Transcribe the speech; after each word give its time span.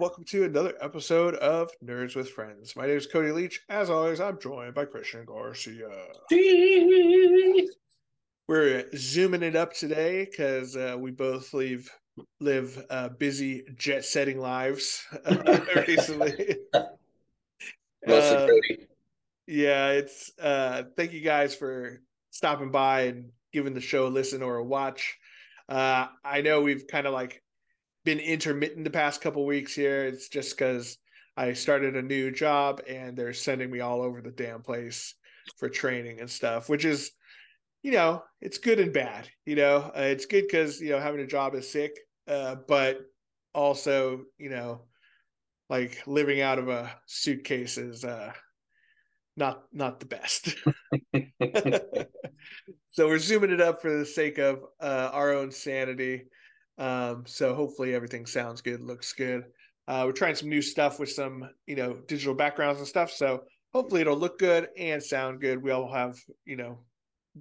welcome 0.00 0.24
to 0.24 0.44
another 0.44 0.72
episode 0.80 1.34
of 1.34 1.70
Nerds 1.84 2.16
with 2.16 2.30
Friends. 2.30 2.74
My 2.74 2.86
name 2.86 2.96
is 2.96 3.06
Cody 3.06 3.32
Leach. 3.32 3.60
As 3.68 3.90
always, 3.90 4.18
I'm 4.18 4.40
joined 4.40 4.72
by 4.72 4.86
Christian 4.86 5.26
Garcia. 5.26 5.90
We're 8.48 8.86
zooming 8.96 9.42
it 9.42 9.56
up 9.56 9.74
today 9.74 10.24
because 10.24 10.74
uh, 10.74 10.96
we 10.98 11.10
both 11.10 11.52
leave 11.52 11.90
live 12.40 12.82
uh, 12.88 13.10
busy 13.10 13.62
jet 13.76 14.06
setting 14.06 14.40
lives 14.40 15.04
uh, 15.26 15.60
recently. 15.86 16.56
Uh, 18.08 18.48
yeah, 19.46 19.90
it's 19.90 20.32
uh 20.40 20.84
thank 20.96 21.12
you 21.12 21.20
guys 21.20 21.54
for 21.54 22.00
stopping 22.30 22.70
by 22.70 23.02
and 23.02 23.28
giving 23.52 23.74
the 23.74 23.80
show 23.80 24.06
a 24.06 24.08
listen 24.08 24.42
or 24.42 24.56
a 24.56 24.64
watch. 24.64 25.18
Uh 25.68 26.06
I 26.24 26.40
know 26.40 26.62
we've 26.62 26.86
kind 26.86 27.06
of 27.06 27.12
like 27.12 27.42
been 28.04 28.18
intermittent 28.18 28.84
the 28.84 28.90
past 28.90 29.20
couple 29.20 29.44
weeks 29.44 29.74
here. 29.74 30.04
It's 30.04 30.28
just 30.28 30.56
because 30.56 30.98
I 31.36 31.52
started 31.52 31.96
a 31.96 32.02
new 32.02 32.30
job 32.30 32.82
and 32.88 33.16
they're 33.16 33.32
sending 33.32 33.70
me 33.70 33.80
all 33.80 34.02
over 34.02 34.20
the 34.20 34.30
damn 34.30 34.62
place 34.62 35.14
for 35.58 35.68
training 35.68 36.20
and 36.20 36.30
stuff, 36.30 36.68
which 36.68 36.84
is, 36.84 37.12
you 37.82 37.92
know, 37.92 38.22
it's 38.40 38.58
good 38.58 38.80
and 38.80 38.92
bad. 38.92 39.28
You 39.46 39.56
know, 39.56 39.90
uh, 39.96 40.02
it's 40.02 40.26
good 40.26 40.44
because 40.46 40.80
you 40.80 40.90
know 40.90 41.00
having 41.00 41.20
a 41.20 41.26
job 41.26 41.54
is 41.54 41.70
sick, 41.70 41.98
uh, 42.28 42.56
but 42.68 43.00
also 43.54 44.22
you 44.38 44.50
know, 44.50 44.82
like 45.68 46.02
living 46.06 46.40
out 46.40 46.58
of 46.58 46.68
a 46.68 46.94
suitcase 47.06 47.78
is 47.78 48.04
uh, 48.04 48.32
not 49.36 49.62
not 49.72 50.00
the 50.00 50.06
best. 50.06 50.54
so 52.90 53.08
we're 53.08 53.18
zooming 53.18 53.50
it 53.50 53.60
up 53.60 53.80
for 53.80 53.96
the 53.96 54.06
sake 54.06 54.38
of 54.38 54.60
uh, 54.80 55.10
our 55.12 55.32
own 55.32 55.50
sanity. 55.50 56.24
Um, 56.80 57.24
so 57.26 57.54
hopefully 57.54 57.94
everything 57.94 58.26
sounds 58.26 58.62
good, 58.62 58.80
looks 58.80 59.12
good. 59.12 59.44
Uh, 59.86 60.04
we're 60.06 60.12
trying 60.12 60.34
some 60.34 60.48
new 60.48 60.62
stuff 60.62 60.98
with 60.98 61.10
some, 61.10 61.48
you 61.66 61.76
know, 61.76 61.98
digital 62.08 62.34
backgrounds 62.34 62.80
and 62.80 62.88
stuff. 62.88 63.12
So 63.12 63.42
hopefully 63.74 64.00
it'll 64.00 64.16
look 64.16 64.38
good 64.38 64.68
and 64.78 65.02
sound 65.02 65.40
good. 65.40 65.62
We 65.62 65.70
all 65.70 65.92
have, 65.92 66.16
you 66.46 66.56
know, 66.56 66.78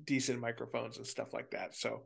decent 0.03 0.39
microphones 0.39 0.97
and 0.97 1.07
stuff 1.07 1.33
like 1.33 1.51
that. 1.51 1.75
So 1.75 2.03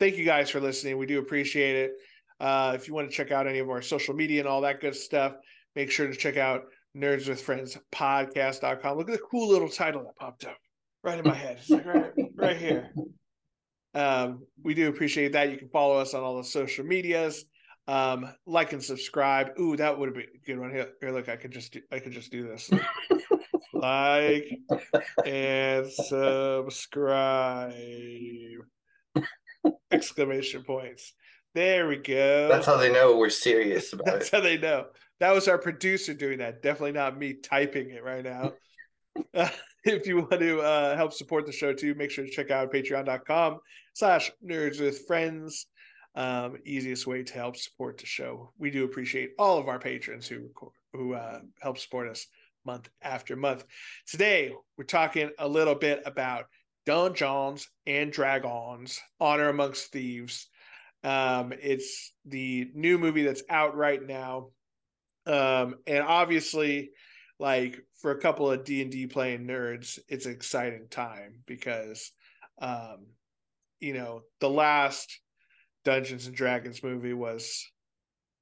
thank 0.00 0.16
you 0.16 0.24
guys 0.24 0.50
for 0.50 0.60
listening. 0.60 0.98
We 0.98 1.06
do 1.06 1.20
appreciate 1.20 1.76
it. 1.76 1.92
Uh, 2.40 2.72
if 2.74 2.88
you 2.88 2.94
want 2.94 3.08
to 3.08 3.16
check 3.16 3.30
out 3.30 3.46
any 3.46 3.60
of 3.60 3.70
our 3.70 3.80
social 3.80 4.14
media 4.14 4.40
and 4.40 4.48
all 4.48 4.60
that 4.62 4.80
good 4.80 4.96
stuff, 4.96 5.34
make 5.74 5.90
sure 5.90 6.06
to 6.06 6.16
check 6.16 6.36
out 6.36 6.64
Nerds 6.96 7.28
with 7.28 7.40
Friends 7.40 7.78
podcast.com. 7.94 8.98
Look 8.98 9.08
at 9.08 9.12
the 9.12 9.26
cool 9.30 9.48
little 9.48 9.68
title 9.68 10.02
that 10.02 10.16
popped 10.16 10.44
up 10.44 10.56
right 11.02 11.18
in 11.18 11.24
my 11.24 11.34
head. 11.34 11.58
It's 11.60 11.70
like 11.70 11.86
right, 11.86 12.12
right 12.34 12.56
here. 12.56 12.90
Um, 13.96 14.46
we 14.62 14.74
do 14.74 14.88
appreciate 14.88 15.32
that. 15.32 15.50
You 15.50 15.56
can 15.56 15.70
follow 15.70 15.96
us 15.96 16.12
on 16.12 16.22
all 16.22 16.36
the 16.36 16.44
social 16.44 16.84
medias. 16.84 17.46
Um, 17.88 18.28
like 18.46 18.72
and 18.72 18.82
subscribe. 18.82 19.58
Ooh, 19.58 19.76
that 19.76 19.98
would 19.98 20.12
be 20.12 20.22
a 20.22 20.46
good 20.46 20.58
one. 20.58 20.70
Here, 20.70 20.88
here 21.00 21.12
look, 21.12 21.28
I 21.28 21.36
could 21.36 21.52
just 21.52 21.72
do, 21.72 21.80
I 21.90 22.00
could 22.00 22.12
just 22.12 22.30
do 22.30 22.46
this. 22.46 22.70
like 23.72 24.50
and 25.24 25.90
subscribe. 25.90 27.72
Exclamation 29.90 30.62
points. 30.62 31.14
There 31.54 31.88
we 31.88 31.96
go. 31.96 32.48
That's 32.48 32.66
how 32.66 32.76
they 32.76 32.92
know 32.92 33.16
we're 33.16 33.30
serious 33.30 33.92
about 33.94 34.08
it. 34.08 34.10
That's 34.10 34.28
it. 34.28 34.32
how 34.32 34.40
they 34.42 34.58
know. 34.58 34.86
That 35.20 35.32
was 35.32 35.48
our 35.48 35.56
producer 35.56 36.12
doing 36.12 36.38
that. 36.38 36.60
Definitely 36.60 36.92
not 36.92 37.16
me 37.16 37.34
typing 37.34 37.90
it 37.90 38.04
right 38.04 38.24
now. 38.24 38.52
If 39.86 40.08
you 40.08 40.16
want 40.16 40.40
to 40.40 40.60
uh, 40.60 40.96
help 40.96 41.12
support 41.12 41.46
the 41.46 41.52
show 41.52 41.72
too, 41.72 41.94
make 41.94 42.10
sure 42.10 42.24
to 42.24 42.30
check 42.30 42.50
out 42.50 42.72
patreon.com 42.72 43.60
slash 43.94 44.32
nerds 44.44 44.80
with 44.80 45.06
friends. 45.06 45.68
Um, 46.16 46.56
easiest 46.64 47.06
way 47.06 47.22
to 47.22 47.34
help 47.34 47.56
support 47.56 47.98
the 47.98 48.06
show. 48.06 48.52
We 48.58 48.72
do 48.72 48.84
appreciate 48.84 49.30
all 49.38 49.58
of 49.58 49.68
our 49.68 49.78
patrons 49.78 50.26
who 50.26 50.40
record, 50.40 50.72
who 50.92 51.14
uh, 51.14 51.38
help 51.60 51.78
support 51.78 52.08
us 52.08 52.26
month 52.64 52.88
after 53.00 53.36
month. 53.36 53.64
Today, 54.08 54.52
we're 54.76 54.84
talking 54.84 55.30
a 55.38 55.46
little 55.46 55.76
bit 55.76 56.02
about 56.04 56.46
Dungeons 56.84 57.68
and 57.86 58.10
Dragons, 58.10 59.00
Honor 59.20 59.50
Amongst 59.50 59.92
Thieves. 59.92 60.48
Um, 61.04 61.52
it's 61.62 62.12
the 62.24 62.72
new 62.74 62.98
movie 62.98 63.22
that's 63.22 63.44
out 63.48 63.76
right 63.76 64.04
now. 64.04 64.48
Um, 65.26 65.76
and 65.86 66.02
obviously, 66.02 66.90
like 67.38 67.82
for 68.00 68.10
a 68.10 68.20
couple 68.20 68.50
of 68.50 68.64
D&D 68.64 69.06
playing 69.08 69.46
nerds, 69.46 69.98
it's 70.08 70.26
an 70.26 70.32
exciting 70.32 70.86
time 70.90 71.42
because 71.46 72.12
um, 72.60 73.06
you 73.80 73.92
know, 73.92 74.22
the 74.40 74.48
last 74.48 75.20
Dungeons 75.84 76.26
and 76.26 76.34
Dragons 76.36 76.82
movie 76.82 77.12
was 77.12 77.66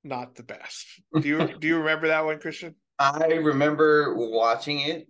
not 0.03 0.35
the 0.35 0.43
best. 0.43 0.87
Do 1.21 1.27
you 1.27 1.49
do 1.59 1.67
you 1.67 1.79
remember 1.79 2.09
that 2.09 2.25
one, 2.25 2.39
Christian? 2.39 2.75
I 2.99 3.27
remember 3.27 4.15
watching 4.17 4.81
it. 4.81 5.07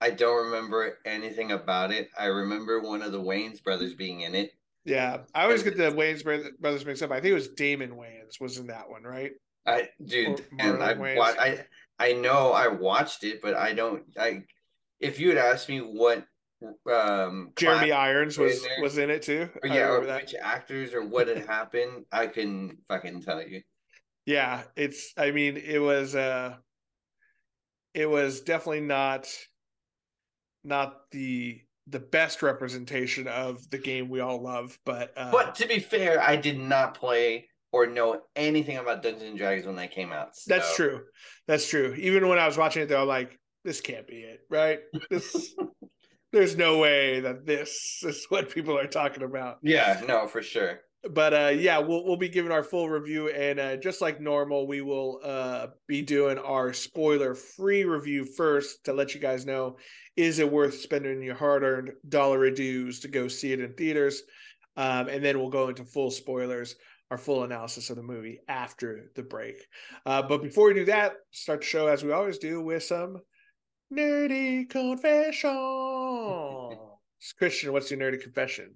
I 0.00 0.10
don't 0.10 0.46
remember 0.46 0.98
anything 1.04 1.52
about 1.52 1.90
it. 1.90 2.10
I 2.18 2.26
remember 2.26 2.80
one 2.80 3.02
of 3.02 3.12
the 3.12 3.20
Wayans 3.20 3.62
brothers 3.62 3.94
being 3.94 4.20
in 4.20 4.34
it. 4.34 4.52
Yeah, 4.84 5.18
I 5.34 5.44
always 5.44 5.62
get 5.62 5.78
the 5.78 5.90
bro- 6.22 6.50
brothers 6.60 6.84
mixed 6.84 7.02
up. 7.02 7.10
I 7.10 7.20
think 7.20 7.32
it 7.32 7.34
was 7.34 7.48
Damon 7.48 7.92
Wayans 7.92 8.40
was 8.40 8.58
in 8.58 8.66
that 8.66 8.88
one, 8.88 9.02
right? 9.02 9.32
I 9.66 9.88
dude, 10.04 10.28
Or 10.28 10.36
and 10.58 10.82
I 10.82 10.94
Wayans. 10.94 11.38
I 11.38 11.64
I 11.98 12.12
know 12.12 12.52
I 12.52 12.68
watched 12.68 13.24
it, 13.24 13.40
but 13.40 13.54
I 13.54 13.72
don't. 13.72 14.02
I 14.18 14.44
if 15.00 15.20
you 15.20 15.28
had 15.28 15.38
asked 15.38 15.68
me 15.68 15.78
what 15.78 16.26
um 16.90 17.52
Jeremy 17.56 17.92
Irons 17.92 18.38
was 18.38 18.62
there. 18.62 18.82
was 18.82 18.98
in 18.98 19.10
it 19.10 19.22
too. 19.22 19.48
or 19.62 19.68
yeah, 19.68 19.90
or 19.90 20.06
that. 20.06 20.22
which 20.22 20.34
actors 20.40 20.94
or 20.94 21.06
what 21.06 21.28
had 21.28 21.46
happened, 21.46 22.06
I 22.10 22.26
can 22.26 22.78
fucking 22.88 23.22
tell 23.22 23.46
you. 23.46 23.62
Yeah, 24.26 24.62
it's. 24.76 25.12
I 25.16 25.30
mean, 25.30 25.56
it 25.56 25.78
was. 25.78 26.14
uh 26.14 26.56
It 27.92 28.08
was 28.08 28.40
definitely 28.40 28.80
not. 28.80 29.28
Not 30.64 31.10
the 31.10 31.60
the 31.86 32.00
best 32.00 32.42
representation 32.42 33.28
of 33.28 33.68
the 33.68 33.76
game 33.78 34.08
we 34.08 34.20
all 34.20 34.42
love, 34.42 34.78
but 34.86 35.12
uh, 35.16 35.30
But 35.30 35.54
to 35.56 35.68
be 35.68 35.78
fair, 35.78 36.20
I 36.20 36.36
did 36.36 36.58
not 36.58 36.94
play 36.94 37.48
or 37.74 37.88
know 37.88 38.20
anything 38.36 38.76
about 38.76 39.02
Dungeons 39.02 39.30
and 39.30 39.36
Dragons 39.36 39.66
when 39.66 39.74
they 39.74 39.88
came 39.88 40.12
out. 40.12 40.28
That's 40.46 40.76
true. 40.76 41.00
That's 41.48 41.68
true. 41.68 41.92
Even 41.98 42.28
when 42.28 42.38
I 42.38 42.46
was 42.46 42.56
watching 42.56 42.84
it, 42.84 42.88
though, 42.88 43.02
I'm 43.02 43.08
like, 43.08 43.36
this 43.64 43.80
can't 43.80 44.06
be 44.06 44.18
it, 44.18 44.42
right? 44.48 44.78
This, 45.10 45.56
there's 46.32 46.56
no 46.56 46.78
way 46.78 47.18
that 47.18 47.44
this 47.44 48.00
is 48.04 48.26
what 48.28 48.54
people 48.54 48.78
are 48.78 48.86
talking 48.86 49.24
about. 49.24 49.58
Yeah, 49.60 50.00
no, 50.06 50.28
for 50.28 50.40
sure. 50.40 50.82
But 51.10 51.34
uh, 51.34 51.48
yeah, 51.48 51.78
we'll 51.78 52.04
we'll 52.04 52.16
be 52.16 52.28
giving 52.28 52.52
our 52.52 52.62
full 52.62 52.88
review, 52.88 53.28
and 53.28 53.58
uh, 53.58 53.76
just 53.76 54.00
like 54.00 54.20
normal, 54.20 54.68
we 54.68 54.80
will 54.80 55.20
uh, 55.24 55.66
be 55.88 56.00
doing 56.00 56.38
our 56.38 56.72
spoiler-free 56.72 57.84
review 57.84 58.24
first 58.24 58.84
to 58.84 58.92
let 58.92 59.14
you 59.14 59.20
guys 59.20 59.44
know: 59.44 59.76
is 60.16 60.38
it 60.38 60.50
worth 60.50 60.74
spending 60.74 61.22
your 61.22 61.34
hard-earned 61.34 61.90
dollar 62.08 62.50
dues 62.50 63.00
to 63.00 63.08
go 63.08 63.26
see 63.26 63.52
it 63.52 63.60
in 63.60 63.74
theaters? 63.74 64.22
Um, 64.76 65.08
and 65.08 65.24
then 65.24 65.38
we'll 65.38 65.50
go 65.50 65.68
into 65.68 65.84
full 65.84 66.10
spoilers, 66.10 66.76
our 67.14 67.18
full 67.18 67.44
analysis 67.44 67.90
of 67.90 67.96
the 67.96 68.02
movie 68.02 68.40
after 68.48 69.12
the 69.14 69.22
break. 69.22 69.54
Uh, 70.04 70.20
but 70.20 70.42
before 70.42 70.66
we 70.66 70.74
do 70.74 70.84
that, 70.84 71.12
start 71.30 71.60
the 71.60 71.66
show 71.66 71.86
as 71.86 72.02
we 72.02 72.10
always 72.10 72.38
do 72.38 72.60
with 72.60 72.82
some 72.82 73.18
nerdy 73.92 74.68
confessions. 74.68 75.44
Christian, 77.38 77.72
what's 77.72 77.88
your 77.88 78.00
nerdy 78.00 78.20
confession? 78.20 78.74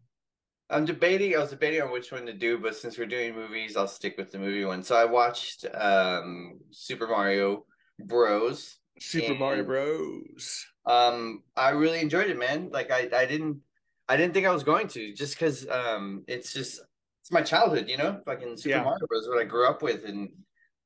I'm 0.71 0.85
debating. 0.85 1.35
I 1.35 1.41
was 1.41 1.51
debating 1.51 1.83
on 1.83 1.91
which 1.91 2.13
one 2.13 2.27
to 2.27 2.33
do, 2.33 2.59
but 2.59 2.77
since 2.77 2.97
we're 2.97 3.07
doing 3.07 3.35
movies, 3.35 3.77
I'll 3.77 3.89
stick 3.89 4.15
with 4.17 4.31
the 4.31 4.39
movie 4.39 4.65
one. 4.65 4.85
So 4.85 4.95
I 4.95 5.05
watched 5.05 5.67
um, 5.75 6.61
Super 6.71 7.09
Mario 7.09 7.65
Bros. 7.99 8.79
Super 9.01 9.35
Mario 9.35 9.65
Bros. 9.65 10.65
Um, 10.87 11.43
I 11.57 11.71
really 11.71 11.99
enjoyed 11.99 12.31
it, 12.31 12.39
man. 12.39 12.69
Like 12.71 12.93
I, 12.93 13.09
I 13.13 13.27
didn't, 13.27 13.63
I 14.09 14.17
didn't 14.17 14.33
think 14.33 14.47
I 14.47 14.53
was 14.53 14.63
going 14.63 14.87
to, 14.89 15.13
just 15.13 15.35
because 15.35 15.67
um, 15.69 16.23
it's 16.29 16.53
just 16.53 16.81
it's 17.29 17.33
my 17.35 17.43
childhood, 17.43 17.91
you 17.91 17.99
know. 17.99 18.23
Fucking 18.25 18.57
Super 18.57 18.77
Yeah. 18.77 18.83
Mario 18.85 19.07
Bros. 19.07 19.29
What 19.29 19.39
I 19.39 19.45
grew 19.45 19.69
up 19.69 19.83
with, 19.83 20.05
and 20.07 20.31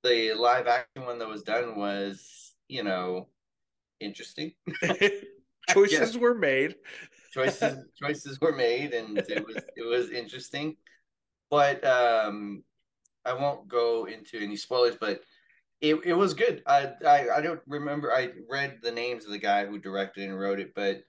the 0.02 0.34
live 0.34 0.66
action 0.66 1.04
one 1.04 1.18
that 1.20 1.28
was 1.28 1.42
done 1.44 1.76
was, 1.76 2.52
you 2.68 2.82
know, 2.82 3.28
interesting. 4.00 4.52
Choices 5.70 6.18
were 6.18 6.34
made. 6.34 6.74
choices 7.32 7.78
choices 8.02 8.40
were 8.40 8.52
made 8.56 8.92
and 8.92 9.16
it 9.18 9.46
was 9.46 9.56
it 9.76 9.86
was 9.86 10.10
interesting 10.10 10.76
but 11.50 11.82
um 11.86 12.62
i 13.24 13.32
won't 13.32 13.68
go 13.68 14.06
into 14.06 14.38
any 14.38 14.56
spoilers 14.56 14.96
but 15.00 15.22
it, 15.80 15.94
it 16.04 16.12
was 16.12 16.34
good 16.34 16.62
I, 16.66 16.90
I 17.06 17.28
i 17.36 17.40
don't 17.40 17.60
remember 17.66 18.12
i 18.12 18.32
read 18.50 18.80
the 18.82 18.90
names 18.92 19.24
of 19.24 19.30
the 19.30 19.38
guy 19.38 19.64
who 19.64 19.78
directed 19.78 20.28
and 20.28 20.38
wrote 20.38 20.58
it 20.60 20.74
but 20.74 21.04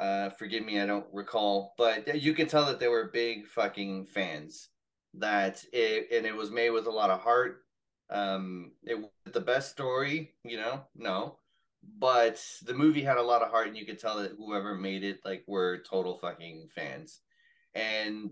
uh 0.00 0.30
forgive 0.30 0.64
me 0.64 0.80
i 0.80 0.86
don't 0.86 1.06
recall 1.12 1.74
but 1.76 2.20
you 2.20 2.32
can 2.32 2.48
tell 2.48 2.66
that 2.66 2.80
they 2.80 2.88
were 2.88 3.10
big 3.12 3.46
fucking 3.46 4.06
fans. 4.06 4.68
That 5.14 5.64
it 5.72 6.08
and 6.12 6.26
it 6.26 6.34
was 6.34 6.50
made 6.50 6.70
with 6.70 6.86
a 6.86 6.90
lot 6.90 7.10
of 7.10 7.20
heart. 7.20 7.62
Um 8.08 8.72
it 8.84 8.98
was 8.98 9.10
the 9.32 9.40
best 9.40 9.70
story 9.70 10.34
you 10.44 10.56
know? 10.56 10.84
No. 10.94 11.36
But 11.98 12.42
the 12.64 12.74
movie 12.74 13.02
had 13.02 13.16
a 13.16 13.22
lot 13.22 13.42
of 13.42 13.50
heart 13.50 13.68
and 13.68 13.76
you 13.76 13.86
could 13.86 13.98
tell 13.98 14.18
that 14.18 14.32
whoever 14.36 14.74
made 14.74 15.02
it 15.04 15.20
like 15.24 15.44
were 15.46 15.82
total 15.88 16.18
fucking 16.18 16.68
fans. 16.74 17.20
And 17.74 18.30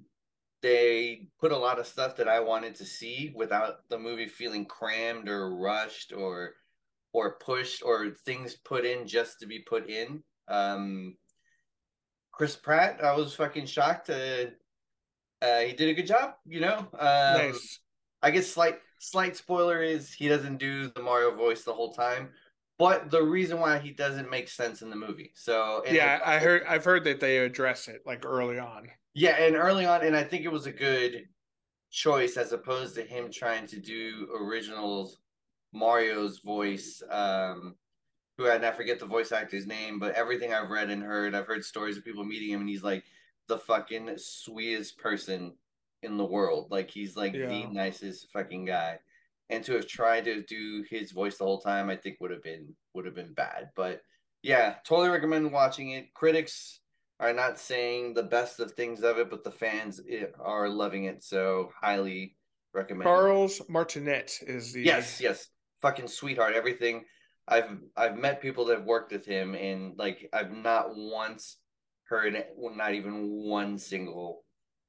they 0.63 1.29
put 1.41 1.53
a 1.53 1.59
lot 1.59 1.79
of 1.79 1.87
stuff 1.87 2.17
that 2.17 2.29
I 2.29 2.41
wanted 2.41 2.75
to 2.77 2.85
see 2.85 3.33
without 3.35 3.89
the 3.89 3.99
movie 3.99 4.27
feeling 4.27 4.67
crammed 4.67 5.29
or 5.29 5.57
rushed 5.57 6.13
or 6.13 6.55
or 7.13 7.37
pushed 7.39 7.83
or 7.83 8.11
things 8.11 8.55
put 8.55 8.85
in 8.85 9.07
just 9.07 9.41
to 9.41 9.47
be 9.47 9.61
put 9.61 9.89
in. 9.89 10.23
Um, 10.49 11.17
Chris 12.39 12.55
Pratt, 12.55 13.05
I 13.05 13.17
was 13.17 13.35
fucking 13.35 13.67
shocked. 13.67 14.09
Uh, 14.11 14.47
uh, 15.43 15.61
he 15.61 15.73
did 15.73 15.89
a 15.89 15.95
good 15.95 16.07
job, 16.07 16.35
you 16.47 16.61
know. 16.61 16.79
Um, 16.79 16.89
nice. 17.01 17.81
I 18.23 18.31
guess 18.31 18.47
slight 18.47 18.79
slight 19.01 19.37
spoiler 19.37 19.83
is 19.83 20.13
he 20.13 20.29
doesn't 20.29 20.59
do 20.59 20.89
the 20.91 21.03
Mario 21.03 21.35
voice 21.35 21.65
the 21.65 21.73
whole 21.73 21.93
time, 21.93 22.31
but 22.79 23.11
the 23.11 23.23
reason 23.23 23.59
why 23.59 23.79
he 23.79 23.91
doesn't 23.91 24.31
make 24.31 24.49
sense 24.49 24.83
in 24.83 24.91
the 24.91 24.97
movie. 24.97 25.33
So 25.35 25.83
yeah, 25.91 26.21
I 26.25 26.39
heard 26.39 26.63
I've 26.69 26.85
heard 26.85 27.03
that 27.05 27.19
they 27.19 27.39
address 27.39 27.89
it 27.89 28.03
like 28.07 28.25
early 28.25 28.59
on. 28.59 28.89
Yeah, 29.15 29.37
and 29.37 29.57
early 29.57 29.85
on, 29.85 30.03
and 30.03 30.17
I 30.17 30.23
think 30.23 30.45
it 30.45 30.53
was 30.53 30.67
a 30.67 30.73
good 30.73 31.27
choice 31.91 32.37
as 32.37 32.53
opposed 32.53 32.95
to 32.95 33.03
him 33.03 33.33
trying 33.33 33.67
to 33.67 33.81
do 33.81 34.29
originals 34.41 35.19
Mario's 35.73 36.39
voice. 36.39 37.03
Um, 37.11 37.75
who 38.39 38.47
I, 38.47 38.57
I 38.67 38.71
forget 38.71 38.99
the 38.99 39.07
voice 39.07 39.33
actor's 39.33 39.67
name, 39.67 39.99
but 39.99 40.15
everything 40.15 40.55
I've 40.55 40.71
read 40.71 40.89
and 40.89 41.03
heard, 41.03 41.35
I've 41.35 41.47
heard 41.47 41.65
stories 41.65 41.99
of 41.99 42.05
people 42.05 42.25
meeting 42.25 42.51
him, 42.51 42.61
and 42.61 42.69
he's 42.69 42.85
like 42.85 43.05
the 43.49 43.59
fucking 43.59 44.13
sweetest 44.17 44.97
person 44.99 45.55
in 46.03 46.17
the 46.17 46.25
world. 46.25 46.69
Like 46.71 46.91
he's 46.91 47.17
like 47.17 47.35
yeah. 47.35 47.49
the 47.49 47.67
nicest 47.67 48.31
fucking 48.33 48.65
guy. 48.65 49.01
And 49.51 49.65
to 49.65 49.75
have 49.75 49.87
tried 49.87 50.27
to 50.27 50.43
do 50.43 50.85
his 50.89 51.11
voice 51.11 51.39
the 51.39 51.45
whole 51.45 51.61
time, 51.61 51.91
I 51.91 51.97
think 51.97 52.19
would 52.21 52.31
have 52.31 52.43
been 52.43 52.75
would 52.95 53.07
have 53.07 53.15
been 53.15 53.33
bad. 53.33 53.71
But 53.75 54.03
yeah, 54.43 54.77
totally 54.85 55.09
recommend 55.09 55.51
watching 55.51 55.91
it. 55.91 56.15
Critics 56.15 56.81
are 57.19 57.33
not 57.33 57.59
saying 57.59 58.15
the 58.15 58.23
best 58.23 58.61
of 58.61 58.73
things 58.73 59.03
of 59.03 59.19
it, 59.19 59.31
but 59.31 59.43
the 59.43 59.51
fans 59.51 60.01
eh, 60.09 60.27
are 60.39 60.69
loving 60.69 61.05
it. 61.05 61.25
So 61.25 61.71
highly 61.81 62.37
recommend. 62.75 63.05
Charles 63.05 63.63
Martinet 63.69 64.39
is 64.47 64.73
the 64.75 64.83
yes, 64.83 65.21
yes, 65.21 65.49
fucking 65.81 66.09
sweetheart. 66.09 66.55
Everything 66.55 67.05
I've 67.49 67.79
I've 67.97 68.17
met 68.17 68.43
people 68.43 68.67
that 68.67 68.79
have 68.79 68.87
worked 68.87 69.13
with 69.13 69.25
him, 69.25 69.55
and 69.55 69.99
like 69.99 70.29
I've 70.33 70.53
not 70.53 70.97
once 70.97 71.57
heard 72.05 72.37
not 72.59 72.95
even 72.95 73.45
one 73.45 73.79
single 73.79 74.45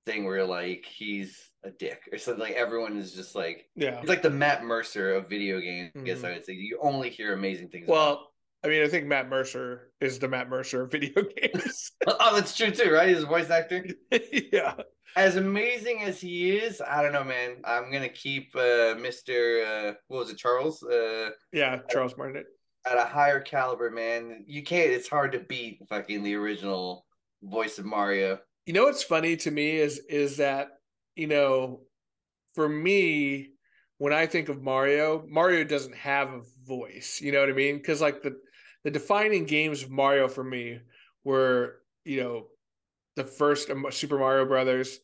thing 0.06 0.26
where 0.26 0.46
like 0.46 0.86
he's 0.86 1.38
a 1.64 1.72
dick 1.72 2.02
or 2.12 2.18
something. 2.18 2.42
Like 2.42 2.54
everyone 2.54 2.98
is 2.98 3.14
just 3.14 3.36
like 3.36 3.66
yeah, 3.76 4.00
he's 4.00 4.10
like 4.10 4.22
the 4.22 4.30
Matt 4.30 4.64
Mercer 4.64 5.14
of 5.14 5.30
video 5.30 5.60
games. 5.60 5.90
Mm-hmm. 5.90 6.02
I 6.02 6.04
guess 6.04 6.24
I 6.24 6.32
would 6.32 6.46
say 6.46 6.54
you 6.54 6.80
only 6.82 7.10
hear 7.10 7.34
amazing 7.34 7.70
things. 7.70 7.88
Well. 7.88 8.28
I 8.62 8.68
mean, 8.68 8.84
I 8.84 8.90
think 8.90 9.06
Matt 9.06 9.30
Mercer 9.30 9.94
is 10.02 10.20
the 10.20 10.28
Matt 10.28 10.50
Mercer 10.50 10.82
of 10.82 10.92
video 10.92 11.24
games. 11.38 11.94
oh, 12.08 12.36
that's 12.36 12.58
true 12.58 12.72
too, 12.72 12.92
right? 12.92 13.08
He's 13.08 13.24
a 13.24 13.26
voice 13.26 13.50
actor. 13.50 13.86
yeah. 14.52 14.74
As 15.16 15.36
amazing 15.36 16.02
as 16.04 16.22
he 16.22 16.52
is, 16.58 16.82
I 16.82 17.02
don't 17.02 17.14
know, 17.14 17.24
man. 17.24 17.58
I'm 17.64 17.92
gonna 17.92 18.10
keep 18.10 18.56
uh, 18.56 18.96
Mr. 18.96 19.90
Uh, 19.90 19.94
what 20.08 20.20
was 20.20 20.30
it, 20.30 20.38
Charles? 20.38 20.84
Uh, 20.84 21.32
yeah, 21.52 21.80
Charles 21.90 22.16
Martin. 22.18 22.44
At 22.90 22.98
a 22.98 23.06
higher 23.06 23.40
caliber, 23.40 23.90
man. 23.90 24.46
You 24.48 24.64
can't. 24.64 24.92
It's 24.92 25.10
hard 25.10 25.32
to 25.34 25.40
beat 25.40 25.80
fucking 25.90 26.24
the 26.24 26.36
original 26.36 27.06
voice 27.44 27.80
of 27.80 27.86
Mario. 27.86 28.40
You 28.66 28.74
know 28.74 28.86
what's 28.86 29.04
funny 29.04 29.36
to 29.38 29.52
me 29.52 29.78
is 29.78 30.00
is 30.10 30.38
that 30.38 30.70
you 31.16 31.28
know, 31.28 31.82
for 32.56 32.70
me, 32.70 33.50
when 33.98 34.14
I 34.14 34.26
think 34.26 34.48
of 34.48 34.62
Mario, 34.62 35.26
Mario 35.28 35.66
doesn't 35.66 35.96
have 35.96 36.30
a 36.30 36.42
voice. 36.66 37.20
You 37.22 37.32
know 37.32 37.42
what 37.42 37.50
I 37.50 37.54
mean? 37.54 37.78
Because 37.78 38.02
like 38.02 38.22
the 38.22 38.38
the 38.84 38.92
defining 38.92 39.46
games 39.46 39.84
of 39.84 39.92
Mario 39.92 40.28
for 40.28 40.44
me 40.44 40.80
were 41.24 41.82
you 42.06 42.24
know 42.24 42.48
the 43.16 43.24
first 43.24 43.70
Super 43.92 44.18
Mario 44.18 44.46
Brothers, 44.46 45.00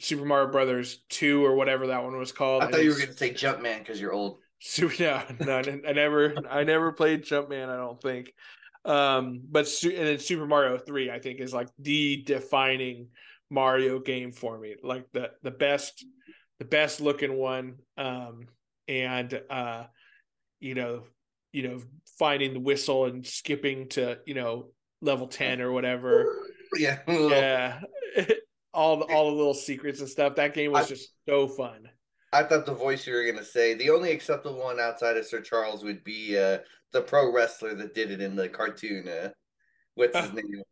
Super 0.00 0.24
Mario 0.24 0.50
Brothers 0.50 1.00
two 1.08 1.44
or 1.44 1.54
whatever 1.54 1.88
that 1.88 2.02
one 2.02 2.16
was 2.16 2.32
called. 2.32 2.62
I 2.62 2.70
thought 2.70 2.82
you 2.82 2.90
were 2.90 2.96
going 2.96 3.08
to 3.08 3.16
say 3.16 3.32
Jumpman 3.32 3.80
because 3.80 4.00
you're 4.00 4.12
old. 4.12 4.38
Super, 4.60 4.94
yeah, 4.94 5.24
no, 5.40 5.58
I 5.58 5.92
never, 5.92 6.34
I 6.50 6.64
never 6.64 6.92
played 6.92 7.24
Jumpman. 7.24 7.68
I 7.68 7.76
don't 7.76 8.00
think. 8.00 8.32
Um, 8.84 9.42
but 9.48 9.68
and 9.84 9.92
then 9.92 10.18
Super 10.18 10.46
Mario 10.46 10.78
Three, 10.78 11.10
I 11.10 11.18
think, 11.18 11.40
is 11.40 11.52
like 11.52 11.68
the 11.78 12.22
defining 12.24 13.08
Mario 13.50 13.98
game 13.98 14.32
for 14.32 14.58
me. 14.58 14.76
Like 14.82 15.10
the 15.12 15.30
the 15.42 15.50
best, 15.50 16.04
the 16.58 16.64
best 16.64 17.00
looking 17.00 17.34
one. 17.34 17.76
Um, 17.96 18.46
and 18.88 19.40
uh, 19.50 19.84
you 20.60 20.74
know, 20.74 21.04
you 21.52 21.68
know, 21.68 21.80
finding 22.18 22.54
the 22.54 22.60
whistle 22.60 23.04
and 23.04 23.26
skipping 23.26 23.88
to 23.90 24.18
you 24.26 24.34
know 24.34 24.70
level 25.00 25.26
ten 25.26 25.60
or 25.60 25.72
whatever. 25.72 26.26
Yeah, 26.76 26.98
yeah. 27.08 27.80
all 28.74 28.98
the 28.98 29.04
all 29.06 29.30
the 29.30 29.36
little 29.36 29.54
secrets 29.54 30.00
and 30.00 30.08
stuff. 30.08 30.36
That 30.36 30.54
game 30.54 30.72
was 30.72 30.86
I, 30.86 30.88
just 30.88 31.12
so 31.28 31.48
fun. 31.48 31.88
I 32.32 32.42
thought 32.42 32.66
the 32.66 32.74
voice 32.74 33.06
you 33.06 33.14
were 33.14 33.24
gonna 33.24 33.44
say 33.44 33.74
the 33.74 33.90
only 33.90 34.12
acceptable 34.12 34.58
one 34.58 34.78
outside 34.78 35.16
of 35.16 35.26
Sir 35.26 35.40
Charles 35.40 35.82
would 35.82 36.04
be 36.04 36.38
uh, 36.38 36.58
the 36.92 37.02
pro 37.02 37.32
wrestler 37.32 37.74
that 37.74 37.94
did 37.94 38.10
it 38.10 38.20
in 38.20 38.36
the 38.36 38.48
cartoon. 38.48 39.08
Uh, 39.08 39.30
what's 39.94 40.18
his 40.18 40.32
name? 40.34 40.62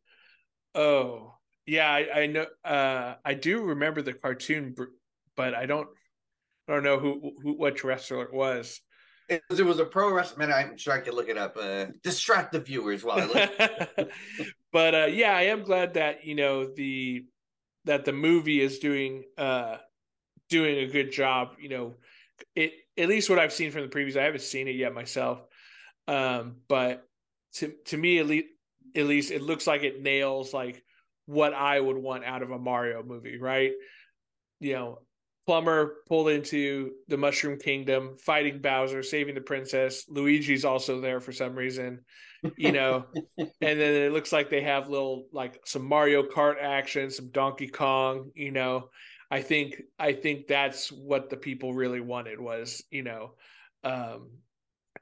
Oh, 0.75 1.35
yeah, 1.67 1.91
I, 1.91 2.21
I 2.21 2.27
know. 2.27 2.47
Uh, 2.65 3.15
I 3.25 3.35
do 3.35 3.63
remember 3.63 4.03
the 4.03 4.13
cartoon, 4.13 4.75
but 5.37 5.55
I 5.55 5.67
don't. 5.67 5.89
I 6.69 6.75
don't 6.75 6.83
know 6.83 6.99
who, 6.99 7.33
who 7.43 7.53
which 7.59 7.85
wrestler 7.85 8.25
it 8.25 8.33
was. 8.33 8.81
It 9.29 9.43
was, 9.49 9.61
it 9.61 9.67
was 9.67 9.79
a 9.79 9.85
pro 9.85 10.13
wrestler. 10.13 10.39
Man, 10.39 10.53
I'm 10.53 10.77
sure 10.77 10.95
I 10.95 11.01
could 11.01 11.15
look 11.15 11.29
it 11.29 11.39
up. 11.39 11.57
Uh, 11.57 11.87
distract 12.03 12.53
the 12.53 12.61
viewers 12.61 13.03
while 13.05 13.21
I 13.21 13.25
look. 13.25 14.11
But 14.77 14.95
uh, 14.95 15.07
yeah, 15.07 15.35
I 15.35 15.45
am 15.45 15.63
glad 15.63 15.95
that 15.95 16.27
you 16.27 16.35
know 16.35 16.67
the 16.67 17.25
that 17.87 18.05
the 18.05 18.13
movie 18.13 18.61
is 18.61 18.79
doing 18.79 19.25
uh 19.39 19.79
doing 20.51 20.77
a 20.77 20.87
good 20.93 21.11
job. 21.11 21.55
You 21.59 21.71
know, 21.71 21.95
it 22.55 22.75
at 22.99 23.09
least 23.09 23.31
what 23.31 23.39
I've 23.39 23.55
seen 23.55 23.71
from 23.71 23.81
the 23.81 23.89
previews. 23.89 24.19
I 24.19 24.25
haven't 24.25 24.43
seen 24.43 24.69
it 24.69 24.77
yet 24.77 24.93
myself, 24.93 25.41
um, 26.07 26.57
but 26.69 27.09
to 27.55 27.73
to 27.87 27.97
me 27.97 28.19
at 28.19 28.27
least 28.27 28.49
at 28.95 29.07
least 29.07 29.31
it 29.31 29.41
looks 29.41 29.67
like 29.67 29.83
it 29.83 30.03
nails 30.03 30.53
like 30.53 30.85
what 31.25 31.55
I 31.55 31.81
would 31.81 31.97
want 31.97 32.27
out 32.27 32.43
of 32.43 32.51
a 32.51 32.59
Mario 32.59 33.03
movie, 33.03 33.39
right? 33.39 33.73
You 34.61 34.75
know, 34.75 34.99
Plumber 35.47 35.99
pulled 36.09 36.29
into 36.29 36.93
the 37.07 37.17
Mushroom 37.17 37.59
Kingdom, 37.59 38.17
fighting 38.19 38.61
Bowser, 38.61 39.03
saving 39.03 39.37
the 39.37 39.41
princess. 39.41 40.05
Luigi's 40.09 40.65
also 40.65 41.01
there 41.01 41.21
for 41.21 41.33
some 41.33 41.55
reason, 41.55 42.01
you 42.57 42.73
know. 42.73 43.07
and 43.39 43.51
then 43.61 43.81
it 43.81 44.13
looks 44.13 44.33
like 44.33 44.51
they 44.51 44.63
have 44.63 44.89
little 44.89 45.29
like 45.33 45.61
some 45.65 45.85
Mario 45.85 46.25
Kart 46.25 46.57
action, 46.61 47.11
some 47.11 47.31
Donkey 47.31 47.69
Kong, 47.69 48.31
you 48.35 48.51
know. 48.51 48.91
I 49.31 49.41
think 49.41 49.83
I 49.99 50.13
think 50.13 50.49
that's 50.49 50.91
what 50.91 51.31
the 51.31 51.37
people 51.37 51.75
really 51.75 52.01
wanted 52.01 52.41
was, 52.41 52.83
you 52.91 53.03
know, 53.03 53.35
um, 53.85 54.31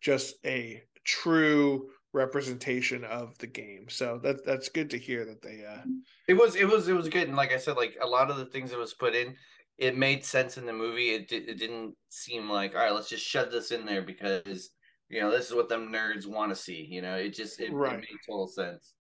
just 0.03 0.37
a 0.45 0.83
true 1.05 1.89
representation 2.13 3.05
of 3.05 3.37
the 3.39 3.47
game. 3.47 3.87
So 3.89 4.19
that 4.23 4.45
that's 4.45 4.69
good 4.69 4.91
to 4.91 4.99
hear 4.99 5.25
that 5.25 5.43
they 5.43 5.65
uh 5.67 5.83
it 6.29 6.35
was 6.35 6.55
it 6.55 6.69
was 6.69 6.89
it 6.89 6.95
was 6.95 7.09
good 7.09 7.29
and 7.29 7.37
like 7.37 7.53
I 7.53 7.59
said 7.59 7.77
like 7.77 7.97
a 8.01 8.07
lot 8.07 8.31
of 8.31 8.37
the 8.37 8.47
things 8.47 8.71
that 8.71 8.79
was 8.79 8.95
put 8.95 9.15
in 9.15 9.35
it 9.79 9.97
made 9.97 10.25
sense 10.25 10.57
in 10.57 10.67
the 10.67 10.73
movie. 10.73 11.11
It 11.11 11.31
it 11.33 11.59
didn't 11.59 11.95
seem 12.09 12.49
like 12.49 12.75
all 12.75 12.81
right, 12.81 12.93
let's 12.93 13.09
just 13.09 13.25
shove 13.25 13.51
this 13.51 13.71
in 13.71 13.85
there 13.85 14.03
because 14.03 14.71
you 15.09 15.21
know 15.21 15.31
this 15.31 15.49
is 15.49 15.55
what 15.55 15.69
them 15.69 15.93
nerds 15.93 16.27
want 16.27 16.51
to 16.51 16.57
see. 16.57 16.87
You 16.89 17.03
know, 17.03 17.17
it 17.17 17.35
just 17.35 17.61
it, 17.61 17.73
right. 17.73 17.95
it 17.95 17.97
made 17.97 18.19
total 18.29 18.49
sense. 18.49 18.95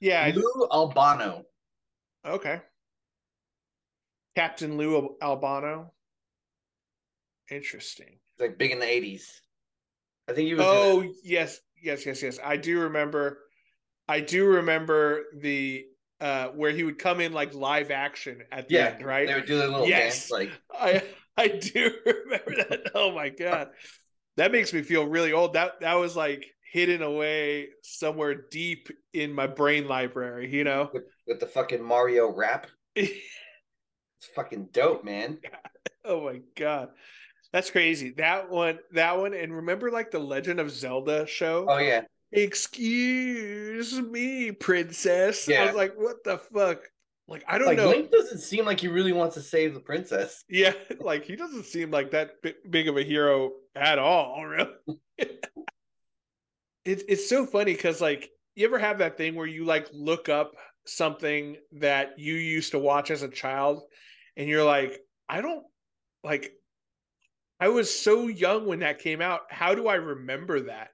Yeah, 0.00 0.30
Lou 0.34 0.68
Albano. 0.70 1.44
Okay. 2.26 2.60
Captain 4.34 4.76
Lou 4.76 5.16
Albano. 5.22 5.92
Interesting. 7.50 8.18
like 8.38 8.58
big 8.58 8.72
in 8.72 8.80
the 8.80 8.90
eighties. 8.90 9.40
I 10.28 10.32
think 10.32 10.48
he 10.48 10.54
was. 10.54 10.64
Oh 10.66 11.04
yes, 11.22 11.60
yes, 11.82 12.04
yes, 12.04 12.22
yes. 12.22 12.38
I 12.44 12.56
do 12.56 12.80
remember. 12.80 13.38
I 14.08 14.20
do 14.20 14.46
remember 14.46 15.22
the 15.38 15.86
uh, 16.20 16.48
where 16.48 16.70
he 16.70 16.84
would 16.84 16.98
come 16.98 17.20
in 17.20 17.32
like 17.32 17.54
live 17.54 17.90
action 17.90 18.42
at 18.52 18.68
the 18.68 18.74
yeah, 18.74 18.94
end, 18.94 19.04
right? 19.04 19.26
They 19.26 19.34
would 19.34 19.46
do 19.46 19.58
a 19.58 19.66
little 19.66 19.86
yes. 19.86 20.28
dance, 20.28 20.30
like 20.30 20.50
I 20.72 21.02
I 21.36 21.48
do 21.48 21.90
remember 22.06 22.56
that. 22.56 22.90
Oh 22.94 23.12
my 23.12 23.28
god, 23.28 23.70
that 24.36 24.52
makes 24.52 24.72
me 24.72 24.82
feel 24.82 25.06
really 25.06 25.32
old. 25.32 25.54
That 25.54 25.80
that 25.80 25.94
was 25.94 26.16
like 26.16 26.44
hidden 26.72 27.02
away 27.02 27.68
somewhere 27.82 28.34
deep 28.50 28.88
in 29.12 29.32
my 29.32 29.46
brain 29.46 29.86
library, 29.86 30.52
you 30.52 30.64
know, 30.64 30.90
with, 30.92 31.04
with 31.26 31.40
the 31.40 31.46
fucking 31.46 31.82
Mario 31.82 32.32
rap. 32.32 32.66
it's 32.96 33.14
fucking 34.34 34.68
dope, 34.72 35.04
man. 35.04 35.38
Oh 36.06 36.22
my 36.22 36.42
god. 36.54 36.90
That's 37.50 37.70
crazy. 37.70 38.10
That 38.18 38.50
one, 38.50 38.78
that 38.92 39.16
one, 39.16 39.32
and 39.32 39.56
remember 39.56 39.90
like 39.90 40.10
the 40.10 40.18
Legend 40.18 40.60
of 40.60 40.70
Zelda 40.70 41.26
show? 41.26 41.64
Oh 41.66 41.78
yeah, 41.78 42.02
excuse 42.34 44.00
me, 44.00 44.52
princess. 44.52 45.46
Yeah. 45.48 45.62
I 45.62 45.66
was 45.66 45.74
like, 45.74 45.94
what 45.96 46.24
the 46.24 46.38
fuck? 46.38 46.80
Like, 47.26 47.44
I 47.48 47.56
don't 47.56 47.68
like, 47.68 47.78
know. 47.78 47.88
Link 47.88 48.10
doesn't 48.10 48.40
seem 48.40 48.66
like 48.66 48.80
he 48.80 48.88
really 48.88 49.12
wants 49.12 49.34
to 49.36 49.40
save 49.40 49.72
the 49.72 49.80
princess. 49.80 50.44
Yeah, 50.48 50.72
like 51.00 51.24
he 51.24 51.36
doesn't 51.36 51.64
seem 51.64 51.90
like 51.90 52.10
that 52.10 52.32
big 52.68 52.88
of 52.88 52.96
a 52.96 53.02
hero 53.02 53.52
at 53.74 53.98
all, 53.98 54.44
really. 54.46 54.68
it, 55.18 55.40
it's 56.84 57.28
so 57.28 57.46
funny 57.46 57.72
because, 57.72 58.00
like, 58.00 58.28
you 58.54 58.66
ever 58.66 58.78
have 58.78 58.98
that 58.98 59.16
thing 59.16 59.34
where 59.34 59.46
you 59.46 59.64
like 59.64 59.88
look 59.92 60.28
up 60.28 60.52
something 60.86 61.56
that 61.72 62.18
you 62.18 62.34
used 62.34 62.72
to 62.72 62.78
watch 62.78 63.10
as 63.10 63.22
a 63.22 63.28
child 63.28 63.82
and 64.36 64.48
you're 64.48 64.64
like, 64.64 65.00
I 65.28 65.40
don't 65.40 65.64
like 66.22 66.52
I 67.58 67.68
was 67.68 67.94
so 67.94 68.26
young 68.26 68.66
when 68.66 68.80
that 68.80 68.98
came 68.98 69.22
out. 69.22 69.42
How 69.48 69.74
do 69.74 69.88
I 69.88 69.94
remember 69.94 70.60
that? 70.60 70.88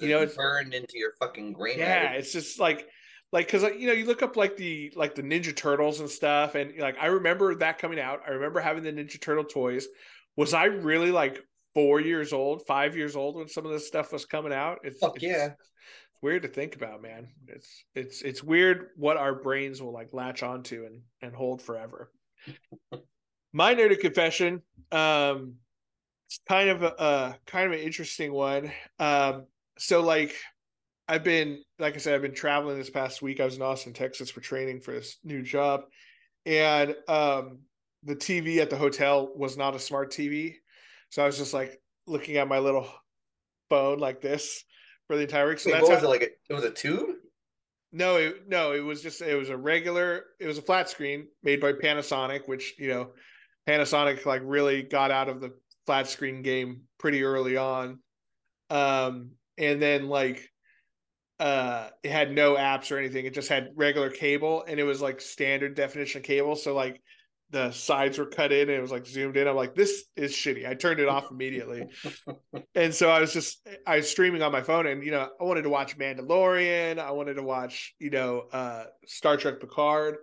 You 0.00 0.08
know, 0.08 0.22
it's 0.22 0.36
burned 0.36 0.74
into 0.74 0.98
your 0.98 1.12
fucking 1.18 1.54
brain. 1.54 1.78
Yeah, 1.78 2.12
it's 2.12 2.32
just 2.32 2.58
like 2.58 2.88
like 3.32 3.46
because 3.46 3.62
you 3.78 3.86
know 3.86 3.92
you 3.92 4.04
look 4.04 4.22
up 4.22 4.36
like 4.36 4.56
the 4.56 4.92
like 4.94 5.14
the 5.14 5.22
ninja 5.22 5.56
turtles 5.56 6.00
and 6.00 6.08
stuff 6.08 6.54
and 6.54 6.78
like 6.78 6.96
i 7.00 7.06
remember 7.06 7.54
that 7.56 7.78
coming 7.78 7.98
out. 7.98 8.20
I 8.26 8.32
remember 8.32 8.60
having 8.60 8.84
the 8.84 8.92
ninja 8.92 9.20
turtle 9.20 9.44
toys. 9.44 9.88
Was 10.36 10.54
i 10.54 10.64
really 10.64 11.10
like 11.10 11.42
four 11.74 12.00
years 12.00 12.32
old 12.32 12.66
five 12.66 12.96
years 12.96 13.16
old 13.16 13.36
when 13.36 13.48
some 13.48 13.64
of 13.64 13.72
this 13.72 13.86
stuff 13.88 14.12
was 14.12 14.26
coming 14.26 14.52
out? 14.52 14.80
It's, 14.84 15.00
Fuck 15.00 15.16
it's, 15.16 15.24
yeah. 15.24 15.46
it's 15.46 15.70
weird 16.20 16.42
to 16.42 16.48
think 16.48 16.76
about 16.76 17.02
man. 17.02 17.28
It's 17.48 17.84
it's 17.94 18.22
it's 18.22 18.42
weird 18.42 18.90
what 18.96 19.16
our 19.16 19.34
brains 19.34 19.82
will 19.82 19.92
like 19.92 20.12
latch 20.12 20.42
onto 20.42 20.84
and 20.84 21.00
and 21.22 21.34
hold 21.34 21.62
forever. 21.62 22.10
My 23.54 23.74
nerdy 23.74 23.98
confession 23.98 24.62
um 24.90 25.54
it's 26.26 26.40
kind 26.48 26.70
of 26.70 26.82
a, 26.82 26.94
a 26.98 27.36
kind 27.46 27.66
of 27.66 27.72
an 27.72 27.84
interesting 27.84 28.32
one. 28.32 28.70
Um 28.98 29.46
so 29.82 30.00
like 30.00 30.36
I've 31.08 31.24
been, 31.24 31.62
like 31.80 31.94
I 31.94 31.98
said, 31.98 32.14
I've 32.14 32.22
been 32.22 32.34
traveling 32.34 32.78
this 32.78 32.88
past 32.88 33.20
week. 33.20 33.40
I 33.40 33.44
was 33.44 33.56
in 33.56 33.62
Austin, 33.62 33.92
Texas 33.92 34.30
for 34.30 34.40
training 34.40 34.80
for 34.80 34.92
this 34.92 35.18
new 35.24 35.42
job. 35.42 35.82
And 36.46 36.94
um, 37.08 37.58
the 38.04 38.14
TV 38.14 38.58
at 38.58 38.70
the 38.70 38.76
hotel 38.76 39.32
was 39.34 39.56
not 39.56 39.74
a 39.74 39.80
smart 39.80 40.12
TV. 40.12 40.54
So 41.10 41.22
I 41.22 41.26
was 41.26 41.36
just 41.36 41.52
like 41.52 41.80
looking 42.06 42.36
at 42.36 42.46
my 42.46 42.60
little 42.60 42.88
phone 43.68 43.98
like 43.98 44.20
this 44.20 44.62
for 45.08 45.16
the 45.16 45.22
entire 45.22 45.48
week. 45.48 45.58
So 45.58 45.70
Wait, 45.70 45.74
that's 45.74 45.88
what 45.88 45.94
was 45.94 46.00
how, 46.00 46.06
it 46.06 46.10
like? 46.10 46.22
A, 46.22 46.52
it 46.52 46.54
was 46.54 46.64
a 46.64 46.70
tube? 46.70 47.10
No, 47.90 48.16
it, 48.16 48.48
no, 48.48 48.72
it 48.72 48.80
was 48.80 49.02
just 49.02 49.20
it 49.20 49.34
was 49.34 49.50
a 49.50 49.56
regular. 49.56 50.26
It 50.38 50.46
was 50.46 50.58
a 50.58 50.62
flat 50.62 50.88
screen 50.88 51.26
made 51.42 51.60
by 51.60 51.72
Panasonic, 51.72 52.46
which 52.46 52.74
you 52.78 52.88
know, 52.88 53.10
Panasonic 53.68 54.24
like 54.26 54.42
really 54.44 54.82
got 54.82 55.10
out 55.10 55.28
of 55.28 55.40
the 55.40 55.50
flat 55.86 56.08
screen 56.08 56.42
game 56.42 56.82
pretty 56.98 57.24
early 57.24 57.56
on. 57.56 57.98
Um, 58.70 59.32
and 59.58 59.80
then 59.80 60.08
like 60.08 60.48
uh 61.40 61.88
it 62.02 62.10
had 62.10 62.32
no 62.32 62.54
apps 62.54 62.92
or 62.92 62.98
anything. 62.98 63.26
It 63.26 63.34
just 63.34 63.48
had 63.48 63.70
regular 63.74 64.10
cable 64.10 64.64
and 64.66 64.78
it 64.78 64.84
was 64.84 65.00
like 65.00 65.20
standard 65.20 65.74
definition 65.74 66.22
cable. 66.22 66.56
So 66.56 66.74
like 66.74 67.00
the 67.50 67.70
sides 67.70 68.18
were 68.18 68.26
cut 68.26 68.50
in 68.50 68.68
and 68.68 68.70
it 68.70 68.80
was 68.80 68.90
like 68.90 69.06
zoomed 69.06 69.36
in. 69.36 69.48
I'm 69.48 69.56
like 69.56 69.74
this 69.74 70.04
is 70.16 70.32
shitty. 70.32 70.68
I 70.68 70.74
turned 70.74 71.00
it 71.00 71.08
off 71.08 71.30
immediately. 71.30 71.86
And 72.74 72.94
so 72.94 73.10
i 73.10 73.20
was 73.20 73.34
just 73.34 73.66
i 73.86 73.96
was 73.96 74.10
streaming 74.10 74.40
on 74.42 74.50
my 74.50 74.62
phone 74.62 74.86
and 74.86 75.04
you 75.04 75.10
know 75.10 75.28
i 75.38 75.44
wanted 75.44 75.62
to 75.62 75.68
watch 75.68 75.98
mandalorian. 75.98 76.98
I 76.98 77.10
wanted 77.10 77.34
to 77.34 77.42
watch 77.42 77.94
you 77.98 78.10
know 78.10 78.44
uh 78.52 78.84
star 79.06 79.36
trek 79.36 79.60
picard. 79.60 80.16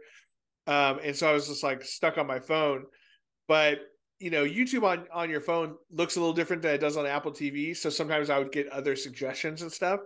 Um 0.66 1.00
and 1.04 1.16
so 1.16 1.30
i 1.30 1.34
was 1.34 1.48
just 1.48 1.64
like 1.64 1.84
stuck 1.84 2.18
on 2.18 2.26
my 2.28 2.40
phone. 2.40 2.86
But 3.48 3.80
you 4.20 4.30
know 4.30 4.44
youtube 4.44 4.84
on 4.84 5.06
on 5.14 5.30
your 5.30 5.42
phone 5.42 5.76
looks 5.92 6.18
a 6.18 6.20
little 6.20 6.34
different 6.34 6.62
than 6.62 6.76
it 6.76 6.80
does 6.80 6.98
on 6.98 7.06
apple 7.06 7.32
tv 7.32 7.76
so 7.76 7.90
sometimes 7.90 8.30
i 8.30 8.38
would 8.38 8.52
get 8.52 8.68
other 8.68 8.96
suggestions 8.96 9.62
and 9.62 9.72
stuff. 9.72 10.02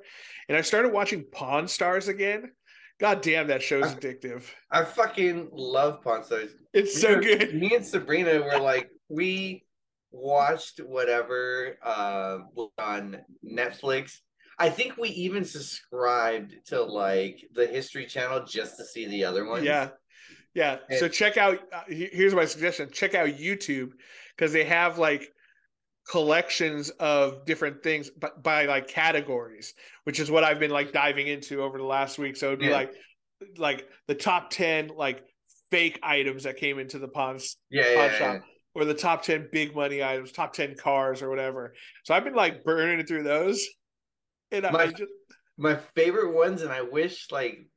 And 0.47 0.57
i 0.57 0.61
started 0.61 0.91
watching 0.91 1.25
pawn 1.31 1.67
stars 1.67 2.07
again. 2.07 2.51
God 2.99 3.21
damn 3.21 3.47
that 3.47 3.63
show's 3.63 3.85
I, 3.85 3.95
addictive. 3.95 4.43
I 4.71 4.83
fucking 4.83 5.49
love 5.51 6.01
pawn 6.03 6.23
stars. 6.23 6.51
It's 6.73 7.01
so 7.01 7.19
good. 7.19 7.53
me 7.55 7.75
and 7.75 7.85
sabrina 7.85 8.41
were 8.41 8.59
like 8.59 8.89
we 9.09 9.65
watched 10.11 10.79
whatever 10.79 11.77
uh 11.83 12.39
on 12.77 13.17
netflix. 13.43 14.19
I 14.59 14.69
think 14.69 14.97
we 14.97 15.09
even 15.09 15.43
subscribed 15.43 16.53
to 16.67 16.83
like 16.83 17.43
the 17.53 17.65
history 17.65 18.05
channel 18.05 18.45
just 18.45 18.77
to 18.77 18.85
see 18.85 19.07
the 19.07 19.25
other 19.25 19.45
ones. 19.45 19.65
Yeah 19.65 19.89
yeah. 20.53 20.77
And, 20.89 20.99
so 20.99 21.07
check 21.07 21.37
out. 21.37 21.59
Uh, 21.71 21.81
here's 21.87 22.33
my 22.33 22.45
suggestion: 22.45 22.89
check 22.91 23.15
out 23.15 23.27
YouTube 23.29 23.91
because 24.35 24.51
they 24.53 24.63
have 24.63 24.97
like 24.97 25.31
collections 26.09 26.89
of 26.91 27.45
different 27.45 27.81
things 27.81 28.09
by, 28.09 28.29
by, 28.41 28.65
like 28.65 28.87
categories, 28.87 29.73
which 30.03 30.19
is 30.19 30.29
what 30.29 30.43
I've 30.43 30.59
been 30.59 30.71
like 30.71 30.91
diving 30.91 31.27
into 31.27 31.61
over 31.61 31.77
the 31.77 31.83
last 31.83 32.19
week. 32.19 32.35
So 32.35 32.47
it'd 32.47 32.59
be 32.59 32.67
yeah. 32.67 32.73
like 32.73 32.93
like 33.57 33.87
the 34.07 34.15
top 34.15 34.49
ten 34.49 34.91
like 34.95 35.23
fake 35.71 35.99
items 36.03 36.43
that 36.43 36.57
came 36.57 36.77
into 36.77 36.99
the 36.99 37.07
pawn, 37.07 37.39
yeah, 37.71 37.83
pawn 37.95 38.11
yeah, 38.11 38.17
shop. 38.17 38.41
Or 38.75 38.85
the 38.85 38.93
top 38.95 39.21
10 39.21 39.49
big 39.51 39.75
money 39.75 40.03
items, 40.03 40.31
top 40.31 40.51
10 40.53 40.75
cars 40.77 41.21
or 41.21 41.29
whatever. 41.29 41.75
So 42.05 42.15
I've 42.15 42.23
been 42.23 42.33
like 42.33 42.63
burning 42.63 43.05
through 43.05 43.21
those. 43.21 43.63
And 44.51 44.63
my, 44.71 44.83
I 44.83 44.87
just 44.87 45.11
my 45.57 45.75
favorite 45.95 46.33
ones, 46.33 46.61
and 46.61 46.71
I 46.71 46.81
wish 46.81 47.27
like 47.31 47.67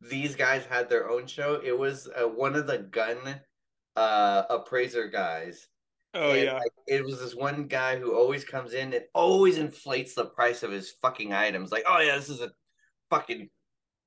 these 0.00 0.34
guys 0.34 0.64
had 0.64 0.88
their 0.88 1.10
own 1.10 1.26
show. 1.26 1.60
It 1.64 1.78
was 1.78 2.08
uh, 2.08 2.26
one 2.26 2.54
of 2.54 2.66
the 2.66 2.78
gun 2.78 3.18
uh, 3.96 4.42
appraiser 4.48 5.08
guys. 5.08 5.68
Oh 6.14 6.32
and, 6.32 6.44
yeah. 6.44 6.54
Like, 6.54 6.72
it 6.86 7.04
was 7.04 7.20
this 7.20 7.34
one 7.34 7.66
guy 7.66 7.98
who 7.98 8.16
always 8.16 8.44
comes 8.44 8.72
in 8.72 8.94
and 8.94 9.04
always 9.14 9.58
inflates 9.58 10.14
the 10.14 10.24
price 10.24 10.62
of 10.62 10.70
his 10.70 10.94
fucking 11.02 11.32
items. 11.32 11.70
Like, 11.70 11.84
oh 11.86 12.00
yeah, 12.00 12.16
this 12.16 12.28
is 12.28 12.40
a 12.40 12.50
fucking 13.10 13.48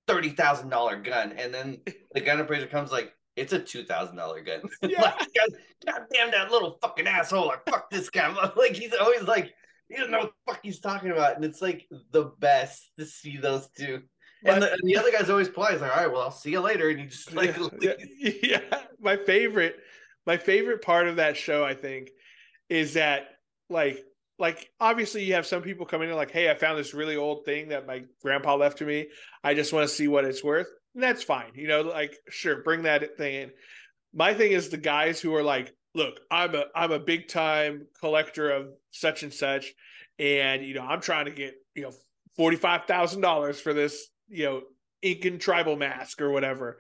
thirty 0.08 0.30
thousand 0.30 0.70
dollar 0.70 0.98
gun, 0.98 1.34
and 1.34 1.54
then 1.54 1.82
the 2.14 2.22
gun 2.22 2.40
appraiser 2.40 2.68
comes 2.68 2.92
like, 2.92 3.14
it's 3.36 3.54
a 3.54 3.60
two 3.60 3.84
thousand 3.84 4.18
dollar 4.18 4.42
gun. 4.42 4.62
Yeah. 4.82 5.02
like, 5.02 5.20
God, 5.20 5.50
God, 5.86 6.02
damn 6.12 6.32
that 6.32 6.52
little 6.52 6.78
fucking 6.82 7.08
asshole! 7.08 7.48
Like, 7.48 7.66
fuck 7.70 7.90
this 7.90 8.10
guy. 8.10 8.34
Like 8.56 8.76
he's 8.76 8.94
always 8.94 9.24
like, 9.24 9.54
he 9.88 9.96
doesn't 9.96 10.12
know 10.12 10.20
what 10.20 10.34
the 10.46 10.52
fuck 10.52 10.60
he's 10.64 10.80
talking 10.80 11.12
about, 11.12 11.36
and 11.36 11.46
it's 11.46 11.62
like 11.62 11.88
the 12.12 12.32
best 12.40 12.90
to 12.98 13.06
see 13.06 13.38
those 13.38 13.70
two. 13.78 14.02
And 14.46 14.62
the, 14.62 14.72
and 14.74 14.82
the, 14.84 14.98
other 14.98 15.12
guy's 15.12 15.30
always 15.30 15.50
polite. 15.50 15.74
He's 15.74 15.82
like, 15.82 15.96
all 15.96 16.04
right, 16.04 16.12
well, 16.12 16.22
I'll 16.22 16.32
see 16.32 16.52
you 16.52 16.60
later. 16.60 16.90
And 16.90 17.00
you 17.00 17.08
just 17.08 17.34
like, 17.34 17.56
yeah, 17.82 17.94
yeah, 18.44 18.60
my 19.00 19.18
favorite, 19.18 19.78
my 20.26 20.38
favorite 20.38 20.82
part 20.82 21.08
of 21.08 21.18
that 21.18 21.38
show, 21.38 21.64
I 21.64 21.74
think, 21.74 22.10
is 22.70 22.94
that 22.96 23.30
like, 23.70 24.04
like 24.40 24.70
obviously 24.80 25.24
you 25.24 25.36
have 25.36 25.46
some 25.46 25.62
people 25.62 25.86
coming 25.86 26.10
in 26.10 26.16
like, 26.16 26.32
hey, 26.32 26.50
I 26.50 26.56
found 26.56 26.78
this 26.78 26.94
really 26.94 27.16
old 27.16 27.46
thing 27.46 27.70
that 27.70 27.88
my 27.88 28.04
grandpa 28.22 28.56
left 28.56 28.80
to 28.80 28.86
me. 28.86 29.08
I 29.44 29.54
just 29.54 29.72
want 29.72 29.88
to 29.88 29.94
see 29.94 30.08
what 30.08 30.26
it's 30.26 30.44
worth. 30.44 30.68
And 30.94 31.04
that's 31.04 31.24
fine, 31.24 31.52
you 31.56 31.68
know, 31.68 31.82
like 31.82 32.18
sure, 32.30 32.64
bring 32.64 32.84
that 32.84 33.18
thing 33.18 33.36
in. 33.36 33.52
My 34.14 34.34
thing 34.34 34.52
is 34.52 34.70
the 34.70 34.78
guys 34.78 35.20
who 35.20 35.34
are 35.36 35.44
like, 35.44 35.74
look, 35.96 36.20
I'm 36.30 36.54
a 36.56 36.66
I'm 36.76 36.92
a 36.92 37.00
big 37.00 37.28
time 37.28 37.88
collector 38.00 38.52
of 38.52 38.68
such 38.92 39.24
and 39.24 39.34
such, 39.34 39.74
and 40.20 40.64
you 40.64 40.76
know, 40.76 40.84
I'm 40.84 41.02
trying 41.02 41.26
to 41.26 41.32
get 41.32 41.56
you 41.74 41.84
know 41.84 41.92
forty 42.36 42.58
five 42.58 42.86
thousand 42.86 43.22
dollars 43.22 43.60
for 43.60 43.74
this 43.74 44.08
you 44.34 44.46
know 44.46 44.62
Incan 45.04 45.38
tribal 45.38 45.76
mask 45.76 46.22
or 46.22 46.32
whatever. 46.32 46.80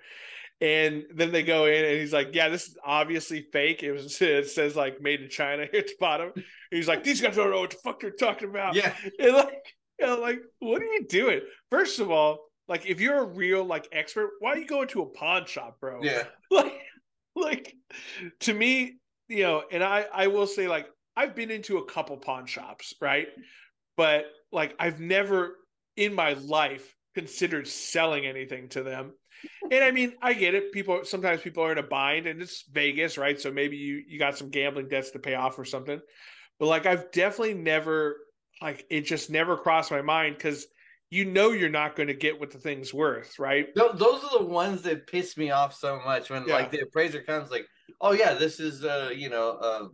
And 0.62 1.04
then 1.14 1.34
they 1.34 1.44
go 1.44 1.66
in 1.66 1.84
and 1.84 2.00
he's 2.00 2.14
like, 2.14 2.30
Yeah, 2.32 2.50
this 2.50 2.70
is 2.70 2.78
obviously 2.84 3.46
fake. 3.52 3.84
It 3.84 3.92
was 3.92 4.18
it 4.22 4.50
says 4.50 4.76
like 4.76 5.02
made 5.02 5.22
in 5.22 5.30
China 5.30 5.66
here 5.72 5.82
at 5.82 5.88
the 5.88 5.94
bottom. 6.00 6.32
And 6.36 6.44
he's 6.72 6.88
like, 6.88 7.04
These 7.04 7.22
guys 7.22 7.36
don't 7.36 7.52
know 7.52 7.60
what 7.60 7.72
the 7.72 7.78
fuck 7.84 8.00
they're 8.00 8.12
talking 8.12 8.50
about. 8.50 8.76
Yeah. 8.76 8.94
And 9.20 9.36
like, 9.36 9.76
you 10.00 10.08
know, 10.08 10.20
like, 10.20 10.40
what 10.60 10.82
are 10.82 10.86
you 10.86 11.06
doing? 11.08 11.42
First 11.70 12.00
of 12.00 12.10
all, 12.10 12.40
like 12.68 12.86
if 12.86 13.02
you're 13.02 13.20
a 13.20 13.26
real 13.26 13.66
like 13.66 13.88
expert, 13.92 14.32
why 14.40 14.52
are 14.52 14.58
you 14.58 14.66
going 14.66 14.88
to 14.90 15.02
a 15.02 15.06
pawn 15.06 15.46
shop, 15.46 15.80
bro? 15.82 16.02
Yeah. 16.02 16.24
Like, 16.50 16.74
like 17.36 17.76
to 18.42 18.54
me, 18.54 18.96
you 19.28 19.44
know, 19.44 19.64
and 19.70 19.84
I 19.84 20.06
I 20.14 20.28
will 20.28 20.48
say 20.48 20.68
like 20.68 20.88
I've 21.16 21.36
been 21.36 21.52
into 21.52 21.78
a 21.78 21.86
couple 21.86 22.16
pawn 22.18 22.46
shops, 22.46 22.94
right? 23.02 23.28
But 23.98 24.26
like 24.52 24.76
I've 24.80 25.00
never 25.00 25.58
in 25.98 26.14
my 26.14 26.34
life 26.34 26.96
considered 27.14 27.68
selling 27.68 28.26
anything 28.26 28.70
to 28.70 28.84
them. 28.84 29.14
And 29.72 29.84
I 29.84 29.92
mean, 29.92 30.14
I 30.22 30.34
get 30.34 30.56
it. 30.56 30.72
People 30.72 31.02
sometimes 31.04 31.42
people 31.42 31.64
are 31.64 31.72
in 31.72 31.78
a 31.78 31.84
bind 31.84 32.28
and 32.28 32.42
it's 32.42 32.64
Vegas, 32.72 33.18
right? 33.18 33.40
So 33.40 33.52
maybe 33.52 33.78
you 33.78 34.04
you 34.08 34.20
got 34.20 34.38
some 34.38 34.50
gambling 34.50 34.88
debts 34.88 35.12
to 35.12 35.20
pay 35.20 35.36
off 35.36 35.60
or 35.60 35.66
something. 35.66 36.00
But 36.60 36.68
like 36.68 36.86
I've 36.86 37.12
definitely 37.12 37.56
never 37.56 38.18
like 38.62 38.86
it 38.90 39.02
just 39.02 39.30
never 39.30 39.58
crossed 39.58 39.92
my 39.92 40.02
mind 40.02 40.40
cuz 40.40 40.68
you 41.10 41.26
know 41.26 41.52
you're 41.52 41.70
not 41.70 41.96
going 41.96 42.08
to 42.08 42.14
get 42.16 42.40
what 42.40 42.50
the 42.50 42.58
thing's 42.58 42.92
worth, 42.92 43.38
right? 43.38 43.68
No, 43.76 43.92
those 43.92 44.24
are 44.24 44.40
the 44.40 44.46
ones 44.46 44.82
that 44.82 45.06
piss 45.06 45.38
me 45.38 45.52
off 45.52 45.76
so 45.76 46.00
much 46.04 46.32
when 46.32 46.48
yeah. 46.48 46.56
like 46.56 46.72
the 46.72 46.80
appraiser 46.80 47.22
comes 47.22 47.52
like, 47.52 47.68
"Oh 48.02 48.14
yeah, 48.14 48.34
this 48.34 48.60
is 48.60 48.84
a, 48.84 49.12
you 49.16 49.30
know, 49.30 49.50
a 49.50 49.90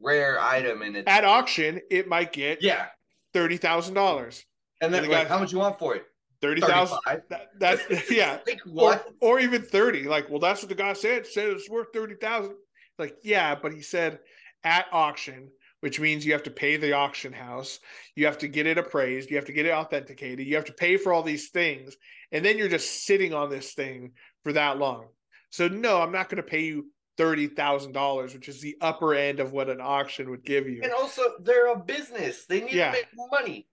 rare 0.00 0.38
item 0.38 0.82
and 0.82 0.96
it's 0.96 1.08
at 1.08 1.24
auction 1.24 1.80
it 1.90 2.06
might 2.06 2.32
get 2.32 2.62
yeah, 2.62 2.86
$30,000." 3.34 4.44
And 4.80 4.92
then 4.92 5.04
and 5.04 5.12
like, 5.12 5.26
how 5.26 5.38
much 5.38 5.52
you 5.52 5.58
want 5.58 5.78
for 5.78 5.96
it? 5.96 6.04
Thirty 6.40 6.60
thousand. 6.60 6.98
That, 7.06 7.48
that's 7.58 8.10
yeah. 8.10 8.38
like? 8.66 9.02
Or, 9.20 9.32
or, 9.32 9.40
even 9.40 9.62
thirty. 9.62 10.04
Like, 10.04 10.30
well, 10.30 10.38
that's 10.38 10.62
what 10.62 10.68
the 10.68 10.74
guy 10.74 10.92
said. 10.92 11.26
Said 11.26 11.48
it's 11.48 11.68
worth 11.68 11.88
thirty 11.92 12.14
thousand. 12.14 12.54
Like, 12.98 13.16
yeah, 13.22 13.54
but 13.54 13.72
he 13.72 13.82
said 13.82 14.20
at 14.64 14.86
auction, 14.92 15.50
which 15.80 16.00
means 16.00 16.24
you 16.24 16.32
have 16.32 16.42
to 16.44 16.50
pay 16.50 16.76
the 16.76 16.92
auction 16.92 17.32
house, 17.32 17.80
you 18.14 18.26
have 18.26 18.38
to 18.38 18.48
get 18.48 18.66
it 18.66 18.78
appraised, 18.78 19.30
you 19.30 19.36
have 19.36 19.46
to 19.46 19.52
get 19.52 19.66
it 19.66 19.72
authenticated, 19.72 20.46
you 20.46 20.56
have 20.56 20.64
to 20.64 20.72
pay 20.72 20.96
for 20.96 21.12
all 21.12 21.22
these 21.22 21.48
things, 21.50 21.96
and 22.32 22.44
then 22.44 22.58
you're 22.58 22.68
just 22.68 23.04
sitting 23.04 23.34
on 23.34 23.50
this 23.50 23.74
thing 23.74 24.12
for 24.42 24.52
that 24.52 24.78
long. 24.78 25.06
So 25.50 25.68
no, 25.68 26.00
I'm 26.00 26.12
not 26.12 26.28
going 26.28 26.42
to 26.42 26.48
pay 26.48 26.62
you 26.62 26.86
thirty 27.16 27.48
thousand 27.48 27.92
dollars, 27.92 28.32
which 28.32 28.48
is 28.48 28.60
the 28.60 28.76
upper 28.80 29.14
end 29.14 29.40
of 29.40 29.52
what 29.52 29.68
an 29.68 29.80
auction 29.80 30.30
would 30.30 30.44
give 30.44 30.68
you. 30.68 30.82
And 30.82 30.92
also, 30.92 31.22
they're 31.40 31.72
a 31.72 31.78
business; 31.78 32.46
they 32.46 32.60
need 32.60 32.72
yeah. 32.72 32.92
to 32.92 32.98
make 32.98 33.08
money. 33.30 33.66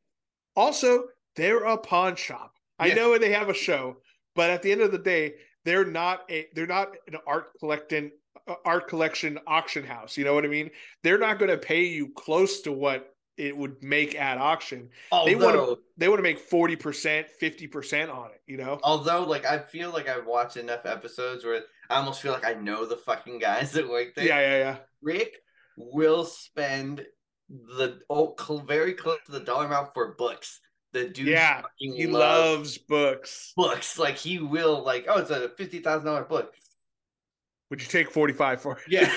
Also, 0.55 1.05
they're 1.35 1.65
a 1.65 1.77
pawn 1.77 2.15
shop. 2.15 2.54
I 2.79 2.93
know 2.93 3.17
they 3.17 3.31
have 3.31 3.49
a 3.49 3.53
show, 3.53 3.97
but 4.35 4.49
at 4.49 4.61
the 4.61 4.71
end 4.71 4.81
of 4.81 4.91
the 4.91 4.97
day, 4.97 5.35
they're 5.63 5.85
not 5.85 6.29
a 6.29 6.47
they're 6.53 6.67
not 6.67 6.89
an 7.07 7.15
art 7.25 7.47
collecting 7.59 8.11
uh, 8.47 8.55
art 8.63 8.87
collection 8.87 9.39
auction 9.47 9.83
house. 9.85 10.17
You 10.17 10.25
know 10.25 10.33
what 10.33 10.45
I 10.45 10.49
mean? 10.49 10.69
They're 11.03 11.17
not 11.17 11.39
going 11.39 11.51
to 11.51 11.57
pay 11.57 11.85
you 11.85 12.11
close 12.15 12.61
to 12.61 12.71
what 12.71 13.15
it 13.37 13.55
would 13.55 13.83
make 13.83 14.15
at 14.15 14.37
auction. 14.37 14.89
Although, 15.11 15.29
they 15.29 15.35
want 15.35 15.55
to 15.55 15.79
they 15.97 16.07
want 16.07 16.19
to 16.19 16.23
make 16.23 16.49
40%, 16.49 17.25
50% 17.41 18.13
on 18.13 18.31
it, 18.31 18.41
you 18.47 18.57
know? 18.57 18.79
Although 18.83 19.23
like 19.23 19.45
I 19.45 19.59
feel 19.59 19.91
like 19.91 20.07
I've 20.07 20.25
watched 20.25 20.57
enough 20.57 20.85
episodes 20.85 21.43
where 21.43 21.61
I 21.89 21.95
almost 21.97 22.21
feel 22.21 22.31
like 22.31 22.45
I 22.45 22.53
know 22.53 22.85
the 22.85 22.97
fucking 22.97 23.39
guys 23.39 23.71
that 23.73 23.89
work 23.89 24.15
there. 24.15 24.25
Yeah, 24.25 24.39
yeah, 24.39 24.57
yeah. 24.57 24.77
Rick 25.01 25.35
will 25.77 26.25
spend 26.25 27.05
the 27.49 27.99
oh, 28.09 28.35
very 28.67 28.93
close 28.93 29.19
to 29.25 29.31
the 29.31 29.39
dollar 29.39 29.65
amount 29.65 29.93
for 29.93 30.15
books. 30.15 30.61
The 30.95 31.09
dude 31.09 31.27
yeah, 31.27 31.61
he 31.75 32.07
loves, 32.07 32.15
loves 32.15 32.77
books. 32.77 33.51
Books. 33.57 33.99
Like 33.99 34.15
he 34.15 34.39
will 34.39 34.81
like, 34.81 35.07
oh, 35.09 35.19
it's 35.19 35.29
a 35.29 35.49
fifty 35.49 35.79
thousand 35.79 36.05
dollar 36.05 36.23
book. 36.23 36.53
Would 37.69 37.81
you 37.81 37.87
take 37.89 38.09
45 38.09 38.61
for 38.61 38.77
it? 38.77 38.83
Yeah. 38.87 39.13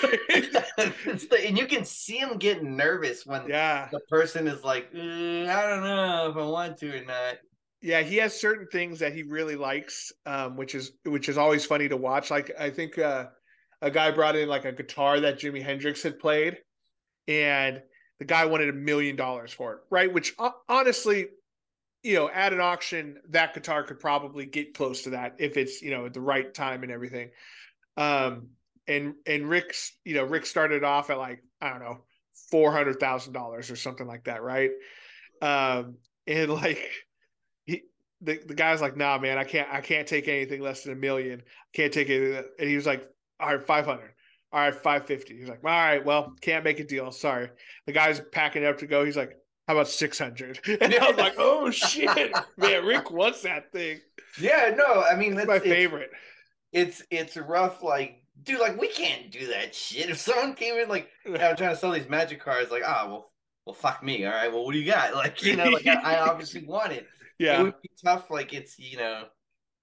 and 1.46 1.56
you 1.56 1.66
can 1.66 1.84
see 1.84 2.16
him 2.16 2.36
getting 2.38 2.76
nervous 2.76 3.24
when 3.24 3.46
yeah. 3.46 3.88
the 3.92 4.00
person 4.08 4.48
is 4.48 4.64
like, 4.64 4.92
mm, 4.92 5.48
I 5.48 5.68
don't 5.68 5.84
know 5.84 6.30
if 6.30 6.36
I 6.36 6.46
want 6.46 6.78
to 6.78 7.00
or 7.00 7.04
not. 7.04 7.36
Yeah, 7.80 8.00
he 8.00 8.16
has 8.16 8.40
certain 8.40 8.66
things 8.72 8.98
that 8.98 9.12
he 9.12 9.22
really 9.22 9.54
likes, 9.54 10.10
um, 10.26 10.56
which 10.56 10.74
is 10.74 10.90
which 11.04 11.28
is 11.28 11.38
always 11.38 11.64
funny 11.64 11.88
to 11.88 11.96
watch. 11.96 12.28
Like 12.28 12.50
I 12.58 12.70
think 12.70 12.98
uh, 12.98 13.26
a 13.82 13.90
guy 13.92 14.10
brought 14.10 14.34
in 14.34 14.48
like 14.48 14.64
a 14.64 14.72
guitar 14.72 15.20
that 15.20 15.38
Jimi 15.38 15.62
Hendrix 15.62 16.02
had 16.02 16.18
played, 16.18 16.58
and 17.28 17.80
the 18.18 18.24
guy 18.24 18.46
wanted 18.46 18.68
a 18.68 18.72
million 18.72 19.14
dollars 19.14 19.52
for 19.52 19.74
it, 19.74 19.78
right? 19.90 20.12
Which 20.12 20.34
honestly, 20.68 21.28
you 22.02 22.14
know, 22.14 22.30
at 22.30 22.52
an 22.52 22.60
auction, 22.60 23.18
that 23.30 23.54
guitar 23.54 23.82
could 23.82 23.98
probably 23.98 24.46
get 24.46 24.74
close 24.74 25.02
to 25.02 25.10
that 25.10 25.36
if 25.38 25.56
it's 25.56 25.82
you 25.82 25.90
know 25.90 26.06
at 26.06 26.14
the 26.14 26.20
right 26.20 26.52
time 26.52 26.82
and 26.82 26.92
everything. 26.92 27.30
Um, 27.96 28.48
and 28.86 29.14
and 29.26 29.48
Rick's, 29.48 29.92
you 30.04 30.14
know, 30.14 30.24
Rick 30.24 30.46
started 30.46 30.84
off 30.84 31.10
at 31.10 31.18
like 31.18 31.42
I 31.60 31.70
don't 31.70 31.80
know, 31.80 31.98
four 32.50 32.72
hundred 32.72 33.00
thousand 33.00 33.32
dollars 33.32 33.70
or 33.70 33.76
something 33.76 34.06
like 34.06 34.24
that, 34.24 34.42
right? 34.42 34.70
Um, 35.42 35.96
and 36.26 36.50
like 36.52 36.88
he, 37.64 37.82
the 38.20 38.40
the 38.46 38.54
guy's 38.54 38.80
like, 38.80 38.96
nah, 38.96 39.18
man, 39.18 39.38
I 39.38 39.44
can't, 39.44 39.68
I 39.70 39.80
can't 39.80 40.06
take 40.06 40.28
anything 40.28 40.60
less 40.60 40.84
than 40.84 40.92
a 40.92 40.96
million. 40.96 41.40
I 41.40 41.76
can't 41.76 41.92
take 41.92 42.08
it. 42.08 42.46
And 42.58 42.68
he 42.68 42.76
was 42.76 42.86
like, 42.86 43.08
all 43.40 43.54
right, 43.54 43.66
five 43.66 43.84
hundred. 43.84 44.12
All 44.50 44.60
right, 44.60 44.74
five 44.74 45.06
fifty. 45.06 45.36
He's 45.36 45.48
like, 45.48 45.64
all 45.64 45.70
right, 45.70 46.04
well, 46.04 46.32
can't 46.40 46.64
make 46.64 46.80
a 46.80 46.84
deal. 46.84 47.10
Sorry. 47.10 47.50
The 47.86 47.92
guy's 47.92 48.20
packing 48.32 48.62
it 48.62 48.66
up 48.66 48.78
to 48.78 48.86
go. 48.86 49.04
He's 49.04 49.16
like, 49.16 49.36
how 49.68 49.74
about 49.74 49.88
600? 49.88 50.60
And 50.80 50.94
I 50.94 51.08
was 51.08 51.16
like, 51.16 51.34
oh 51.38 51.70
shit, 51.70 52.32
man, 52.56 52.84
Rick 52.84 53.12
wants 53.12 53.42
that 53.42 53.70
thing. 53.70 54.00
Yeah, 54.40 54.74
no, 54.76 55.02
I 55.02 55.14
mean, 55.14 55.36
that's, 55.36 55.46
my 55.46 55.60
favorite 55.60 56.10
it's 56.72 57.02
it's 57.10 57.36
rough. 57.36 57.82
Like, 57.82 58.22
dude, 58.42 58.60
like 58.60 58.80
we 58.80 58.88
can't 58.88 59.30
do 59.30 59.48
that 59.48 59.74
shit. 59.74 60.10
If 60.10 60.18
someone 60.18 60.54
came 60.54 60.74
in 60.74 60.88
like, 60.88 61.08
I'm 61.26 61.56
trying 61.56 61.70
to 61.70 61.76
sell 61.76 61.92
these 61.92 62.08
magic 62.08 62.40
cards, 62.40 62.70
like, 62.70 62.82
ah, 62.84 63.04
oh, 63.04 63.08
well, 63.08 63.32
well, 63.66 63.74
fuck 63.74 64.02
me. 64.02 64.24
All 64.24 64.32
right, 64.32 64.52
well, 64.52 64.64
what 64.64 64.72
do 64.72 64.78
you 64.78 64.90
got? 64.90 65.14
Like, 65.14 65.42
you 65.42 65.56
know, 65.56 65.70
like 65.70 65.86
I, 65.86 66.16
I 66.16 66.28
obviously 66.28 66.64
want 66.64 66.92
it. 66.92 67.06
Yeah, 67.38 67.60
it 67.60 67.62
would 67.64 67.82
be 67.82 67.90
tough. 68.04 68.30
Like, 68.30 68.52
it's 68.52 68.78
you 68.78 68.96
know, 68.96 69.24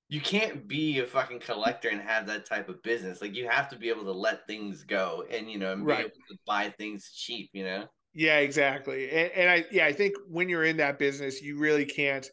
you 0.09 0.21
can't 0.21 0.67
be 0.67 0.99
a 0.99 1.05
fucking 1.05 1.39
collector 1.39 1.89
and 1.89 2.01
have 2.01 2.27
that 2.27 2.45
type 2.45 2.69
of 2.69 2.81
business. 2.83 3.21
Like, 3.21 3.35
you 3.35 3.47
have 3.47 3.69
to 3.69 3.77
be 3.77 3.89
able 3.89 4.03
to 4.05 4.11
let 4.11 4.47
things 4.47 4.83
go 4.83 5.23
and 5.29 5.49
you 5.49 5.57
know, 5.57 5.73
and 5.73 5.85
right. 5.85 5.97
be 5.97 6.03
able 6.03 6.11
to 6.29 6.37
buy 6.45 6.69
things 6.77 7.11
cheap. 7.15 7.49
You 7.53 7.63
know. 7.63 7.85
Yeah, 8.15 8.37
exactly. 8.37 9.09
And, 9.11 9.31
and 9.33 9.49
I 9.49 9.65
yeah, 9.71 9.85
I 9.85 9.91
think 9.91 10.15
when 10.27 10.47
you're 10.47 10.63
in 10.63 10.77
that 10.77 10.97
business, 10.97 11.41
you 11.41 11.59
really 11.59 11.85
can't 11.85 12.27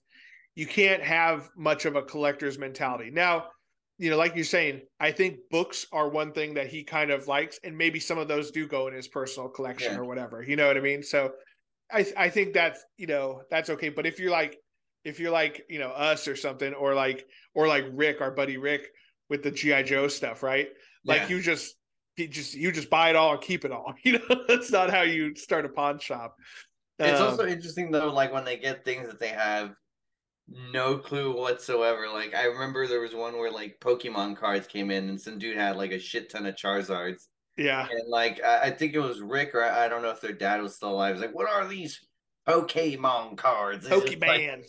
you 0.55 0.67
can't 0.67 1.03
have 1.03 1.51
much 1.57 1.85
of 1.85 1.97
a 1.97 2.03
collector's 2.03 2.59
mentality. 2.59 3.11
Now, 3.11 3.47
you 3.99 4.09
know, 4.09 4.17
like 4.17 4.37
you're 4.37 4.45
saying, 4.45 4.83
I 5.01 5.11
think 5.11 5.39
books 5.51 5.87
are 5.93 6.09
one 6.09 6.33
thing 6.33 6.55
that 6.55 6.69
he 6.69 6.85
kind 6.85 7.11
of 7.11 7.27
likes, 7.27 7.59
and 7.65 7.77
maybe 7.77 7.99
some 7.99 8.19
of 8.19 8.29
those 8.29 8.53
do 8.53 8.67
go 8.69 8.87
in 8.87 8.95
his 8.95 9.09
personal 9.09 9.49
collection 9.49 9.93
yeah. 9.93 9.99
or 9.99 10.05
whatever. 10.05 10.43
You 10.43 10.55
know 10.55 10.69
what 10.69 10.77
I 10.77 10.81
mean? 10.81 11.03
So, 11.03 11.33
I 11.91 12.07
I 12.17 12.29
think 12.31 12.55
that's 12.55 12.85
you 12.97 13.09
know 13.09 13.43
that's 13.51 13.69
okay. 13.71 13.89
But 13.89 14.07
if 14.07 14.21
you're 14.21 14.31
like 14.31 14.57
if 15.05 15.19
you're 15.19 15.33
like 15.33 15.65
you 15.69 15.81
know 15.81 15.91
us 15.91 16.29
or 16.29 16.37
something, 16.37 16.73
or 16.75 16.95
like 16.95 17.27
or 17.55 17.67
like 17.67 17.87
Rick, 17.93 18.21
our 18.21 18.31
buddy 18.31 18.57
Rick, 18.57 18.87
with 19.29 19.43
the 19.43 19.51
GI 19.51 19.83
Joe 19.83 20.07
stuff, 20.07 20.45
right? 20.45 20.69
Like 21.05 21.23
yeah. 21.23 21.29
you 21.29 21.43
just 21.43 21.75
he 22.17 22.27
just 22.27 22.55
you 22.55 22.73
just 22.73 22.91
buy 22.91 23.11
it 23.11 23.17
all 23.17 23.33
and 23.33 23.41
keep 23.41 23.65
it 23.65 23.73
all. 23.73 23.95
You 24.05 24.19
know, 24.19 24.45
that's 24.49 24.71
not 24.71 24.91
how 24.91 25.03
you 25.03 25.35
start 25.35 25.65
a 25.65 25.69
pawn 25.69 25.99
shop. 25.99 26.37
It's 26.99 27.21
um, 27.21 27.29
also 27.29 27.47
interesting 27.47 27.91
though, 27.91 28.13
like 28.13 28.33
when 28.33 28.45
they 28.45 28.57
get 28.57 28.85
things 28.85 29.09
that 29.09 29.21
they 29.21 29.29
have 29.29 29.73
no 30.49 30.99
clue 30.99 31.37
whatsoever. 31.37 32.09
Like 32.13 32.35
I 32.35 32.45
remember 32.45 32.87
there 32.87 33.01
was 33.01 33.15
one 33.15 33.39
where 33.39 33.51
like 33.51 33.79
Pokemon 33.81 34.37
cards 34.37 34.67
came 34.67 34.91
in 34.91 35.09
and 35.09 35.21
some 35.21 35.39
dude 35.39 35.57
had 35.57 35.77
like 35.77 35.93
a 35.93 35.99
shit 35.99 36.31
ton 36.31 36.47
of 36.47 36.55
Charizards. 36.55 37.27
Yeah. 37.57 37.87
And 37.89 38.09
like 38.09 38.43
I, 38.45 38.61
I 38.65 38.71
think 38.71 38.95
it 38.95 39.01
was 39.01 39.21
Rick 39.21 39.55
or 39.55 39.65
I, 39.65 39.87
I 39.87 39.89
don't 39.89 40.03
know 40.03 40.11
if 40.11 40.21
their 40.21 40.33
dad 40.33 40.61
was 40.61 40.77
still 40.77 40.91
alive. 40.91 41.15
He's 41.15 41.23
like, 41.23 41.35
what 41.35 41.49
are 41.49 41.67
these 41.67 42.01
Pokemon 42.49 43.37
cards? 43.37 43.89
Pokemans. 43.89 44.21
Like, 44.21 44.67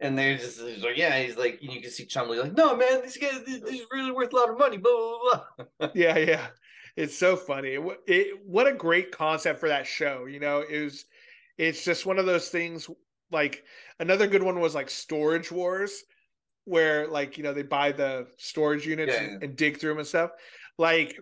and 0.00 0.16
they're 0.16 0.38
just 0.38 0.60
he's 0.60 0.82
like, 0.82 0.96
yeah, 0.96 1.18
he's 1.20 1.36
like, 1.36 1.58
you 1.60 1.80
can 1.80 1.90
see 1.90 2.06
Chumlee 2.06 2.40
like, 2.40 2.56
no 2.56 2.76
man, 2.76 3.02
these 3.02 3.16
guys, 3.16 3.42
these 3.44 3.84
really 3.92 4.12
worth 4.12 4.32
a 4.32 4.36
lot 4.36 4.50
of 4.50 4.58
money. 4.58 4.76
Blah 4.76 4.92
blah 4.92 5.44
blah. 5.78 5.88
yeah, 5.94 6.16
yeah, 6.18 6.46
it's 6.96 7.16
so 7.16 7.36
funny. 7.36 7.70
It, 7.70 8.00
it, 8.06 8.38
what 8.44 8.66
a 8.66 8.74
great 8.74 9.10
concept 9.10 9.60
for 9.60 9.68
that 9.68 9.86
show. 9.86 10.26
You 10.26 10.40
know, 10.40 10.64
it 10.68 10.82
was, 10.82 11.04
it's 11.56 11.84
just 11.84 12.06
one 12.06 12.18
of 12.18 12.26
those 12.26 12.48
things 12.48 12.88
like 13.30 13.64
another 13.98 14.26
good 14.26 14.42
one 14.42 14.60
was 14.60 14.74
like 14.74 14.90
Storage 14.90 15.50
Wars, 15.50 16.04
where 16.64 17.08
like 17.08 17.36
you 17.36 17.42
know 17.42 17.52
they 17.52 17.62
buy 17.62 17.92
the 17.92 18.26
storage 18.36 18.86
units 18.86 19.14
yeah, 19.14 19.22
and, 19.22 19.42
and 19.42 19.56
dig 19.56 19.78
through 19.78 19.90
them 19.90 19.98
and 19.98 20.06
stuff. 20.06 20.30
Like 20.78 21.18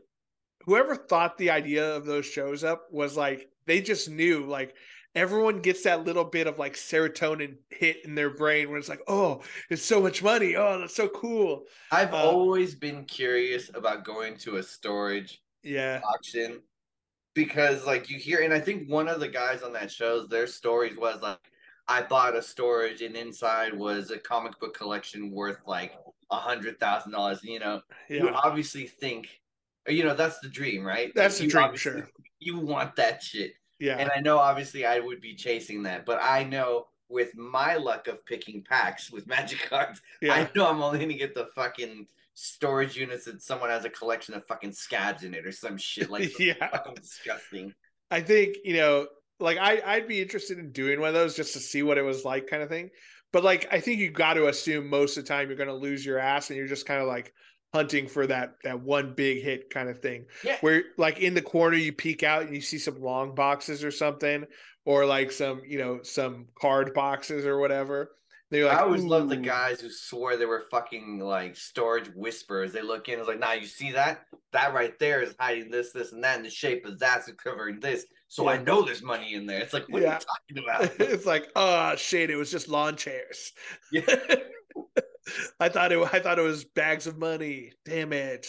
whoever 0.67 0.97
thought 0.97 1.39
the 1.39 1.51
idea 1.51 1.97
of 1.97 2.05
those 2.05 2.27
shows 2.27 2.65
up 2.65 2.87
was 2.91 3.17
like 3.17 3.49
they 3.67 3.81
just 3.81 4.11
knew 4.11 4.45
like 4.47 4.75
everyone 5.17 5.61
gets 5.61 5.83
that 5.83 6.05
little 6.05 6.25
bit 6.25 6.47
of 6.47 6.59
like 6.59 6.75
serotonin 6.75 7.57
hit 7.71 8.05
in 8.05 8.15
their 8.15 8.31
brain 8.31 8.69
where 8.69 8.79
it's 8.79 8.89
like, 8.89 9.03
oh, 9.09 9.41
it's 9.71 9.83
so 9.83 10.01
much 10.01 10.23
money. 10.23 10.55
Oh, 10.55 10.79
that's 10.79 10.95
so 10.95 11.09
cool. 11.09 11.65
I've 11.91 12.15
um, 12.15 12.21
always 12.21 12.75
been 12.75 13.05
curious 13.07 13.71
about 13.75 14.05
going 14.05 14.37
to 14.39 14.59
a 14.59 14.63
storage 14.63 15.43
yeah 15.63 16.01
auction 16.15 16.61
because 17.35 17.85
like 17.85 18.09
you 18.09 18.17
hear 18.19 18.43
and 18.43 18.55
I 18.55 18.61
think 18.61 18.89
one 18.89 19.09
of 19.09 19.19
the 19.19 19.27
guys 19.27 19.63
on 19.63 19.73
that 19.73 19.91
shows 19.91 20.29
their 20.29 20.47
stories 20.47 20.97
was 20.97 21.21
like 21.23 21.41
I 21.89 22.03
bought 22.03 22.37
a 22.37 22.43
storage 22.43 23.03
and 23.03 23.17
inside 23.17 23.77
was 23.77 24.11
a 24.11 24.19
comic 24.19 24.59
book 24.61 24.77
collection 24.77 25.31
worth 25.31 25.59
like 25.67 25.93
a 26.31 26.37
hundred 26.37 26.79
thousand 26.81 27.13
dollars. 27.13 27.41
You 27.43 27.61
know, 27.61 27.81
yeah. 28.09 28.25
you 28.25 28.29
obviously 28.31 28.87
think, 28.87 29.29
you 29.87 30.05
know, 30.05 30.15
that's 30.15 30.41
the 30.41 30.49
dream, 30.49 30.85
right? 30.85 31.13
That's 31.15 31.41
like, 31.41 31.49
the 31.49 31.53
dream, 31.53 31.77
sure. 31.77 32.09
You 32.39 32.59
want 32.59 32.97
that 32.97 33.23
shit. 33.23 33.53
Yeah. 33.79 33.97
And 33.99 34.11
I 34.15 34.21
know 34.21 34.39
obviously 34.39 34.87
I 34.87 35.01
would 35.01 35.21
be 35.21 35.35
chasing 35.35 35.83
that, 35.85 36.07
but 36.07 36.19
I 36.23 36.45
know 36.45 36.87
with 37.09 37.37
my 37.37 37.77
luck 37.77 38.09
of 38.09 38.25
picking 38.27 38.63
packs 38.63 39.11
with 39.11 39.27
magic 39.27 39.61
cards, 39.69 40.01
yeah. 40.21 40.35
I 40.35 40.51
know 40.55 40.69
I'm 40.69 40.83
only 40.83 40.99
gonna 40.99 41.15
get 41.15 41.35
the 41.35 41.49
fucking 41.55 42.07
storage 42.35 42.97
units 42.97 43.25
that 43.25 43.43
someone 43.43 43.71
has 43.71 43.85
a 43.85 43.91
collection 43.91 44.35
of 44.35 44.47
fucking 44.47 44.73
scabs 44.73 45.25
in 45.25 45.35
it 45.35 45.47
or 45.47 45.53
some 45.53 45.77
shit 45.77 46.11
like 46.11 46.39
yeah. 46.39 46.55
fucking 46.71 46.95
disgusting. 46.95 47.75
I 48.11 48.21
think, 48.21 48.57
you 48.65 48.77
know, 48.77 49.09
like 49.41 49.59
I 49.59 49.83
I'd 49.85 50.09
be 50.09 50.21
interested 50.21 50.59
in 50.59 50.73
doing 50.73 51.01
one 51.01 51.09
of 51.09 51.15
those 51.15 51.35
just 51.35 51.53
to 51.55 51.61
see 51.61 51.83
what 51.83 51.99
it 51.99 52.03
was 52.03 52.25
like, 52.25 52.47
kind 52.47 52.63
of 52.63 52.69
thing. 52.69 52.91
But 53.33 53.45
like 53.45 53.69
I 53.73 53.81
think 53.81 53.99
you 53.99 54.11
got 54.11 54.35
to 54.35 54.49
assume 54.49 54.89
most 54.89 55.17
of 55.17 55.25
the 55.25 55.29
time 55.29 55.49
you're 55.49 55.57
going 55.57 55.69
to 55.69 55.75
lose 55.75 56.07
your 56.07 56.19
ass, 56.19 56.49
and 56.49 56.57
you're 56.57 56.67
just 56.67 56.87
kind 56.87 57.01
of 57.01 57.09
like 57.09 57.33
hunting 57.75 58.07
for 58.07 58.27
that 58.27 58.55
that 58.65 58.81
one 58.81 59.15
big 59.15 59.43
hit 59.43 59.71
kind 59.71 59.89
of 59.89 59.99
thing. 60.01 60.27
Yeah. 60.45 60.57
Where 60.61 60.85
like 60.97 61.21
in 61.21 61.35
the 61.35 61.43
corner 61.43 61.77
you 61.77 61.93
peek 61.93 62.23
out 62.23 62.43
and 62.43 62.55
you 62.55 62.61
see 62.61 62.79
some 62.79 63.01
long 63.01 63.35
boxes 63.35 63.85
or 63.85 63.91
something, 63.91 64.45
or 64.85 65.07
like 65.07 65.33
some 65.33 65.63
you 65.67 65.79
know 65.79 66.01
some 66.03 66.47
card 66.59 66.95
boxes 66.95 67.45
or 67.47 67.59
whatever. 67.59 68.11
They 68.51 68.63
like, 68.63 68.79
I 68.79 68.83
always 68.83 69.03
love 69.03 69.29
the 69.29 69.37
guys 69.37 69.81
who 69.81 69.91
swore 69.91 70.37
they 70.37 70.47
were 70.47 70.67
fucking 70.71 71.19
like 71.19 71.57
storage 71.57 72.09
whisperers. 72.15 72.73
They 72.73 72.83
look 72.83 73.09
in, 73.09 73.19
it's 73.19 73.27
like, 73.27 73.41
nah, 73.41 73.53
you 73.53 73.67
see 73.67 73.91
that? 73.93 74.21
That 74.53 74.73
right 74.73 74.97
there 75.01 75.21
is 75.21 75.35
hiding 75.39 75.69
this, 75.69 75.91
this, 75.91 76.13
and 76.13 76.23
that, 76.23 76.37
and 76.37 76.45
the 76.45 76.51
shape 76.51 76.87
of 76.87 77.01
that's 77.01 77.29
covering 77.43 77.81
this. 77.81 78.07
So 78.29 78.45
yeah. 78.45 78.51
I 78.51 78.59
know 78.59 78.83
there's 78.83 79.03
money 79.03 79.35
in 79.35 79.47
there. 79.47 79.59
It's 79.61 79.73
like, 79.73 79.89
what 79.89 80.03
yeah. 80.03 80.15
are 80.15 80.21
you 80.21 80.63
talking 80.63 80.91
about? 80.99 81.01
it's 81.01 81.27
like, 81.27 81.49
oh 81.57 81.97
shit, 81.97 82.31
it 82.31 82.37
was 82.37 82.53
just 82.53 82.69
lawn 82.69 82.95
chairs. 82.95 83.53
Yeah. 83.91 84.03
I 85.61 85.69
thought 85.69 85.93
it 85.93 85.99
I 86.13 86.21
thought 86.21 86.39
it 86.39 86.43
was 86.43 86.65
bags 86.65 87.07
of 87.07 87.19
money. 87.19 87.73
Damn 87.85 88.13
it. 88.13 88.49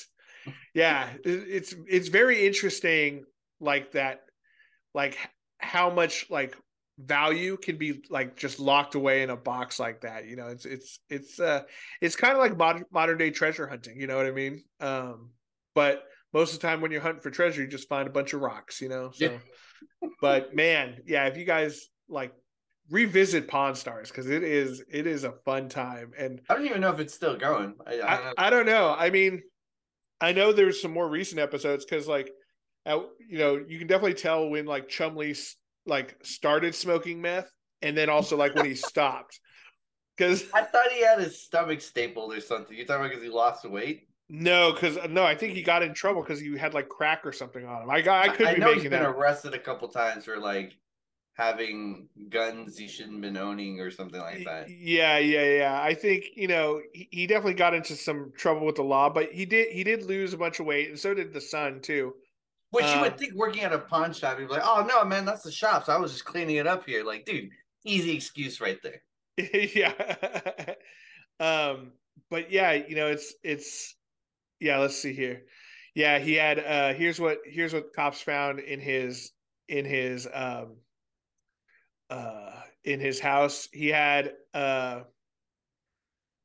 Yeah, 0.73 1.09
it's 1.23 1.73
it's 1.87 2.07
very 2.07 2.45
interesting 2.45 3.25
like 3.59 3.93
that 3.93 4.21
like 4.93 5.17
how 5.59 5.89
much 5.89 6.25
like 6.29 6.55
value 6.99 7.57
can 7.57 7.77
be 7.77 8.01
like 8.09 8.35
just 8.35 8.59
locked 8.59 8.95
away 8.95 9.21
in 9.21 9.29
a 9.29 9.37
box 9.37 9.79
like 9.79 10.01
that 10.01 10.25
you 10.25 10.35
know 10.35 10.47
it's 10.47 10.65
it's 10.65 10.99
it's 11.09 11.39
uh 11.39 11.61
it's 12.01 12.15
kind 12.15 12.33
of 12.33 12.39
like 12.39 12.57
modern, 12.57 12.83
modern 12.91 13.17
day 13.17 13.29
treasure 13.29 13.67
hunting 13.67 13.99
you 13.99 14.07
know 14.07 14.17
what 14.17 14.25
i 14.25 14.31
mean 14.31 14.63
um 14.79 15.29
but 15.75 16.03
most 16.33 16.53
of 16.53 16.59
the 16.59 16.67
time 16.67 16.81
when 16.81 16.91
you're 16.91 17.01
hunting 17.01 17.21
for 17.21 17.29
treasure 17.29 17.61
you 17.61 17.67
just 17.67 17.87
find 17.87 18.07
a 18.07 18.11
bunch 18.11 18.33
of 18.33 18.41
rocks 18.41 18.81
you 18.81 18.89
know 18.89 19.11
so 19.13 19.25
yeah. 19.25 20.09
but 20.21 20.55
man 20.55 20.97
yeah 21.05 21.25
if 21.25 21.37
you 21.37 21.45
guys 21.45 21.87
like 22.09 22.33
revisit 22.89 23.47
Pawn 23.47 23.75
Stars 23.75 24.09
because 24.09 24.29
it 24.29 24.43
is 24.43 24.83
it 24.89 25.07
is 25.07 25.23
a 25.23 25.33
fun 25.45 25.69
time. 25.69 26.11
And 26.17 26.41
I 26.49 26.53
don't 26.55 26.65
even 26.65 26.81
know 26.81 26.91
if 26.91 26.99
it's 26.99 27.13
still 27.13 27.37
going. 27.37 27.75
I, 27.85 27.91
I, 27.91 27.95
don't, 27.95 28.07
know. 28.07 28.33
I 28.37 28.49
don't 28.49 28.65
know. 28.65 28.95
I 28.97 29.09
mean, 29.09 29.43
I 30.21 30.31
know 30.31 30.51
there's 30.51 30.81
some 30.81 30.91
more 30.93 31.09
recent 31.09 31.39
episodes 31.39 31.85
because 31.85 32.07
like, 32.07 32.31
uh, 32.85 32.99
you 33.27 33.37
know, 33.37 33.63
you 33.67 33.77
can 33.79 33.87
definitely 33.87 34.15
tell 34.15 34.49
when 34.49 34.65
like 34.65 34.89
Chumlee 34.89 35.37
like 35.85 36.17
started 36.23 36.75
smoking 36.75 37.21
meth, 37.21 37.49
and 37.81 37.97
then 37.97 38.09
also 38.09 38.37
like 38.37 38.55
when 38.55 38.65
he 38.65 38.75
stopped. 38.75 39.39
Because 40.17 40.45
I 40.53 40.63
thought 40.63 40.91
he 40.91 41.03
had 41.03 41.19
his 41.19 41.41
stomach 41.41 41.81
stapled 41.81 42.33
or 42.33 42.41
something. 42.41 42.75
You 42.75 42.85
talking 42.85 43.01
about 43.01 43.09
because 43.11 43.23
he 43.23 43.29
lost 43.29 43.69
weight? 43.69 44.07
no, 44.29 44.73
because 44.73 44.97
no, 45.09 45.23
I 45.23 45.35
think 45.35 45.53
he 45.53 45.61
got 45.61 45.83
in 45.83 45.93
trouble 45.93 46.21
because 46.21 46.39
he 46.39 46.57
had 46.57 46.73
like 46.73 46.89
crack 46.89 47.25
or 47.25 47.31
something 47.31 47.65
on 47.65 47.83
him. 47.83 47.89
I 47.89 48.01
got, 48.01 48.27
I 48.27 48.35
could 48.35 48.47
I 48.47 48.55
be 48.55 48.59
know 48.59 48.73
he's 48.73 48.83
been 48.83 48.91
that. 48.91 49.05
arrested 49.05 49.53
a 49.53 49.59
couple 49.59 49.87
times 49.87 50.25
for 50.25 50.37
like 50.37 50.73
having 51.37 52.09
guns 52.29 52.77
he 52.77 52.87
shouldn't 52.87 53.21
been 53.21 53.37
owning 53.37 53.79
or 53.79 53.91
something 53.91 54.19
like 54.19 54.43
that. 54.45 54.69
Yeah, 54.69 55.17
yeah, 55.19 55.43
yeah. 55.43 55.81
I 55.81 55.93
think 55.93 56.25
you 56.35 56.47
know 56.47 56.81
he, 56.93 57.07
he 57.11 57.27
definitely 57.27 57.53
got 57.53 57.73
into 57.73 57.95
some 57.95 58.31
trouble 58.35 58.65
with 58.65 58.75
the 58.75 58.83
law, 58.83 59.09
but 59.09 59.31
he 59.31 59.45
did 59.45 59.71
he 59.71 59.83
did 59.83 60.03
lose 60.03 60.33
a 60.33 60.37
bunch 60.37 60.59
of 60.59 60.65
weight, 60.65 60.89
and 60.89 60.99
so 60.99 61.13
did 61.13 61.33
the 61.33 61.41
son 61.41 61.81
too. 61.81 62.13
Which 62.71 62.93
you 62.93 62.99
Um, 62.99 63.01
would 63.01 63.17
think 63.17 63.33
working 63.33 63.63
at 63.63 63.73
a 63.73 63.79
pawn 63.79 64.13
shop, 64.13 64.39
you'd 64.39 64.47
be 64.47 64.53
like, 64.53 64.63
oh 64.65 64.85
no, 64.87 65.03
man, 65.05 65.25
that's 65.25 65.43
the 65.43 65.51
shop. 65.51 65.85
So 65.85 65.93
I 65.93 65.97
was 65.97 66.11
just 66.11 66.25
cleaning 66.25 66.57
it 66.57 66.67
up 66.67 66.85
here. 66.85 67.03
Like, 67.03 67.25
dude, 67.25 67.49
easy 67.85 68.13
excuse 68.15 68.59
right 68.61 68.79
there. 68.83 69.03
yeah. 69.37 70.73
um, 71.39 71.93
but 72.29 72.51
yeah, 72.51 72.73
you 72.73 72.95
know, 72.95 73.07
it's 73.07 73.33
it's 73.43 73.95
yeah, 74.59 74.79
let's 74.79 74.97
see 74.97 75.13
here. 75.13 75.43
Yeah, 75.95 76.19
he 76.19 76.33
had 76.35 76.59
uh 76.59 76.93
here's 76.93 77.19
what 77.19 77.39
here's 77.45 77.73
what 77.73 77.93
cops 77.93 78.21
found 78.21 78.59
in 78.59 78.79
his 78.79 79.31
in 79.67 79.85
his 79.85 80.27
um 80.33 80.77
uh 82.09 82.51
in 82.83 82.99
his 82.99 83.19
house. 83.19 83.67
He 83.71 83.87
had 83.89 84.33
uh 84.53 85.01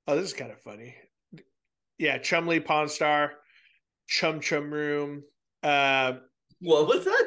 oh 0.08 0.16
this 0.16 0.26
is 0.26 0.32
kind 0.34 0.50
of 0.50 0.60
funny. 0.60 0.94
Yeah, 1.98 2.18
Chumlee 2.18 2.64
Pawn 2.64 2.88
Star, 2.88 3.32
Chum 4.08 4.40
Chum 4.40 4.72
Room. 4.72 5.22
Uh 5.62 6.14
What 6.60 6.86
was 6.88 7.04
that? 7.04 7.26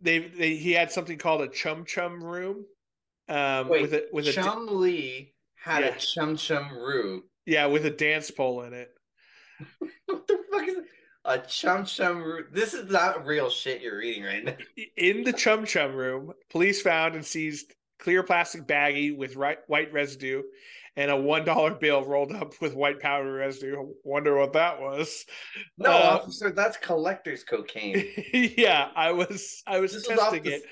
they 0.00 0.18
they 0.18 0.56
he 0.56 0.72
had 0.72 0.90
something 0.92 1.18
called 1.18 1.40
a 1.42 1.48
Chum 1.48 1.84
Chum 1.84 2.22
Room. 2.22 2.64
Um 3.28 3.68
Wait, 3.68 3.82
with 3.82 3.94
a 3.94 4.06
with 4.12 4.28
a 4.28 4.32
Chum 4.32 4.66
Lee 4.68 5.34
had 5.56 5.82
Yeah. 5.82 5.94
a 5.94 5.98
chum 5.98 6.36
chum 6.36 6.76
Room. 6.76 7.22
yeah, 7.44 7.66
with 7.66 7.86
a 7.86 7.90
dance 7.90 8.30
pole 8.30 8.62
in 8.62 8.72
it. 8.72 8.90
What 10.06 10.26
the 10.28 10.38
a 11.26 11.38
chum 11.38 11.84
chum 11.84 12.22
roux? 12.22 12.44
This 12.52 12.74
is 12.74 12.90
not 12.90 13.26
real 13.26 13.50
shit 13.50 13.80
you're 13.82 13.98
reading 13.98 14.24
right 14.24 14.44
now. 14.44 14.54
In 14.96 15.24
the 15.24 15.32
Chum 15.32 15.64
Chum 15.66 15.94
room, 15.94 16.32
police 16.50 16.80
found 16.82 17.14
and 17.14 17.24
seized 17.24 17.74
clear 17.98 18.22
plastic 18.22 18.66
baggie 18.66 19.16
with 19.16 19.36
right, 19.36 19.58
white 19.66 19.92
residue 19.92 20.42
and 20.96 21.10
a 21.10 21.16
one 21.16 21.44
dollar 21.44 21.74
bill 21.74 22.04
rolled 22.04 22.32
up 22.32 22.52
with 22.60 22.74
white 22.74 23.00
powder 23.00 23.32
residue. 23.32 23.86
Wonder 24.04 24.36
what 24.38 24.52
that 24.54 24.80
was. 24.80 25.24
No, 25.78 25.90
Uh, 25.90 26.18
officer, 26.20 26.50
that's 26.50 26.76
collector's 26.78 27.44
cocaine. 27.44 28.06
yeah, 28.56 28.88
I 28.96 29.12
was 29.12 29.62
I 29.66 29.80
was 29.80 29.92
This 29.92 30.08
was 30.08 30.18
testing 30.18 30.42
the- 30.44 30.62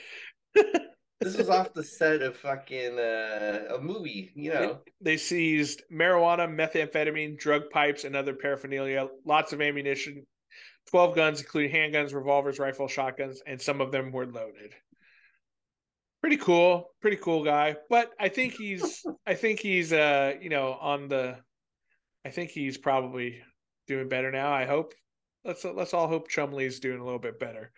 it. 0.55 0.83
This 1.21 1.38
is 1.38 1.49
off 1.49 1.73
the 1.73 1.83
set 1.83 2.21
of 2.21 2.37
fucking 2.37 2.99
uh, 2.99 3.77
a 3.77 3.81
movie, 3.81 4.31
you 4.35 4.53
know. 4.53 4.81
They 5.01 5.17
seized 5.17 5.83
marijuana, 5.90 6.47
methamphetamine, 6.49 7.38
drug 7.38 7.71
pipes, 7.71 8.05
and 8.05 8.14
other 8.14 8.35
paraphernalia. 8.35 9.09
Lots 9.25 9.55
of 9.55 9.62
ammunition, 9.62 10.27
twelve 10.90 11.14
guns, 11.14 11.40
including 11.40 11.73
handguns, 11.73 12.14
revolvers, 12.14 12.59
rifles, 12.59 12.92
shotguns, 12.92 13.42
and 13.47 13.61
some 13.61 13.81
of 13.81 13.92
them 13.92 14.12
were 14.12 14.27
loaded. 14.27 14.75
Pretty 16.20 16.37
cool, 16.38 16.90
pretty 17.01 17.18
cool 17.18 17.44
guy. 17.44 17.77
But 17.90 18.11
I 18.18 18.29
think 18.29 18.55
he's, 18.55 19.05
I 19.27 19.35
think 19.35 19.61
he's, 19.61 19.92
uh, 19.92 20.35
you 20.40 20.49
know, 20.49 20.73
on 20.81 21.09
the, 21.09 21.37
I 22.25 22.31
think 22.31 22.51
he's 22.51 22.79
probably 22.79 23.42
doing 23.87 24.09
better 24.09 24.31
now. 24.31 24.51
I 24.53 24.64
hope. 24.64 24.94
Let's 25.44 25.62
let's 25.62 25.92
all 25.92 26.09
hope 26.09 26.31
Chumlee's 26.31 26.81
doing 26.81 27.01
a 27.01 27.05
little 27.05 27.18
bit 27.18 27.38
better. 27.38 27.70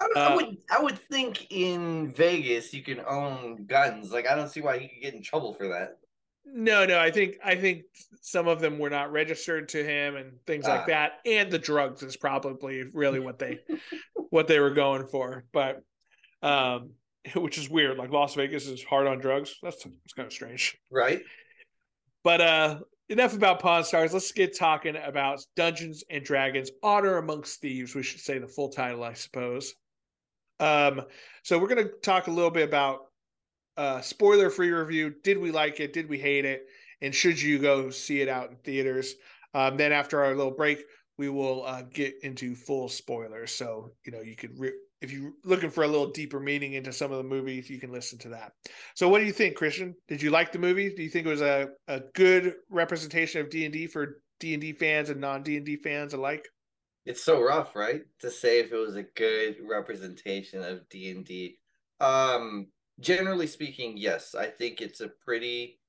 I, 0.00 0.06
Uh, 0.14 0.20
I 0.20 0.36
would 0.36 0.56
I 0.70 0.80
would 0.80 0.98
think 1.10 1.50
in 1.50 2.12
Vegas 2.12 2.72
you 2.72 2.84
can 2.84 3.00
own 3.00 3.66
guns. 3.66 4.12
Like 4.12 4.28
I 4.28 4.36
don't 4.36 4.48
see 4.48 4.60
why 4.60 4.78
he 4.78 4.86
could 4.86 5.02
get 5.02 5.14
in 5.14 5.22
trouble 5.24 5.52
for 5.52 5.66
that. 5.66 5.98
No, 6.54 6.84
no, 6.86 6.98
I 6.98 7.10
think 7.10 7.36
I 7.44 7.54
think 7.56 7.82
some 8.22 8.48
of 8.48 8.60
them 8.60 8.78
were 8.78 8.90
not 8.90 9.12
registered 9.12 9.68
to 9.70 9.84
him 9.84 10.16
and 10.16 10.32
things 10.46 10.66
Ah. 10.66 10.76
like 10.76 10.86
that. 10.86 11.12
And 11.26 11.50
the 11.50 11.58
drugs 11.58 12.02
is 12.02 12.16
probably 12.16 12.84
really 12.92 13.20
what 13.20 13.38
they 13.38 13.60
what 14.30 14.48
they 14.48 14.58
were 14.58 14.70
going 14.70 15.06
for. 15.06 15.44
But 15.52 15.82
um 16.42 16.90
which 17.34 17.58
is 17.58 17.68
weird. 17.68 17.98
Like 17.98 18.10
Las 18.10 18.34
Vegas 18.34 18.66
is 18.66 18.82
hard 18.82 19.06
on 19.06 19.18
drugs. 19.18 19.56
That's 19.62 19.84
it's 20.04 20.14
kind 20.14 20.26
of 20.26 20.32
strange. 20.32 20.76
Right? 20.90 21.20
But 22.24 22.40
uh 22.40 22.78
enough 23.08 23.34
about 23.34 23.60
Pawn 23.60 23.84
Stars. 23.84 24.12
Let's 24.12 24.32
get 24.32 24.56
talking 24.56 24.96
about 24.96 25.40
Dungeons 25.56 26.04
and 26.10 26.22
Dragons 26.24 26.70
Honor 26.82 27.16
Amongst 27.18 27.60
Thieves. 27.60 27.94
We 27.94 28.02
should 28.02 28.20
say 28.20 28.38
the 28.38 28.48
full 28.48 28.68
title, 28.68 29.02
I 29.04 29.14
suppose. 29.14 29.74
Um, 30.60 31.02
so 31.44 31.58
we're 31.58 31.68
gonna 31.68 31.88
talk 32.02 32.26
a 32.26 32.30
little 32.32 32.50
bit 32.50 32.68
about 32.68 33.06
uh 33.78 34.02
spoiler 34.02 34.50
free 34.50 34.70
review. 34.70 35.14
Did 35.24 35.38
we 35.38 35.50
like 35.50 35.80
it? 35.80 35.94
Did 35.94 36.08
we 36.08 36.18
hate 36.18 36.44
it? 36.44 36.66
And 37.00 37.14
should 37.14 37.40
you 37.40 37.58
go 37.58 37.88
see 37.90 38.20
it 38.20 38.28
out 38.28 38.50
in 38.50 38.56
theaters? 38.56 39.14
Um, 39.54 39.76
then 39.76 39.92
after 39.92 40.22
our 40.22 40.34
little 40.34 40.52
break, 40.52 40.84
we 41.16 41.28
will 41.28 41.64
uh, 41.64 41.82
get 41.82 42.14
into 42.22 42.54
full 42.54 42.88
spoilers. 42.88 43.52
So 43.52 43.92
you 44.04 44.12
know 44.12 44.20
you 44.20 44.36
could 44.36 44.58
re- 44.58 44.72
if 45.00 45.12
you're 45.12 45.32
looking 45.44 45.70
for 45.70 45.84
a 45.84 45.88
little 45.88 46.10
deeper 46.10 46.40
meaning 46.40 46.72
into 46.72 46.92
some 46.92 47.12
of 47.12 47.18
the 47.18 47.24
movies, 47.24 47.70
you 47.70 47.78
can 47.78 47.92
listen 47.92 48.18
to 48.20 48.30
that. 48.30 48.52
So 48.94 49.08
what 49.08 49.20
do 49.20 49.26
you 49.26 49.32
think, 49.32 49.56
Christian? 49.56 49.94
Did 50.08 50.20
you 50.20 50.30
like 50.30 50.50
the 50.50 50.58
movie? 50.58 50.92
Do 50.94 51.02
you 51.02 51.08
think 51.08 51.26
it 51.26 51.30
was 51.30 51.40
a, 51.40 51.68
a 51.86 52.00
good 52.14 52.54
representation 52.68 53.40
of 53.40 53.50
D 53.50 53.64
and 53.64 53.72
D 53.72 53.86
for 53.86 54.20
D 54.40 54.54
and 54.54 54.60
D 54.60 54.72
fans 54.72 55.10
and 55.10 55.20
non 55.20 55.42
D 55.42 55.56
and 55.56 55.64
D 55.64 55.76
fans 55.76 56.14
alike? 56.14 56.44
It's 57.06 57.22
so 57.22 57.40
rough, 57.40 57.74
right? 57.74 58.02
To 58.20 58.30
say 58.30 58.60
if 58.60 58.72
it 58.72 58.76
was 58.76 58.96
a 58.96 59.04
good 59.04 59.56
representation 59.62 60.62
of 60.62 60.88
D 60.88 61.10
and 61.10 61.24
D. 61.24 61.58
Um, 62.00 62.66
generally 63.00 63.46
speaking, 63.46 63.96
yes, 63.96 64.34
I 64.34 64.46
think 64.50 64.80
it's 64.80 65.00
a 65.00 65.08
pretty 65.08 65.80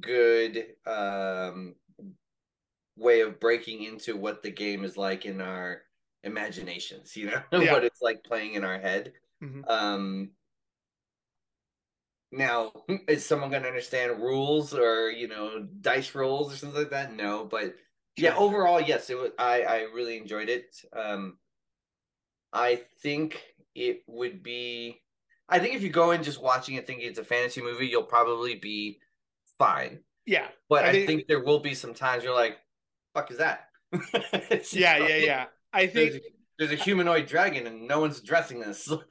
good 0.00 0.76
um 0.86 1.76
way 2.96 3.20
of 3.20 3.40
breaking 3.40 3.82
into 3.84 4.16
what 4.16 4.42
the 4.42 4.50
game 4.50 4.84
is 4.84 4.96
like 4.96 5.26
in 5.26 5.40
our 5.40 5.82
imaginations. 6.22 7.16
You 7.16 7.26
know 7.26 7.42
Yeah. 7.52 7.72
what 7.72 7.84
it's 7.84 8.02
like 8.02 8.24
playing 8.24 8.54
in 8.54 8.64
our 8.64 8.78
head. 8.78 9.14
Mhm. 9.42 9.68
Um, 9.70 10.30
now, 12.32 12.72
is 13.08 13.24
someone 13.26 13.50
going 13.50 13.62
to 13.62 13.68
understand 13.68 14.20
rules 14.22 14.74
or 14.74 15.10
you 15.10 15.28
know 15.28 15.60
dice 15.80 16.14
rolls 16.14 16.52
or 16.52 16.56
something 16.56 16.78
like 16.80 16.90
that? 16.90 17.12
No, 17.12 17.44
but 17.44 17.74
yeah, 18.16 18.36
overall, 18.36 18.80
yes, 18.80 19.10
it 19.10 19.18
was. 19.18 19.30
I 19.38 19.62
I 19.62 19.78
really 19.82 20.16
enjoyed 20.16 20.48
it. 20.48 20.76
Um, 20.92 21.38
I 22.52 22.76
think 23.02 23.42
it 23.74 24.02
would 24.06 24.42
be. 24.42 25.02
I 25.50 25.58
think 25.58 25.74
if 25.74 25.82
you 25.82 25.90
go 25.90 26.12
in 26.12 26.22
just 26.22 26.40
watching 26.42 26.76
it 26.76 26.86
thinking 26.86 27.06
it's 27.08 27.18
a 27.18 27.24
fantasy 27.24 27.60
movie, 27.60 27.86
you'll 27.88 28.04
probably 28.04 28.54
be 28.54 29.00
fine. 29.58 30.00
Yeah, 30.26 30.46
But 30.68 30.84
I 30.84 30.88
I 30.88 30.92
think- 30.92 31.06
think, 31.06 31.26
there 31.26 31.42
will 31.42 31.58
be 31.60 31.74
some 31.74 31.92
times 31.94 32.22
you're 32.24 32.34
like, 32.34 32.56
"Fuck 33.14 33.30
is 33.32 33.38
that?" 33.38 33.66
yeah, 34.72 34.98
yeah, 34.98 35.16
yeah. 35.16 35.44
I 35.72 35.86
There's, 35.86 36.12
think 36.12 36.24
there's 36.58 36.70
a 36.72 36.76
humanoid 36.76 37.26
dragon 37.26 37.66
and 37.66 37.88
no 37.88 38.00
one's 38.00 38.18
addressing 38.20 38.60
this. 38.60 38.88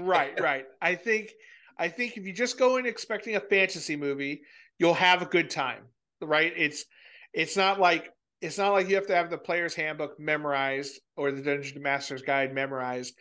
right, 0.00 0.40
right. 0.40 0.64
I 0.80 0.94
think 0.94 1.32
I 1.78 1.88
think 1.88 2.16
if 2.16 2.24
you 2.26 2.32
just 2.32 2.58
go 2.58 2.76
in 2.76 2.86
expecting 2.86 3.36
a 3.36 3.40
fantasy 3.40 3.96
movie, 3.96 4.42
you'll 4.78 4.94
have 4.94 5.20
a 5.22 5.26
good 5.26 5.50
time. 5.50 5.82
Right? 6.22 6.52
It's 6.56 6.84
it's 7.32 7.56
not 7.56 7.80
like 7.80 8.10
it's 8.40 8.56
not 8.58 8.72
like 8.72 8.88
you 8.88 8.94
have 8.94 9.06
to 9.08 9.14
have 9.14 9.30
the 9.30 9.38
player's 9.38 9.74
handbook 9.74 10.18
memorized 10.18 11.00
or 11.16 11.32
the 11.32 11.42
Dungeon 11.42 11.82
Master's 11.82 12.22
Guide 12.22 12.54
memorized 12.54 13.14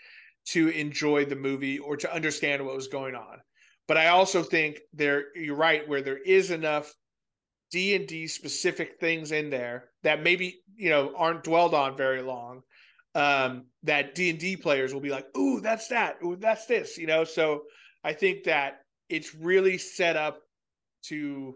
to 0.46 0.70
enjoy 0.70 1.26
the 1.26 1.36
movie 1.36 1.80
or 1.80 1.98
to 1.98 2.14
understand 2.14 2.66
what 2.66 2.76
was 2.76 2.88
going 2.88 3.16
on. 3.16 3.40
But 3.88 3.98
I 3.98 4.08
also 4.08 4.44
think 4.44 4.80
there 4.94 5.26
you're 5.36 5.56
right 5.56 5.88
where 5.88 6.02
there 6.02 6.18
is 6.18 6.52
enough 6.52 6.94
D 7.72 7.96
and 7.96 8.08
D 8.08 8.28
specific 8.28 9.00
things 9.00 9.32
in 9.32 9.50
there 9.50 9.90
that 10.04 10.24
maybe 10.24 10.62
you 10.76 10.90
know 10.90 11.14
aren't 11.18 11.44
dwelled 11.44 11.74
on 11.74 11.98
very 11.98 12.22
long. 12.22 12.62
Um, 13.16 13.66
that 13.84 14.16
D 14.16 14.30
and 14.30 14.40
D 14.40 14.56
players 14.56 14.94
will 14.94 15.02
be 15.02 15.10
like, 15.10 15.26
"Ooh, 15.38 15.60
that's 15.60 15.88
that. 15.90 16.18
Ooh, 16.24 16.36
that's 16.36 16.66
this." 16.66 16.98
You 16.98 17.08
know, 17.08 17.24
so 17.24 17.64
I 18.04 18.14
think 18.14 18.44
that 18.44 18.82
it's 19.10 19.36
really 19.36 19.78
set 19.78 20.16
up 20.16 20.40
to 21.04 21.56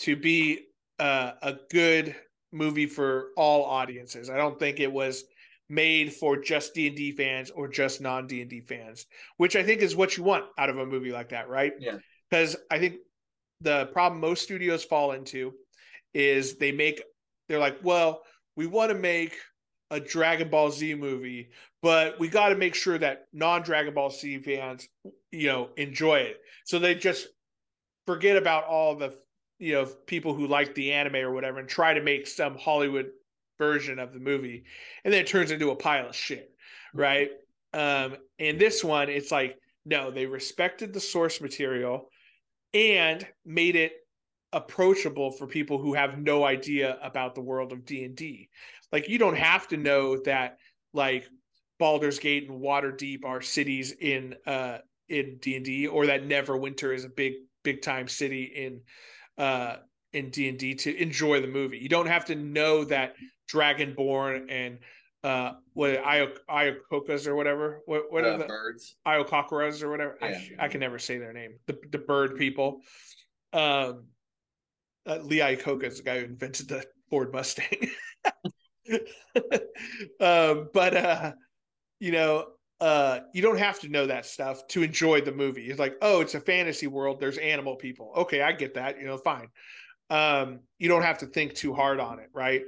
to 0.00 0.16
be 0.16 0.60
uh, 0.98 1.32
a 1.42 1.56
good 1.70 2.14
movie 2.52 2.86
for 2.86 3.30
all 3.36 3.64
audiences. 3.64 4.30
I 4.30 4.36
don't 4.36 4.58
think 4.58 4.80
it 4.80 4.92
was 4.92 5.24
made 5.68 6.12
for 6.12 6.36
just 6.36 6.74
D 6.74 6.88
and 6.88 6.96
D 6.96 7.12
fans 7.12 7.50
or 7.50 7.68
just 7.68 8.00
non 8.00 8.26
D 8.26 8.40
and 8.40 8.50
D 8.50 8.60
fans, 8.60 9.06
which 9.36 9.56
I 9.56 9.62
think 9.62 9.80
is 9.80 9.96
what 9.96 10.16
you 10.16 10.24
want 10.24 10.44
out 10.58 10.70
of 10.70 10.78
a 10.78 10.86
movie 10.86 11.12
like 11.12 11.30
that, 11.30 11.48
right? 11.48 11.72
Yeah. 11.78 11.98
Because 12.30 12.56
I 12.70 12.78
think 12.78 12.96
the 13.60 13.86
problem 13.86 14.20
most 14.20 14.42
studios 14.42 14.84
fall 14.84 15.12
into 15.12 15.52
is 16.12 16.56
they 16.58 16.72
make 16.72 17.02
they're 17.48 17.58
like, 17.58 17.78
well, 17.82 18.22
we 18.56 18.66
want 18.66 18.90
to 18.90 18.98
make 18.98 19.36
a 19.90 20.00
Dragon 20.00 20.48
Ball 20.48 20.70
Z 20.70 20.94
movie, 20.94 21.50
but 21.82 22.18
we 22.18 22.28
got 22.28 22.48
to 22.48 22.56
make 22.56 22.74
sure 22.74 22.98
that 22.98 23.26
non 23.32 23.62
Dragon 23.62 23.94
Ball 23.94 24.10
Z 24.10 24.38
fans, 24.38 24.88
you 25.30 25.48
know, 25.48 25.70
enjoy 25.76 26.16
it. 26.18 26.38
So 26.64 26.78
they 26.78 26.94
just 26.94 27.26
forget 28.06 28.36
about 28.36 28.64
all 28.64 28.96
the, 28.96 29.14
you 29.58 29.74
know, 29.74 29.86
people 30.06 30.34
who 30.34 30.46
like 30.46 30.74
the 30.74 30.92
anime 30.92 31.16
or 31.16 31.32
whatever 31.32 31.58
and 31.58 31.68
try 31.68 31.94
to 31.94 32.02
make 32.02 32.26
some 32.26 32.56
Hollywood 32.56 33.10
version 33.58 33.98
of 33.98 34.12
the 34.12 34.20
movie. 34.20 34.64
And 35.04 35.12
then 35.12 35.20
it 35.20 35.26
turns 35.26 35.50
into 35.50 35.70
a 35.70 35.76
pile 35.76 36.08
of 36.08 36.16
shit. 36.16 36.50
Right. 36.92 37.30
Um, 37.72 38.16
and 38.38 38.58
this 38.58 38.84
one, 38.84 39.08
it's 39.08 39.32
like, 39.32 39.56
no, 39.84 40.10
they 40.10 40.26
respected 40.26 40.92
the 40.92 41.00
source 41.00 41.40
material 41.40 42.08
and 42.72 43.26
made 43.44 43.76
it 43.76 43.92
approachable 44.52 45.32
for 45.32 45.46
people 45.46 45.78
who 45.78 45.94
have 45.94 46.18
no 46.18 46.44
idea 46.44 46.98
about 47.02 47.34
the 47.34 47.40
world 47.40 47.72
of 47.72 47.84
D&D. 47.84 48.48
Like 48.92 49.08
you 49.08 49.18
don't 49.18 49.36
have 49.36 49.66
to 49.68 49.76
know 49.76 50.16
that 50.22 50.58
like 50.92 51.28
Baldur's 51.80 52.20
Gate 52.20 52.48
and 52.48 52.62
Waterdeep 52.62 53.24
are 53.24 53.42
cities 53.42 53.92
in 54.00 54.36
uh 54.46 54.78
in 55.08 55.38
D&D 55.40 55.88
or 55.88 56.06
that 56.06 56.24
Neverwinter 56.24 56.94
is 56.94 57.04
a 57.04 57.08
big 57.08 57.34
big 57.64 57.82
time 57.82 58.06
city 58.06 58.44
in 58.44 58.80
uh 59.44 59.76
in 60.12 60.30
D&D 60.30 60.76
to 60.76 60.96
enjoy 60.96 61.40
the 61.40 61.48
movie. 61.48 61.78
You 61.78 61.88
don't 61.88 62.06
have 62.06 62.26
to 62.26 62.36
know 62.36 62.84
that 62.84 63.14
Dragonborn 63.52 64.46
and 64.50 64.78
uh 65.22 65.52
what 65.72 66.02
Iokokas 66.02 67.26
or 67.26 67.34
whatever 67.34 67.80
what 67.86 68.12
what 68.12 68.24
uh, 68.24 68.28
are 68.28 68.38
the 68.38 68.44
birds 68.44 68.96
Iokokaras 69.06 69.82
or 69.82 69.90
whatever 69.90 70.18
yeah. 70.20 70.38
I, 70.58 70.66
I, 70.66 70.68
can 70.68 70.80
never 70.80 70.98
say 70.98 71.18
their 71.18 71.32
name 71.32 71.58
the 71.66 71.78
the 71.90 71.98
bird 71.98 72.36
people 72.36 72.80
um 73.52 74.04
uh, 75.06 75.18
Lee 75.22 75.38
Iacocca 75.38 75.84
is 75.84 75.98
the 75.98 76.02
guy 76.02 76.18
who 76.20 76.24
invented 76.24 76.68
the 76.68 76.84
Ford 77.10 77.32
Mustang 77.32 77.90
um, 80.20 80.68
but 80.72 80.96
uh, 80.96 81.32
you 82.00 82.12
know, 82.12 82.46
uh, 82.80 83.20
you 83.32 83.42
don't 83.42 83.58
have 83.58 83.80
to 83.80 83.88
know 83.88 84.06
that 84.06 84.26
stuff 84.26 84.66
to 84.68 84.82
enjoy 84.82 85.20
the 85.20 85.32
movie. 85.32 85.66
It's 85.66 85.78
like, 85.78 85.96
oh, 86.02 86.20
it's 86.20 86.34
a 86.34 86.40
fantasy 86.40 86.86
world. 86.86 87.20
There's 87.20 87.38
animal 87.38 87.76
people. 87.76 88.12
Okay, 88.16 88.42
I 88.42 88.52
get 88.52 88.74
that. 88.74 88.98
You 88.98 89.06
know, 89.06 89.16
fine. 89.16 89.48
Um, 90.10 90.60
you 90.78 90.88
don't 90.88 91.02
have 91.02 91.18
to 91.18 91.26
think 91.26 91.54
too 91.54 91.72
hard 91.72 91.98
on 91.98 92.18
it, 92.18 92.28
right? 92.32 92.62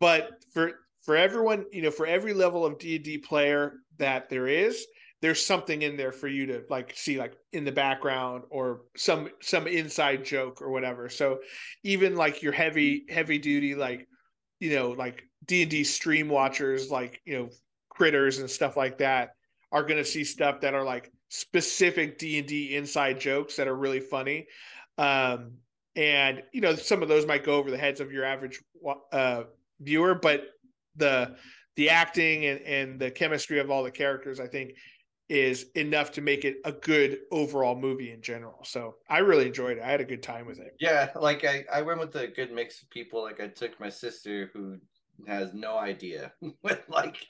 But 0.00 0.30
for 0.52 0.72
for 1.02 1.16
everyone, 1.16 1.66
you 1.72 1.82
know, 1.82 1.90
for 1.90 2.06
every 2.06 2.34
level 2.34 2.66
of 2.66 2.78
D 2.78 2.96
and 2.96 3.04
D 3.04 3.18
player 3.18 3.74
that 3.98 4.28
there 4.28 4.48
is, 4.48 4.86
there's 5.20 5.44
something 5.44 5.82
in 5.82 5.96
there 5.96 6.12
for 6.12 6.28
you 6.28 6.46
to 6.46 6.62
like 6.70 6.92
see 6.96 7.18
like 7.18 7.34
in 7.52 7.64
the 7.64 7.72
background 7.72 8.44
or 8.50 8.82
some 8.96 9.28
some 9.40 9.66
inside 9.66 10.24
joke 10.24 10.62
or 10.62 10.70
whatever. 10.70 11.08
So 11.08 11.40
even 11.84 12.16
like 12.16 12.42
your 12.42 12.52
heavy 12.52 13.04
heavy 13.08 13.38
duty 13.38 13.74
like 13.74 14.06
you 14.58 14.74
know 14.74 14.90
like 14.90 15.22
d&d 15.46 15.84
stream 15.84 16.28
watchers 16.28 16.90
like 16.90 17.20
you 17.24 17.38
know 17.38 17.48
critters 17.88 18.38
and 18.38 18.50
stuff 18.50 18.76
like 18.76 18.98
that 18.98 19.30
are 19.72 19.82
going 19.82 19.96
to 19.96 20.04
see 20.04 20.24
stuff 20.24 20.60
that 20.60 20.74
are 20.74 20.84
like 20.84 21.10
specific 21.28 22.18
d&d 22.18 22.74
inside 22.74 23.20
jokes 23.20 23.56
that 23.56 23.68
are 23.68 23.76
really 23.76 24.00
funny. 24.00 24.46
Um, 24.98 25.52
and 25.96 26.42
you 26.52 26.60
know 26.62 26.74
some 26.76 27.02
of 27.02 27.08
those 27.08 27.26
might 27.26 27.44
go 27.44 27.56
over 27.56 27.70
the 27.70 27.76
heads 27.78 28.00
of 28.00 28.10
your 28.10 28.24
average 28.24 28.62
uh, 29.12 29.42
viewer 29.80 30.14
but 30.14 30.42
the 30.96 31.36
the 31.76 31.88
acting 31.88 32.46
and, 32.46 32.60
and 32.62 33.00
the 33.00 33.10
chemistry 33.10 33.58
of 33.58 33.70
all 33.70 33.82
the 33.82 33.90
characters 33.90 34.40
i 34.40 34.46
think 34.46 34.72
is 35.30 35.66
enough 35.76 36.10
to 36.10 36.20
make 36.20 36.44
it 36.44 36.56
a 36.64 36.72
good 36.72 37.20
overall 37.30 37.76
movie 37.76 38.10
in 38.10 38.20
general. 38.20 38.58
So 38.64 38.96
I 39.08 39.18
really 39.18 39.46
enjoyed 39.46 39.78
it. 39.78 39.84
I 39.84 39.86
had 39.88 40.00
a 40.00 40.04
good 40.04 40.24
time 40.24 40.44
with 40.44 40.58
it. 40.58 40.74
Yeah, 40.80 41.10
like 41.14 41.44
I, 41.44 41.64
I 41.72 41.82
went 41.82 42.00
with 42.00 42.16
a 42.16 42.26
good 42.26 42.52
mix 42.52 42.82
of 42.82 42.90
people. 42.90 43.22
Like 43.22 43.40
I 43.40 43.46
took 43.46 43.78
my 43.78 43.88
sister 43.88 44.50
who 44.52 44.78
has 45.28 45.54
no 45.54 45.78
idea 45.78 46.32
what 46.62 46.82
like 46.88 47.24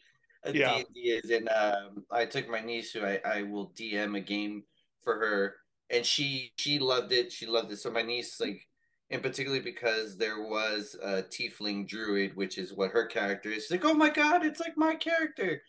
a 0.44 0.54
yeah. 0.54 0.78
D&D 0.78 1.00
is, 1.00 1.30
and 1.30 1.50
um, 1.50 2.06
I 2.10 2.24
took 2.24 2.48
my 2.48 2.60
niece 2.60 2.90
who 2.90 3.04
I, 3.04 3.20
I 3.22 3.42
will 3.42 3.70
DM 3.78 4.16
a 4.16 4.20
game 4.20 4.64
for 5.04 5.18
her, 5.18 5.56
and 5.90 6.04
she 6.04 6.52
she 6.56 6.78
loved 6.78 7.12
it. 7.12 7.30
She 7.30 7.44
loved 7.44 7.70
it. 7.70 7.78
So 7.78 7.90
my 7.90 8.02
niece 8.02 8.40
like. 8.40 8.66
And 9.10 9.22
particularly 9.22 9.62
because 9.62 10.16
there 10.16 10.40
was 10.42 10.96
a 11.02 11.22
tiefling 11.22 11.88
druid, 11.88 12.36
which 12.36 12.58
is 12.58 12.72
what 12.72 12.92
her 12.92 13.06
character 13.06 13.50
is. 13.50 13.64
She's 13.64 13.70
like, 13.72 13.84
"Oh 13.84 13.94
my 13.94 14.10
god, 14.10 14.44
it's 14.44 14.60
like 14.60 14.76
my 14.76 14.94
character!" 14.94 15.62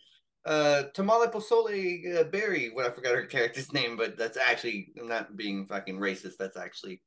uh 0.46 0.84
Tamale 0.94 1.28
Posole 1.28 2.18
uh, 2.18 2.24
Berry, 2.26 2.70
what 2.70 2.86
I 2.86 2.92
forgot 2.92 3.16
her 3.16 3.26
character's 3.36 3.74
name, 3.74 3.98
but 3.98 4.18
that's 4.18 4.38
actually 4.38 4.92
I'm 5.00 5.08
not 5.08 5.38
being 5.38 5.66
fucking 5.68 5.98
racist. 6.00 6.38
That's 6.40 6.58
actually 6.58 7.02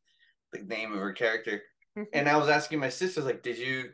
the 0.53 0.63
name 0.65 0.93
of 0.93 0.99
her 0.99 1.13
character. 1.13 1.63
And 2.13 2.29
I 2.29 2.37
was 2.37 2.49
asking 2.49 2.81
my 2.81 2.89
sister, 2.89 3.21
like, 3.21 3.45
did 3.45 3.57
you 3.57 3.91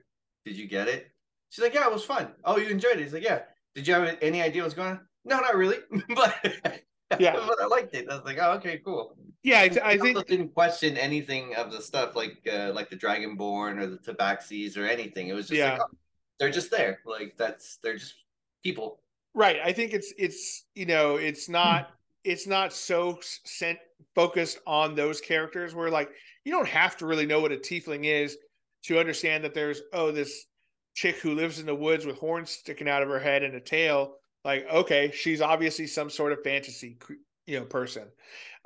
did 0.46 0.56
you 0.56 0.66
get 0.66 0.88
it? 0.88 1.10
She's 1.50 1.62
like, 1.62 1.74
yeah, 1.74 1.86
it 1.86 1.92
was 1.92 2.04
fun. 2.04 2.32
Oh, 2.44 2.56
you 2.56 2.68
enjoyed 2.68 2.96
it? 2.96 3.00
He's 3.00 3.12
like, 3.12 3.24
yeah. 3.24 3.42
Did 3.74 3.86
you 3.86 3.92
have 3.92 4.16
any 4.22 4.40
idea 4.40 4.62
what's 4.62 4.74
going 4.74 4.92
on? 4.92 5.00
No, 5.24 5.38
not 5.40 5.56
really, 5.56 5.76
but 6.14 6.82
yeah, 7.18 7.32
but 7.46 7.60
I 7.60 7.66
liked 7.66 7.94
it. 7.94 8.08
I 8.08 8.14
was 8.14 8.24
like, 8.24 8.38
oh, 8.40 8.52
okay, 8.52 8.80
cool. 8.84 9.16
Yeah, 9.42 9.60
I, 9.60 9.70
I 9.82 9.98
think 9.98 10.26
didn't 10.26 10.54
question 10.54 10.96
anything 10.98 11.54
of 11.56 11.72
the 11.72 11.80
stuff 11.80 12.14
like 12.14 12.46
uh, 12.50 12.72
like 12.74 12.90
the 12.90 12.96
Dragonborn 12.96 13.78
or 13.78 13.86
the 13.86 13.96
Tabaxis 13.96 14.76
or 14.76 14.86
anything. 14.86 15.28
It 15.28 15.32
was 15.32 15.48
just 15.48 15.58
yeah. 15.58 15.72
like, 15.72 15.82
oh, 15.82 15.96
they're 16.38 16.50
just 16.50 16.70
there. 16.70 17.00
Like 17.06 17.34
that's 17.38 17.78
they're 17.82 17.96
just 17.96 18.14
people. 18.62 19.00
Right. 19.34 19.58
I 19.64 19.72
think 19.72 19.92
it's 19.92 20.12
it's 20.18 20.64
you 20.74 20.86
know 20.86 21.16
it's 21.16 21.48
not 21.48 21.90
it's 22.24 22.46
not 22.46 22.72
so 22.72 23.18
sent 23.44 23.78
focused 24.14 24.58
on 24.66 24.94
those 24.94 25.20
characters 25.20 25.74
where 25.74 25.90
like 25.90 26.10
you 26.44 26.52
don't 26.52 26.68
have 26.68 26.96
to 26.98 27.06
really 27.06 27.26
know 27.26 27.40
what 27.40 27.52
a 27.52 27.56
tiefling 27.56 28.04
is 28.04 28.36
to 28.82 28.98
understand 28.98 29.44
that 29.44 29.54
there's 29.54 29.80
oh 29.92 30.10
this 30.10 30.46
chick 30.94 31.16
who 31.16 31.34
lives 31.34 31.60
in 31.60 31.66
the 31.66 31.74
woods 31.74 32.04
with 32.04 32.18
horns 32.18 32.50
sticking 32.50 32.88
out 32.88 33.02
of 33.02 33.08
her 33.08 33.20
head 33.20 33.42
and 33.42 33.54
a 33.54 33.60
tail 33.60 34.16
like 34.44 34.66
okay 34.72 35.10
she's 35.14 35.40
obviously 35.40 35.86
some 35.86 36.10
sort 36.10 36.32
of 36.32 36.42
fantasy 36.42 36.98
you 37.46 37.58
know 37.58 37.64
person 37.64 38.04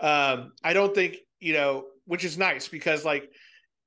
um 0.01 0.53
i 0.63 0.73
don't 0.73 0.95
think 0.95 1.17
you 1.41 1.53
know 1.53 1.85
which 2.07 2.25
is 2.25 2.39
nice 2.39 2.69
because 2.69 3.05
like 3.05 3.31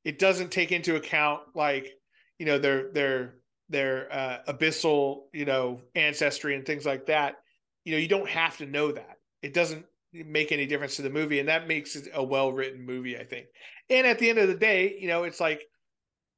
it 0.03 0.19
doesn't 0.19 0.51
take 0.51 0.71
into 0.71 0.95
account 0.95 1.41
like 1.53 1.91
you 2.39 2.45
know 2.45 2.57
their 2.57 2.91
their 2.93 3.35
their 3.69 4.11
uh, 4.11 4.37
abyssal, 4.47 5.23
you 5.33 5.45
know, 5.45 5.81
ancestry 5.95 6.55
and 6.55 6.65
things 6.65 6.85
like 6.85 7.05
that. 7.07 7.35
You 7.83 7.93
know, 7.93 7.97
you 7.97 8.07
don't 8.07 8.29
have 8.29 8.57
to 8.57 8.65
know 8.65 8.91
that. 8.91 9.17
It 9.41 9.53
doesn't 9.53 9.85
make 10.13 10.51
any 10.51 10.65
difference 10.65 10.95
to 10.97 11.01
the 11.01 11.09
movie, 11.09 11.39
and 11.39 11.49
that 11.49 11.67
makes 11.67 11.95
it 11.95 12.09
a 12.13 12.23
well 12.23 12.51
written 12.51 12.85
movie, 12.85 13.17
I 13.17 13.23
think. 13.23 13.47
And 13.89 14.07
at 14.07 14.19
the 14.19 14.29
end 14.29 14.39
of 14.39 14.47
the 14.47 14.55
day, 14.55 14.97
you 14.99 15.07
know, 15.07 15.23
it's 15.23 15.39
like, 15.39 15.63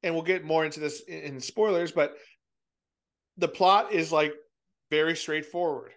and 0.02 0.14
we'll 0.14 0.24
get 0.24 0.44
more 0.44 0.64
into 0.64 0.80
this 0.80 1.00
in 1.00 1.40
spoilers, 1.40 1.92
but 1.92 2.14
the 3.36 3.48
plot 3.48 3.92
is 3.92 4.12
like 4.12 4.32
very 4.90 5.16
straightforward. 5.16 5.92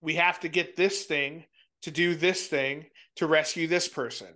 We 0.00 0.14
have 0.16 0.40
to 0.40 0.48
get 0.48 0.76
this 0.76 1.04
thing 1.04 1.44
to 1.82 1.90
do 1.90 2.14
this 2.14 2.46
thing 2.46 2.86
to 3.16 3.26
rescue 3.26 3.66
this 3.66 3.88
person. 3.88 4.28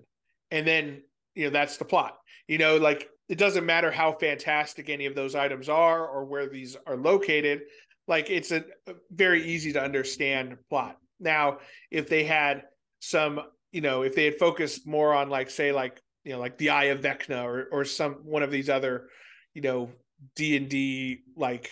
And 0.51 0.67
then, 0.67 1.03
you 1.35 1.45
know, 1.45 1.51
that's 1.51 1.77
the 1.77 1.85
plot. 1.85 2.17
You 2.49 2.59
know, 2.59 2.77
like 2.77 3.09
it 3.29 3.39
doesn't 3.39 3.67
matter 3.67 3.91
how 3.91 4.13
fantastic 4.13 4.89
any 4.89 5.07
of 5.07 5.15
those 5.15 5.35
items 5.35 5.69
are 5.69 6.07
or 6.07 6.25
where 6.25 6.49
these 6.49 6.77
are 6.87 6.97
located 6.97 7.63
like 8.11 8.29
it's 8.29 8.51
a, 8.51 8.65
a 8.89 8.95
very 9.13 9.45
easy 9.45 9.73
to 9.73 9.83
understand 9.83 10.57
plot 10.69 10.99
now 11.21 11.59
if 11.91 12.09
they 12.09 12.25
had 12.25 12.65
some 12.99 13.41
you 13.73 13.81
know 13.81 14.03
if 14.03 14.15
they 14.15 14.25
had 14.25 14.39
focused 14.39 14.87
more 14.87 15.15
on 15.15 15.31
like 15.31 15.49
say 15.49 15.73
like 15.73 16.03
you 16.25 16.33
know 16.33 16.41
like 16.41 16.59
the 16.59 16.71
eye 16.71 16.87
of 16.87 17.01
vecna 17.01 17.45
or 17.45 17.69
or 17.71 17.85
some 17.85 18.15
one 18.25 18.43
of 18.43 18.51
these 18.51 18.69
other 18.69 19.09
you 19.55 19.63
know 19.63 19.89
d&d 20.37 21.23
like 21.37 21.71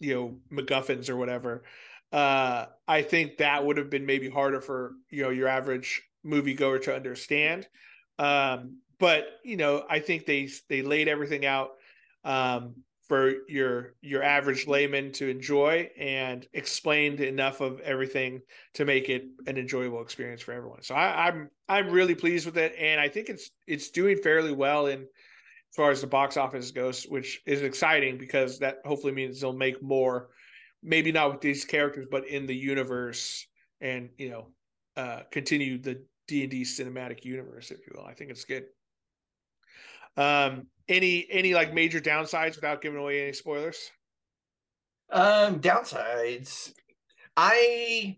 you 0.00 0.14
know 0.14 0.38
macguffins 0.52 1.08
or 1.08 1.16
whatever 1.16 1.64
uh 2.12 2.66
i 2.88 3.02
think 3.02 3.38
that 3.38 3.64
would 3.64 3.76
have 3.76 3.90
been 3.90 4.06
maybe 4.06 4.28
harder 4.28 4.60
for 4.60 4.92
you 5.10 5.22
know 5.22 5.30
your 5.30 5.48
average 5.48 6.02
moviegoer 6.24 6.80
to 6.82 6.94
understand 6.94 7.66
um 8.18 8.76
but 8.98 9.26
you 9.44 9.56
know, 9.56 9.84
I 9.88 10.00
think 10.00 10.26
they 10.26 10.48
they 10.68 10.82
laid 10.82 11.08
everything 11.08 11.46
out 11.46 11.72
um, 12.24 12.74
for 13.08 13.32
your 13.48 13.94
your 14.00 14.22
average 14.22 14.66
layman 14.66 15.12
to 15.12 15.28
enjoy 15.28 15.90
and 15.98 16.46
explained 16.52 17.20
enough 17.20 17.60
of 17.60 17.80
everything 17.80 18.40
to 18.74 18.84
make 18.84 19.08
it 19.08 19.24
an 19.46 19.58
enjoyable 19.58 20.00
experience 20.00 20.42
for 20.42 20.52
everyone. 20.52 20.82
So 20.82 20.94
I, 20.94 21.28
I'm 21.28 21.50
I'm 21.68 21.90
really 21.90 22.14
pleased 22.14 22.46
with 22.46 22.56
it, 22.56 22.74
and 22.78 23.00
I 23.00 23.08
think 23.08 23.28
it's 23.28 23.50
it's 23.66 23.90
doing 23.90 24.16
fairly 24.16 24.52
well 24.52 24.86
in 24.86 25.06
as 25.74 25.76
far 25.76 25.90
as 25.90 26.00
the 26.00 26.06
box 26.06 26.36
office 26.36 26.70
goes, 26.70 27.02
which 27.02 27.42
is 27.46 27.62
exciting 27.62 28.16
because 28.16 28.60
that 28.60 28.78
hopefully 28.84 29.12
means 29.12 29.40
they'll 29.40 29.52
make 29.52 29.82
more, 29.82 30.28
maybe 30.84 31.10
not 31.10 31.32
with 31.32 31.40
these 31.40 31.64
characters, 31.64 32.06
but 32.08 32.28
in 32.28 32.46
the 32.46 32.54
universe, 32.54 33.44
and 33.80 34.08
you 34.16 34.30
know, 34.30 34.46
uh, 34.96 35.22
continue 35.32 35.76
the 35.76 36.00
D 36.28 36.42
and 36.42 36.50
D 36.52 36.62
cinematic 36.62 37.24
universe, 37.24 37.72
if 37.72 37.78
you 37.88 37.92
will. 37.96 38.06
I 38.06 38.14
think 38.14 38.30
it's 38.30 38.44
good. 38.44 38.66
Um, 40.16 40.68
any 40.88 41.26
any 41.28 41.54
like 41.54 41.74
major 41.74 41.98
downsides 41.98 42.54
without 42.54 42.80
giving 42.80 43.00
away 43.00 43.24
any 43.24 43.32
spoilers? 43.32 43.90
Um, 45.10 45.58
downsides. 45.58 46.72
I 47.36 48.16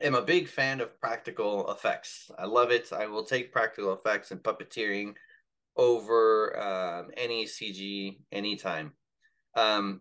am 0.00 0.14
a 0.14 0.22
big 0.22 0.48
fan 0.48 0.80
of 0.80 0.98
practical 0.98 1.70
effects. 1.70 2.30
I 2.38 2.46
love 2.46 2.70
it. 2.70 2.90
I 2.90 3.06
will 3.06 3.24
take 3.24 3.52
practical 3.52 3.92
effects 3.92 4.30
and 4.30 4.42
puppeteering 4.42 5.12
over 5.76 6.58
um, 6.58 7.10
any 7.16 7.44
CG 7.44 8.18
anytime. 8.32 8.92
Um, 9.56 10.00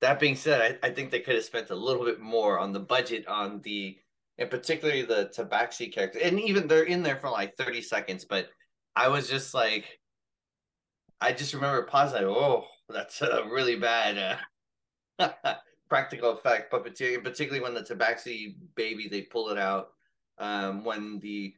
that 0.00 0.20
being 0.20 0.36
said, 0.36 0.78
I, 0.82 0.88
I 0.88 0.90
think 0.90 1.10
they 1.10 1.20
could 1.20 1.36
have 1.36 1.44
spent 1.44 1.70
a 1.70 1.74
little 1.74 2.04
bit 2.04 2.20
more 2.20 2.58
on 2.58 2.72
the 2.72 2.80
budget 2.80 3.26
on 3.26 3.60
the, 3.62 3.96
and 4.38 4.50
particularly 4.50 5.02
the 5.02 5.30
Tabaxi 5.36 5.92
character, 5.92 6.18
and 6.22 6.38
even 6.40 6.68
they're 6.68 6.84
in 6.84 7.02
there 7.02 7.16
for 7.16 7.30
like 7.30 7.56
thirty 7.56 7.80
seconds. 7.80 8.24
But 8.24 8.48
I 8.94 9.08
was 9.08 9.28
just 9.28 9.54
like, 9.54 9.84
I 11.20 11.32
just 11.32 11.54
remember 11.54 11.82
pausing. 11.84 12.26
Like, 12.26 12.36
oh, 12.36 12.66
that's 12.88 13.22
a 13.22 13.44
really 13.50 13.76
bad 13.76 14.38
uh, 15.18 15.32
practical 15.88 16.32
effect 16.32 16.72
puppeteering, 16.72 17.24
particularly 17.24 17.62
when 17.62 17.74
the 17.74 17.82
Tabaxi 17.82 18.56
baby 18.74 19.08
they 19.08 19.22
pull 19.22 19.48
it 19.48 19.58
out. 19.58 19.88
Um, 20.38 20.84
when 20.84 21.18
the 21.20 21.54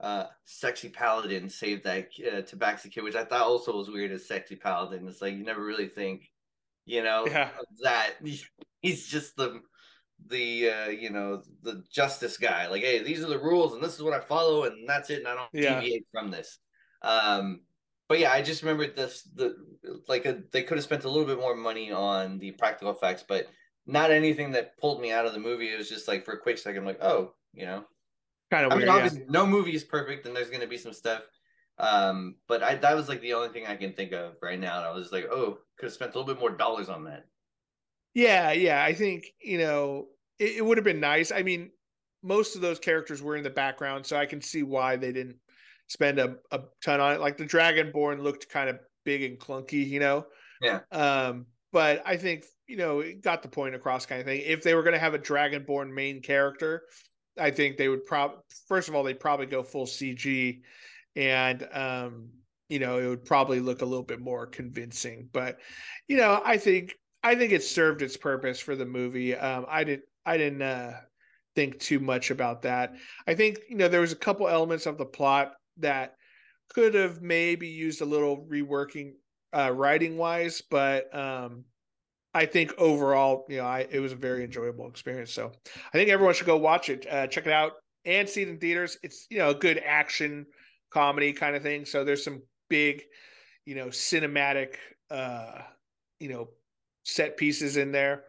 uh, 0.00 0.24
sexy 0.44 0.88
paladin 0.88 1.48
saved 1.48 1.84
that 1.84 2.08
uh, 2.20 2.42
Tabaxi 2.42 2.90
kid, 2.92 3.02
which 3.04 3.14
I 3.14 3.24
thought 3.24 3.42
also 3.46 3.76
was 3.76 3.88
weird 3.90 4.12
as 4.12 4.26
sexy 4.26 4.56
paladin. 4.56 5.06
It's 5.08 5.22
like 5.22 5.34
you 5.34 5.44
never 5.44 5.64
really 5.64 5.88
think, 5.88 6.30
you 6.84 7.02
know, 7.02 7.26
Yeah. 7.26 7.50
that 7.82 8.14
he's 8.82 9.06
just 9.08 9.36
the 9.36 9.60
the 10.28 10.70
uh, 10.70 10.88
you 10.88 11.10
know 11.10 11.42
the 11.62 11.84
justice 11.90 12.36
guy. 12.38 12.68
Like, 12.68 12.82
hey, 12.82 13.02
these 13.02 13.22
are 13.22 13.28
the 13.28 13.38
rules, 13.38 13.74
and 13.74 13.82
this 13.82 13.94
is 13.94 14.02
what 14.02 14.14
I 14.14 14.20
follow, 14.20 14.64
and 14.64 14.88
that's 14.88 15.10
it, 15.10 15.18
and 15.20 15.28
I 15.28 15.34
don't 15.34 15.50
Yeah. 15.52 15.80
deviate 15.80 16.06
from 16.12 16.30
this. 16.30 16.58
Um, 17.02 17.62
but 18.08 18.18
yeah, 18.18 18.32
I 18.32 18.42
just 18.42 18.62
remembered 18.62 18.96
this 18.96 19.22
the 19.34 19.56
like 20.08 20.26
a, 20.26 20.42
they 20.52 20.62
could 20.62 20.76
have 20.78 20.84
spent 20.84 21.04
a 21.04 21.08
little 21.10 21.26
bit 21.26 21.38
more 21.38 21.54
money 21.56 21.90
on 21.92 22.38
the 22.38 22.52
practical 22.52 22.92
effects, 22.92 23.24
but 23.26 23.46
not 23.86 24.10
anything 24.10 24.52
that 24.52 24.76
pulled 24.78 25.00
me 25.00 25.12
out 25.12 25.26
of 25.26 25.32
the 25.32 25.38
movie. 25.40 25.68
It 25.72 25.78
was 25.78 25.88
just 25.88 26.08
like 26.08 26.24
for 26.24 26.32
a 26.32 26.40
quick 26.40 26.58
second, 26.58 26.80
I'm 26.80 26.86
like, 26.86 27.02
oh, 27.02 27.34
you 27.52 27.66
know, 27.66 27.84
Kind 28.50 28.66
of 28.66 28.72
I 28.72 28.76
weird. 28.76 28.88
mean, 28.88 29.20
yeah. 29.20 29.26
no 29.28 29.46
movie 29.46 29.74
is 29.74 29.84
perfect, 29.84 30.26
and 30.26 30.34
there's 30.34 30.48
going 30.50 30.60
to 30.60 30.66
be 30.66 30.78
some 30.78 30.92
stuff. 30.92 31.22
Um, 31.78 32.36
but 32.48 32.62
I 32.62 32.76
that 32.76 32.96
was 32.96 33.08
like 33.08 33.20
the 33.20 33.34
only 33.34 33.50
thing 33.50 33.66
I 33.66 33.76
can 33.76 33.92
think 33.92 34.12
of 34.12 34.34
right 34.40 34.58
now. 34.58 34.78
And 34.78 34.86
I 34.86 34.92
was 34.92 35.12
like, 35.12 35.26
oh, 35.30 35.58
could 35.78 35.86
have 35.86 35.92
spent 35.92 36.14
a 36.14 36.18
little 36.18 36.32
bit 36.32 36.40
more 36.40 36.50
dollars 36.50 36.88
on 36.88 37.04
that. 37.04 37.26
Yeah, 38.14 38.52
yeah. 38.52 38.82
I 38.82 38.94
think, 38.94 39.26
you 39.42 39.58
know, 39.58 40.06
it, 40.38 40.56
it 40.56 40.64
would 40.64 40.78
have 40.78 40.84
been 40.84 41.00
nice. 41.00 41.30
I 41.30 41.42
mean, 41.42 41.70
most 42.22 42.56
of 42.56 42.62
those 42.62 42.78
characters 42.78 43.20
were 43.20 43.36
in 43.36 43.44
the 43.44 43.50
background, 43.50 44.06
so 44.06 44.16
I 44.16 44.24
can 44.24 44.40
see 44.40 44.62
why 44.62 44.96
they 44.96 45.12
didn't 45.12 45.36
spend 45.88 46.18
a, 46.18 46.36
a 46.50 46.60
ton 46.82 47.00
on 47.00 47.12
it. 47.12 47.20
Like 47.20 47.36
the 47.36 47.44
Dragonborn 47.44 48.22
looked 48.22 48.48
kind 48.48 48.70
of 48.70 48.78
big 49.04 49.22
and 49.22 49.38
clunky, 49.38 49.86
you 49.86 50.00
know? 50.00 50.26
Yeah. 50.62 50.80
Um, 50.90 51.46
but 51.72 52.02
I 52.06 52.16
think, 52.16 52.46
you 52.66 52.78
know, 52.78 53.00
it 53.00 53.22
got 53.22 53.42
the 53.42 53.48
point 53.48 53.74
across 53.74 54.06
kind 54.06 54.20
of 54.20 54.26
thing. 54.26 54.42
If 54.44 54.62
they 54.62 54.74
were 54.74 54.82
gonna 54.82 54.98
have 54.98 55.14
a 55.14 55.18
Dragonborn 55.18 55.92
main 55.92 56.22
character, 56.22 56.84
I 57.38 57.50
think 57.50 57.76
they 57.76 57.88
would 57.88 58.06
probably 58.06 58.38
first 58.68 58.88
of 58.88 58.94
all, 58.94 59.02
they'd 59.02 59.20
probably 59.20 59.46
go 59.46 59.62
full 59.62 59.86
CG 59.86 60.60
and 61.14 61.68
um, 61.72 62.28
you 62.68 62.78
know, 62.78 62.98
it 62.98 63.06
would 63.06 63.24
probably 63.24 63.60
look 63.60 63.82
a 63.82 63.86
little 63.86 64.04
bit 64.04 64.20
more 64.20 64.46
convincing. 64.46 65.28
But, 65.32 65.58
you 66.08 66.16
know, 66.16 66.42
I 66.44 66.56
think 66.56 66.94
I 67.22 67.34
think 67.34 67.52
it 67.52 67.62
served 67.62 68.02
its 68.02 68.16
purpose 68.16 68.60
for 68.60 68.76
the 68.76 68.86
movie. 68.86 69.34
Um, 69.34 69.66
I 69.68 69.84
didn't 69.84 70.04
I 70.24 70.36
didn't 70.36 70.62
uh, 70.62 71.00
think 71.54 71.78
too 71.78 72.00
much 72.00 72.30
about 72.30 72.62
that. 72.62 72.94
I 73.26 73.34
think 73.34 73.58
you 73.68 73.76
know 73.76 73.88
there 73.88 74.00
was 74.00 74.12
a 74.12 74.16
couple 74.16 74.48
elements 74.48 74.86
of 74.86 74.98
the 74.98 75.06
plot 75.06 75.54
that 75.78 76.14
could 76.74 76.94
have 76.94 77.22
maybe 77.22 77.68
used 77.68 78.00
a 78.00 78.04
little 78.06 78.46
reworking 78.48 79.12
uh, 79.52 79.72
writing 79.72 80.16
wise, 80.16 80.62
but 80.70 81.14
um, 81.16 81.64
I 82.36 82.44
think 82.44 82.74
overall, 82.76 83.46
you 83.48 83.56
know, 83.56 83.64
I 83.64 83.86
it 83.90 83.98
was 83.98 84.12
a 84.12 84.16
very 84.16 84.44
enjoyable 84.44 84.88
experience. 84.88 85.32
So 85.32 85.52
I 85.74 85.92
think 85.92 86.10
everyone 86.10 86.34
should 86.34 86.46
go 86.46 86.58
watch 86.58 86.90
it, 86.90 87.06
uh, 87.10 87.26
check 87.28 87.46
it 87.46 87.52
out, 87.52 87.72
and 88.04 88.28
see 88.28 88.42
it 88.42 88.48
in 88.48 88.58
theaters. 88.58 88.98
It's 89.02 89.26
you 89.30 89.38
know 89.38 89.50
a 89.50 89.54
good 89.54 89.80
action 89.84 90.44
comedy 90.90 91.32
kind 91.32 91.56
of 91.56 91.62
thing. 91.62 91.86
So 91.86 92.04
there's 92.04 92.22
some 92.22 92.42
big, 92.68 93.02
you 93.64 93.74
know, 93.74 93.86
cinematic, 93.86 94.74
uh, 95.10 95.62
you 96.20 96.28
know, 96.28 96.50
set 97.04 97.38
pieces 97.38 97.78
in 97.78 97.90
there. 97.90 98.24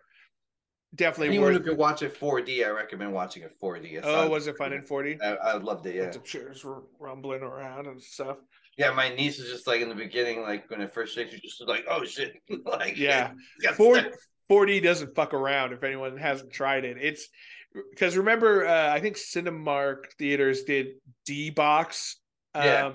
Definitely 0.96 1.28
Anyone 1.36 1.52
who 1.52 1.60
worth. 1.60 1.68
could 1.68 1.78
watch 1.78 2.02
it 2.02 2.18
4D, 2.18 2.66
I 2.66 2.70
recommend 2.70 3.12
watching 3.12 3.44
it 3.44 3.60
4D. 3.62 3.92
It 3.94 4.04
Oh, 4.06 4.30
was 4.30 4.48
it 4.48 4.58
fun 4.58 4.72
in 4.72 4.84
4D? 4.84 5.22
I, 5.22 5.36
I 5.36 5.58
loved 5.58 5.86
it. 5.86 5.96
Yeah, 5.96 6.10
The 6.10 6.20
chairs 6.20 6.64
were 6.64 6.84
rumbling 6.98 7.42
around 7.42 7.88
and 7.88 8.02
stuff. 8.02 8.38
Yeah. 8.78 8.92
My 8.92 9.10
niece 9.10 9.40
was 9.40 9.50
just 9.50 9.68
like 9.68 9.82
in 9.82 9.90
the 9.90 9.96
beginning, 9.96 10.42
like 10.42 10.70
when 10.70 10.82
it 10.82 10.94
first 10.94 11.14
shakes, 11.16 11.34
she 11.34 11.42
just 11.42 11.68
like, 11.68 11.86
"Oh 11.90 12.04
shit!" 12.06 12.34
like 12.66 12.98
Yeah. 12.98 13.32
stuck. 13.74 14.06
4D 14.50 14.82
doesn't 14.82 15.14
fuck 15.14 15.34
around 15.34 15.74
if 15.74 15.84
anyone 15.84 16.16
hasn't 16.18 16.54
tried 16.54 16.86
it. 16.86 16.98
It's 17.02 17.28
because 17.92 18.16
remember, 18.16 18.66
uh, 18.66 18.94
I 18.94 19.00
think 19.02 19.18
Cinemark 19.18 20.06
theaters 20.18 20.64
did 20.64 20.88
D 21.26 21.50
box, 21.50 22.16
um, 22.56 22.64
Yeah. 22.64 22.92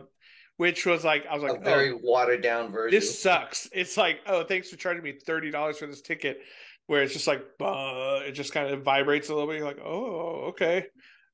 which 0.57 0.87
was 0.87 1.05
like, 1.05 1.27
I 1.31 1.35
was 1.35 1.43
like 1.43 1.61
a 1.61 1.63
very 1.63 1.91
oh, 1.91 2.01
watered 2.03 2.43
down 2.43 2.73
version. 2.73 2.99
this 2.99 3.21
sucks. 3.23 3.69
It's 3.73 3.97
like, 3.99 4.21
oh, 4.27 4.45
thanks 4.45 4.71
for 4.71 4.77
charging 4.77 5.05
me 5.05 5.19
$30 5.29 5.77
for 5.77 5.87
this 5.87 6.01
ticket, 6.01 6.39
where 6.87 7.03
it's 7.03 7.13
just 7.13 7.27
like, 7.27 7.43
uh, 7.61 8.21
it 8.25 8.33
just 8.33 8.55
kind 8.55 8.73
of 8.73 8.83
vibrates 8.83 9.29
a 9.29 9.35
little 9.35 9.49
bit. 9.49 9.59
You're 9.59 9.67
like, 9.67 9.79
oh, 9.85 10.47
okay. 10.49 10.87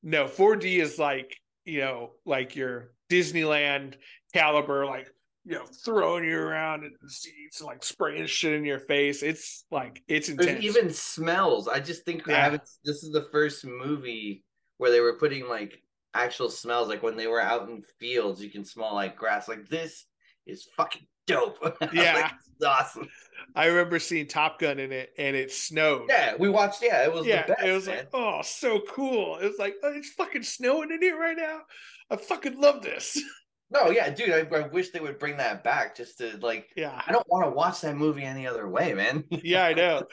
No, 0.03 0.25
4D 0.25 0.79
is 0.81 0.99
like, 0.99 1.33
you 1.65 1.79
know, 1.79 2.11
like 2.25 2.55
your 2.57 2.91
Disneyland 3.09 3.95
caliber, 4.33 4.85
like, 4.85 5.09
you 5.45 5.55
know, 5.55 5.65
throwing 5.85 6.25
you 6.25 6.37
around 6.37 6.83
in 6.83 6.91
the 7.01 7.09
seats, 7.09 7.61
like 7.61 7.83
spraying 7.83 8.25
shit 8.27 8.53
in 8.53 8.65
your 8.65 8.79
face. 8.79 9.23
It's 9.23 9.65
like, 9.71 10.03
it's 10.07 10.27
There's 10.27 10.39
intense. 10.47 10.63
even 10.65 10.89
smells. 10.93 11.67
I 11.67 11.79
just 11.79 12.05
think 12.05 12.25
Yeah. 12.27 12.43
haven't. 12.43 12.63
This 12.83 13.03
is 13.03 13.11
the 13.11 13.27
first 13.31 13.65
movie 13.65 14.43
where 14.77 14.91
they 14.91 14.99
were 14.99 15.13
putting 15.17 15.47
like 15.47 15.81
actual 16.13 16.49
smells. 16.49 16.87
Like 16.89 17.01
when 17.03 17.15
they 17.15 17.27
were 17.27 17.41
out 17.41 17.69
in 17.69 17.83
fields, 17.99 18.43
you 18.43 18.49
can 18.49 18.65
smell 18.65 18.93
like 18.93 19.15
grass. 19.15 19.47
Like 19.47 19.67
this 19.69 20.05
is 20.45 20.67
fucking 20.77 21.07
dope. 21.25 21.57
Yeah. 21.93 22.13
Like, 22.15 22.31
it's 22.55 22.65
awesome. 22.65 23.07
I 23.55 23.67
remember 23.67 23.99
seeing 23.99 24.27
Top 24.27 24.59
Gun 24.59 24.79
in 24.79 24.91
it 24.91 25.11
and 25.17 25.35
it 25.35 25.51
snowed. 25.51 26.07
Yeah, 26.09 26.35
we 26.37 26.49
watched. 26.49 26.83
Yeah, 26.83 27.03
it 27.05 27.13
was 27.13 27.25
yeah, 27.25 27.43
the 27.47 27.53
best. 27.53 27.65
it 27.65 27.71
was 27.71 27.87
man. 27.87 27.97
like, 27.97 28.07
oh, 28.13 28.41
so 28.43 28.81
cool. 28.89 29.37
It 29.37 29.45
was 29.45 29.57
like, 29.57 29.75
oh, 29.81 29.93
it's 29.95 30.09
fucking 30.09 30.43
snowing 30.43 30.91
in 30.91 31.01
here 31.01 31.17
right 31.17 31.37
now. 31.37 31.61
I 32.11 32.17
fucking 32.17 32.59
love 32.59 32.81
this. 32.83 33.19
no, 33.71 33.89
yeah, 33.91 34.09
dude. 34.09 34.31
I, 34.31 34.55
I 34.55 34.67
wish 34.67 34.89
they 34.91 34.99
would 34.99 35.19
bring 35.19 35.37
that 35.37 35.63
back 35.63 35.95
just 35.95 36.17
to 36.19 36.37
like. 36.41 36.69
Yeah, 36.75 37.01
I 37.05 37.11
don't 37.11 37.27
want 37.29 37.45
to 37.45 37.51
watch 37.51 37.81
that 37.81 37.95
movie 37.95 38.23
any 38.23 38.47
other 38.47 38.67
way, 38.67 38.93
man. 38.93 39.23
yeah, 39.29 39.65
I 39.65 39.73
know, 39.73 40.03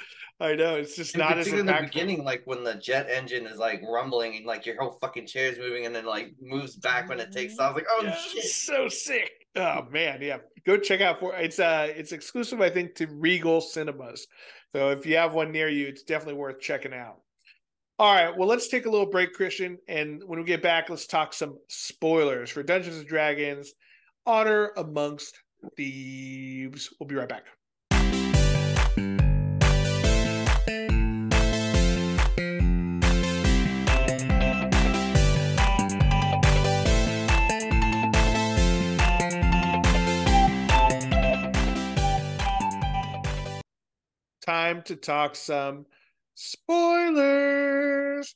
I 0.40 0.54
know. 0.54 0.76
It's 0.76 0.94
just 0.96 1.14
And 1.14 1.20
not 1.22 1.38
as 1.38 1.52
in 1.52 1.64
the 1.66 1.72
beginning, 1.72 2.24
like 2.24 2.42
when 2.44 2.64
the 2.64 2.74
jet 2.74 3.08
engine 3.10 3.46
is 3.46 3.58
like 3.58 3.82
rumbling 3.82 4.36
and 4.36 4.46
like 4.46 4.66
your 4.66 4.76
whole 4.80 4.98
fucking 5.00 5.26
chair 5.26 5.50
is 5.52 5.58
moving 5.58 5.86
and 5.86 5.94
then 5.94 6.04
like 6.04 6.34
moves 6.40 6.76
back 6.76 7.08
when 7.08 7.20
it 7.20 7.32
takes 7.32 7.58
off. 7.58 7.74
Like, 7.74 7.86
oh 7.90 8.02
Yeah, 8.04 8.14
shit. 8.16 8.44
so 8.44 8.88
sick. 8.88 9.30
Oh 9.54 9.82
man, 9.90 10.20
yeah. 10.20 10.38
Go 10.66 10.76
check 10.76 11.00
out 11.00 11.20
for 11.20 11.34
it's 11.36 11.58
uh 11.58 11.88
it's 11.90 12.12
exclusive, 12.12 12.60
I 12.60 12.70
think, 12.70 12.94
to 12.96 13.06
Regal 13.06 13.60
Cinemas. 13.60 14.26
So 14.74 14.90
if 14.90 15.06
you 15.06 15.16
have 15.16 15.32
one 15.32 15.52
near 15.52 15.68
you, 15.68 15.86
it's 15.86 16.02
definitely 16.02 16.34
worth 16.34 16.60
checking 16.60 16.92
out. 16.92 17.20
All 17.98 18.14
right, 18.14 18.36
well, 18.36 18.46
let's 18.46 18.68
take 18.68 18.84
a 18.84 18.90
little 18.90 19.06
break, 19.06 19.32
Christian, 19.32 19.78
and 19.88 20.22
when 20.26 20.38
we 20.38 20.44
get 20.44 20.60
back, 20.62 20.90
let's 20.90 21.06
talk 21.06 21.32
some 21.32 21.56
spoilers 21.68 22.50
for 22.50 22.62
Dungeons 22.62 22.98
and 22.98 23.06
Dragons: 23.06 23.72
Honor 24.26 24.72
Amongst 24.76 25.40
Thieves. 25.78 26.92
We'll 27.00 27.06
be 27.06 27.14
right 27.14 27.26
back. 27.26 27.46
Time 44.42 44.82
to 44.82 44.96
talk 44.96 45.34
some 45.34 45.86
spoilers 46.36 48.34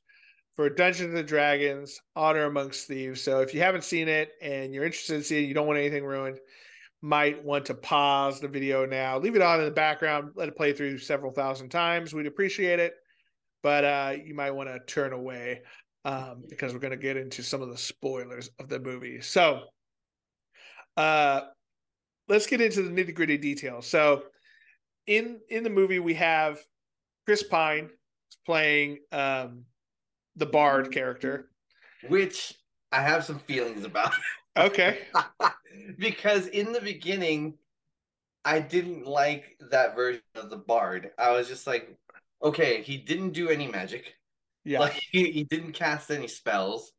for 0.56 0.68
Dungeons 0.68 1.14
and 1.14 1.28
Dragons: 1.28 2.00
Honor 2.16 2.44
Amongst 2.44 2.88
Thieves. 2.88 3.20
So 3.22 3.40
if 3.40 3.54
you 3.54 3.60
haven't 3.60 3.84
seen 3.84 4.08
it 4.08 4.32
and 4.42 4.74
you're 4.74 4.84
interested 4.84 5.16
in 5.16 5.22
seeing, 5.22 5.44
it, 5.44 5.46
you 5.48 5.54
don't 5.54 5.66
want 5.66 5.78
anything 5.78 6.04
ruined, 6.04 6.38
might 7.02 7.44
want 7.44 7.66
to 7.66 7.74
pause 7.74 8.40
the 8.40 8.48
video 8.48 8.84
now, 8.84 9.18
leave 9.18 9.36
it 9.36 9.42
on 9.42 9.60
in 9.60 9.66
the 9.66 9.70
background, 9.70 10.32
let 10.34 10.48
it 10.48 10.56
play 10.56 10.72
through 10.72 10.98
several 10.98 11.32
thousand 11.32 11.68
times. 11.68 12.12
We'd 12.12 12.26
appreciate 12.26 12.80
it, 12.80 12.94
but 13.62 13.84
uh, 13.84 14.14
you 14.24 14.34
might 14.34 14.50
want 14.50 14.68
to 14.68 14.80
turn 14.92 15.12
away 15.12 15.62
um, 16.04 16.42
because 16.48 16.72
we're 16.72 16.80
going 16.80 16.90
to 16.90 16.96
get 16.96 17.16
into 17.16 17.42
some 17.42 17.62
of 17.62 17.68
the 17.68 17.78
spoilers 17.78 18.50
of 18.58 18.68
the 18.68 18.80
movie. 18.80 19.20
So, 19.20 19.60
uh, 20.96 21.42
let's 22.28 22.46
get 22.46 22.60
into 22.60 22.82
the 22.82 22.90
nitty 22.90 23.14
gritty 23.14 23.38
details. 23.38 23.86
So, 23.86 24.24
in 25.06 25.40
in 25.48 25.64
the 25.64 25.70
movie, 25.70 25.98
we 25.98 26.14
have 26.14 26.58
Chris 27.30 27.44
Pine 27.44 27.88
playing 28.44 28.98
um, 29.12 29.62
the 30.34 30.46
Bard 30.46 30.90
character. 30.90 31.48
Which 32.08 32.54
I 32.90 33.02
have 33.02 33.24
some 33.24 33.38
feelings 33.38 33.84
about. 33.84 34.12
Okay, 34.56 34.98
because 35.98 36.48
in 36.48 36.72
the 36.72 36.80
beginning, 36.80 37.54
I 38.44 38.58
didn't 38.58 39.06
like 39.06 39.56
that 39.70 39.94
version 39.94 40.22
of 40.34 40.50
the 40.50 40.56
bard. 40.56 41.12
I 41.18 41.30
was 41.30 41.46
just 41.46 41.68
like, 41.68 41.96
okay, 42.42 42.82
he 42.82 42.96
didn't 42.96 43.30
do 43.30 43.48
any 43.48 43.68
magic. 43.68 44.12
yeah, 44.64 44.80
Like 44.80 45.00
he, 45.12 45.30
he 45.30 45.44
didn't 45.44 45.74
cast 45.74 46.10
any 46.10 46.26
spells. 46.26 46.90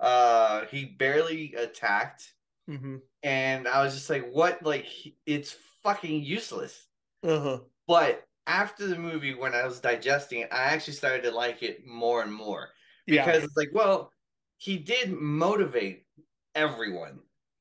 Uh 0.00 0.64
he 0.70 0.86
barely 0.86 1.52
attacked. 1.58 2.32
hmm 2.66 2.96
And 3.22 3.68
I 3.68 3.82
was 3.84 3.92
just 3.92 4.08
like, 4.08 4.30
what? 4.32 4.62
Like 4.62 4.86
it's 5.26 5.54
fucking 5.82 6.22
useless. 6.24 6.86
uh 7.22 7.38
huh, 7.40 7.58
But 7.86 8.24
after 8.46 8.86
the 8.86 8.98
movie, 8.98 9.34
when 9.34 9.54
I 9.54 9.66
was 9.66 9.80
digesting 9.80 10.40
it, 10.40 10.48
I 10.52 10.64
actually 10.64 10.94
started 10.94 11.22
to 11.24 11.30
like 11.30 11.62
it 11.62 11.86
more 11.86 12.22
and 12.22 12.32
more 12.32 12.70
Yeah. 13.06 13.24
because 13.24 13.44
it's 13.44 13.56
like, 13.56 13.70
well, 13.72 14.12
he 14.58 14.76
did 14.78 15.12
motivate 15.12 16.04
everyone, 16.54 17.20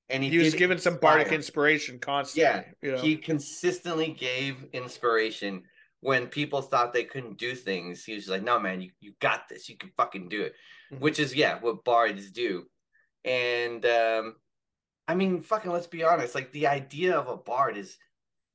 and 0.10 0.24
he, 0.24 0.30
He 0.30 0.38
was 0.38 0.54
given 0.54 0.78
some 0.78 0.98
bardic 0.98 1.32
inspiration 1.32 2.00
constantly. 2.00 2.44
Yeah, 2.44 2.64
you 2.82 2.92
know? 2.96 3.02
He 3.02 3.16
consistently 3.18 4.12
gave 4.14 4.64
inspiration 4.74 5.64
when 6.02 6.28
people 6.28 6.62
thought 6.62 6.94
they 6.94 7.06
couldn't 7.06 7.38
do 7.38 7.56
things. 7.56 8.04
He 8.04 8.14
was 8.14 8.28
like, 8.28 8.44
"No, 8.44 8.60
man, 8.60 8.82
you, 8.82 8.92
you 9.00 9.14
got 9.20 9.48
this. 9.50 9.70
You 9.70 9.78
can 9.78 9.90
fucking 9.98 10.30
do 10.30 10.44
it." 10.44 10.54
Mhm. 10.92 11.00
Which 11.00 11.20
is 11.20 11.34
yeah, 11.34 11.60
what 11.60 11.84
bards 11.84 12.30
do. 12.32 12.66
And 13.26 13.86
um 13.86 14.36
I 15.08 15.16
mean, 15.16 15.42
fucking 15.42 15.72
let's 15.72 15.88
be 15.88 16.04
honest, 16.04 16.36
like 16.36 16.52
the 16.52 16.68
idea 16.68 17.18
of 17.18 17.28
a 17.28 17.38
bard 17.38 17.78
is 17.78 17.98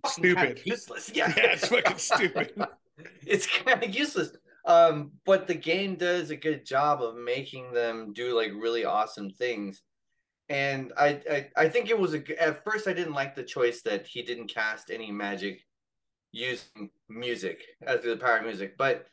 Stupid. 0.09 0.61
useless. 0.65 1.11
Yeah. 1.15 1.29
Yeah, 1.37 1.53
it's 1.53 1.69
fucking 1.69 1.99
stupid. 1.99 2.53
it's 3.27 3.47
kind 3.47 3.83
of 3.83 3.95
useless. 3.95 4.31
Um, 4.65 5.13
but 5.25 5.47
the 5.47 5.55
game 5.55 5.95
does 5.95 6.31
a 6.31 6.37
good 6.37 6.67
job 6.67 7.03
of 7.03 7.17
making 7.17 7.73
them 7.73 8.13
do 8.13 8.37
like 8.37 8.53
really 8.53 8.85
awesome 8.85 9.31
things. 9.31 9.83
And 10.51 10.93
I, 10.97 11.21
I, 11.31 11.49
I 11.57 11.69
think 11.69 11.91
it 11.91 11.99
was 11.99 12.15
a. 12.15 12.43
At 12.43 12.65
first, 12.65 12.89
I 12.89 12.93
didn't 12.93 13.15
like 13.15 13.35
the 13.35 13.43
choice 13.43 13.83
that 13.83 14.07
he 14.07 14.23
didn't 14.23 14.49
cast 14.49 14.91
any 14.91 15.11
magic 15.11 15.63
using 16.33 16.91
music 17.09 17.63
as 17.83 18.03
the 18.03 18.17
power 18.17 18.39
of 18.39 18.45
music. 18.45 18.77
But 18.77 19.07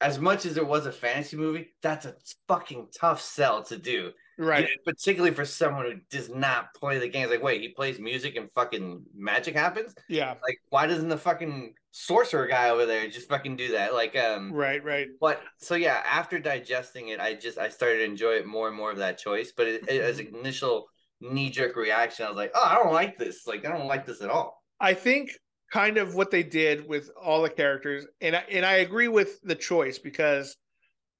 as 0.00 0.18
much 0.18 0.46
as 0.46 0.56
it 0.56 0.66
was 0.66 0.86
a 0.86 0.92
fantasy 0.92 1.36
movie, 1.36 1.74
that's 1.82 2.06
a 2.06 2.14
fucking 2.46 2.88
tough 2.98 3.20
sell 3.20 3.62
to 3.64 3.76
do. 3.76 4.12
Right. 4.38 4.68
Particularly 4.84 5.34
for 5.34 5.44
someone 5.44 5.84
who 5.84 5.94
does 6.10 6.28
not 6.30 6.72
play 6.74 6.98
the 6.98 7.08
game. 7.08 7.24
It's 7.24 7.30
like, 7.32 7.42
wait, 7.42 7.60
he 7.60 7.68
plays 7.68 7.98
music 7.98 8.36
and 8.36 8.50
fucking 8.54 9.02
magic 9.14 9.54
happens? 9.54 9.94
Yeah. 10.08 10.34
Like, 10.42 10.58
why 10.70 10.86
doesn't 10.86 11.08
the 11.08 11.18
fucking 11.18 11.74
sorcerer 11.90 12.46
guy 12.46 12.70
over 12.70 12.86
there 12.86 13.08
just 13.08 13.28
fucking 13.28 13.56
do 13.56 13.72
that? 13.72 13.94
Like, 13.94 14.16
um, 14.16 14.52
Right. 14.52 14.82
Right. 14.82 15.08
but 15.20 15.42
so 15.58 15.74
yeah, 15.74 16.02
after 16.10 16.38
digesting 16.38 17.08
it, 17.08 17.20
I 17.20 17.34
just 17.34 17.58
I 17.58 17.68
started 17.68 17.98
to 17.98 18.04
enjoy 18.04 18.32
it 18.32 18.46
more 18.46 18.68
and 18.68 18.76
more 18.76 18.90
of 18.90 18.98
that 18.98 19.18
choice. 19.18 19.52
But 19.56 19.66
it, 19.68 19.88
it, 19.88 20.00
as 20.00 20.18
an 20.18 20.34
initial 20.38 20.86
knee 21.20 21.50
jerk 21.50 21.76
reaction, 21.76 22.24
I 22.24 22.28
was 22.28 22.36
like, 22.36 22.52
oh, 22.54 22.64
I 22.64 22.74
don't 22.76 22.92
like 22.92 23.18
this. 23.18 23.46
Like, 23.46 23.66
I 23.66 23.70
don't 23.76 23.88
like 23.88 24.06
this 24.06 24.22
at 24.22 24.30
all. 24.30 24.62
I 24.80 24.94
think 24.94 25.32
kind 25.72 25.98
of 25.98 26.14
what 26.14 26.30
they 26.30 26.42
did 26.42 26.88
with 26.88 27.10
all 27.20 27.42
the 27.42 27.50
characters, 27.50 28.06
and 28.20 28.36
I, 28.36 28.44
and 28.50 28.64
I 28.64 28.76
agree 28.76 29.08
with 29.08 29.40
the 29.42 29.54
choice 29.56 29.98
because 29.98 30.56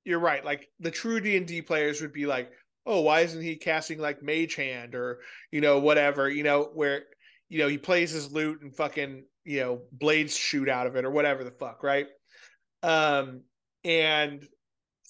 you're 0.05 0.21
right. 0.21 0.45
Like 0.45 0.69
the 0.81 0.91
true 0.91 1.21
D 1.21 1.37
and 1.37 1.47
D 1.47 1.61
players 1.61 2.01
would 2.01 2.13
be 2.13 2.25
like, 2.25 2.51
oh, 2.87 3.01
why 3.01 3.21
isn't 3.21 3.43
he 3.43 3.57
casting 3.57 3.99
like 3.99 4.23
Mage 4.23 4.55
Hand 4.55 4.95
or 4.95 5.21
you 5.51 5.61
know 5.61 5.79
whatever 5.79 6.29
you 6.29 6.43
know 6.43 6.71
where 6.75 7.03
you 7.49 7.59
know 7.59 7.69
he 7.69 7.79
plays 7.79 8.11
his 8.11 8.33
lute 8.33 8.63
and 8.63 8.75
fucking 8.75 9.25
you 9.45 9.61
know 9.61 9.81
blades 9.93 10.37
shoot 10.37 10.69
out 10.69 10.87
of 10.87 10.97
it 10.97 11.05
or 11.05 11.11
whatever 11.11 11.45
the 11.45 11.51
fuck, 11.51 11.83
right? 11.83 12.07
Um, 12.83 13.43
and 13.85 14.47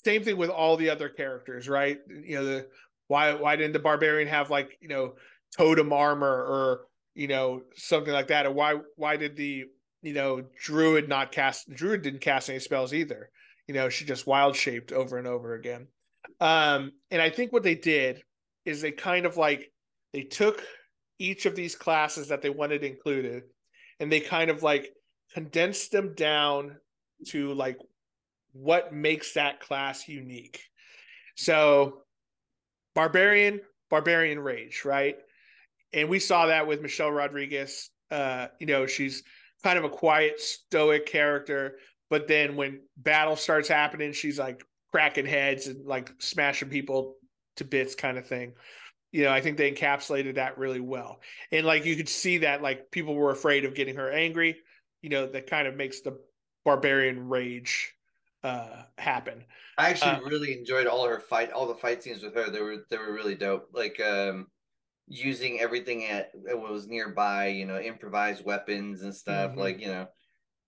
same 0.05 0.23
thing 0.23 0.37
with 0.37 0.51
all 0.51 0.77
the 0.77 0.91
other 0.91 1.09
characters, 1.09 1.69
right? 1.69 1.99
You 2.09 2.37
know 2.37 2.45
the 2.45 2.67
why 3.09 3.35
why 3.35 3.57
didn't 3.57 3.73
the 3.73 3.79
barbarian 3.79 4.29
have 4.29 4.51
like 4.51 4.77
you 4.81 4.89
know 4.89 5.15
totem 5.57 5.93
armor 5.93 6.27
or 6.27 6.83
you 7.15 7.27
know 7.27 7.63
something 7.75 8.13
like 8.13 8.29
that 8.29 8.47
or 8.47 8.53
why 8.53 8.77
why 8.97 9.17
did 9.17 9.37
the 9.37 9.65
you 10.03 10.13
know 10.13 10.43
druid 10.63 11.09
not 11.09 11.33
cast 11.33 11.69
druid 11.71 12.03
didn't 12.03 12.21
cast 12.21 12.49
any 12.49 12.59
spells 12.61 12.95
either 12.95 13.31
you 13.67 13.75
know 13.75 13.89
she 13.89 14.05
just 14.05 14.27
wild 14.27 14.55
shaped 14.55 14.93
over 14.93 15.19
and 15.19 15.27
over 15.27 15.55
again 15.55 15.89
um 16.41 16.93
and 17.11 17.21
i 17.21 17.31
think 17.31 17.53
what 17.53 17.63
they 17.63 17.75
did 17.75 18.23
is 18.65 18.81
they 18.81 18.93
kind 18.93 19.27
of 19.27 19.37
like 19.37 19.71
they 20.13 20.23
took 20.23 20.63
each 21.19 21.47
of 21.47 21.57
these 21.57 21.75
classes 21.75 22.29
that 22.29 22.43
they 22.43 22.51
wanted 22.51 22.85
included 22.85 23.43
and 24.01 24.11
they 24.11 24.21
kind 24.21 24.51
of 24.51 24.63
like 24.63 24.93
condensed 25.35 25.91
them 25.91 26.15
down 26.15 26.77
to 27.27 27.53
like 27.55 27.79
what 28.53 28.93
makes 28.93 29.35
that 29.35 29.61
class 29.61 30.09
unique 30.09 30.63
so 31.37 32.03
barbarian 32.95 33.61
barbarian 33.91 34.39
rage 34.39 34.85
right 34.85 35.17
and 35.93 36.09
we 36.09 36.19
saw 36.19 36.47
that 36.47 36.67
with 36.67 36.83
Michelle 36.83 37.11
Rodriguez. 37.11 37.91
Uh, 38.11 38.49
you 38.59 38.67
know, 38.67 38.87
she's 38.87 39.23
kind 39.63 39.79
of 39.79 39.85
a 39.85 39.91
quiet, 39.91 40.41
stoic 40.41 41.07
character, 41.07 41.79
but 42.11 42.29
then 42.29 42.57
when 42.57 42.81
battle 42.97 43.37
starts 43.37 43.69
happening, 43.69 44.13
she's 44.13 44.39
like 44.39 44.65
cracking 44.93 45.27
heads 45.27 45.67
and 45.67 45.87
like 45.87 46.13
smashing 46.21 46.71
people 46.71 47.17
to 47.57 47.65
bits, 47.65 47.95
kind 47.95 48.19
of 48.19 48.27
thing. 48.27 48.55
You 49.13 49.25
know, 49.25 49.33
I 49.33 49.41
think 49.41 49.59
they 49.59 49.73
encapsulated 49.73 50.37
that 50.37 50.59
really 50.59 50.81
well, 50.81 51.21
and 51.53 51.67
like 51.67 51.87
you 51.87 51.97
could 51.97 52.09
see 52.11 52.39
that 52.39 52.63
like 52.63 52.91
people 52.91 53.15
were 53.15 53.31
afraid 53.31 53.65
of 53.65 53.75
getting 53.75 53.97
her 53.97 54.11
angry. 54.11 54.59
You 55.03 55.11
know, 55.11 55.27
that 55.29 55.49
kind 55.49 55.69
of 55.69 55.77
makes 55.77 56.03
the 56.03 56.21
barbarian 56.65 57.29
rage 57.29 57.95
uh 58.45 58.85
happen. 58.99 59.45
I 59.77 59.91
actually 59.91 60.13
Uh, 60.13 60.21
really 60.21 60.59
enjoyed 60.59 60.87
all 60.87 61.07
her 61.07 61.21
fight, 61.21 61.53
all 61.53 61.67
the 61.67 61.75
fight 61.77 62.03
scenes 62.03 62.23
with 62.23 62.35
her. 62.35 62.51
They 62.51 62.61
were 62.61 62.85
they 62.91 62.99
were 62.99 63.13
really 63.13 63.35
dope. 63.37 63.69
Like 63.73 64.01
um, 64.01 64.49
using 65.09 65.61
everything 65.61 66.07
at 66.07 66.33
that 66.47 66.59
was 66.61 66.89
nearby, 66.89 67.49
you 67.49 67.67
know, 67.67 67.81
improvised 67.81 68.45
weapons 68.45 69.03
and 69.03 69.15
stuff. 69.15 69.53
Mhm. 69.53 69.59
Like 69.59 69.81
you 69.81 69.89
know, 69.89 70.09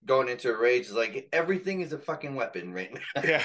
going 0.07 0.29
into 0.29 0.53
a 0.53 0.59
rage 0.59 0.87
is 0.87 0.93
like 0.93 1.29
everything 1.33 1.81
is 1.81 1.93
a 1.93 1.99
fucking 1.99 2.35
weapon 2.35 2.73
right 2.73 2.93
now. 2.93 3.23
yeah. 3.25 3.43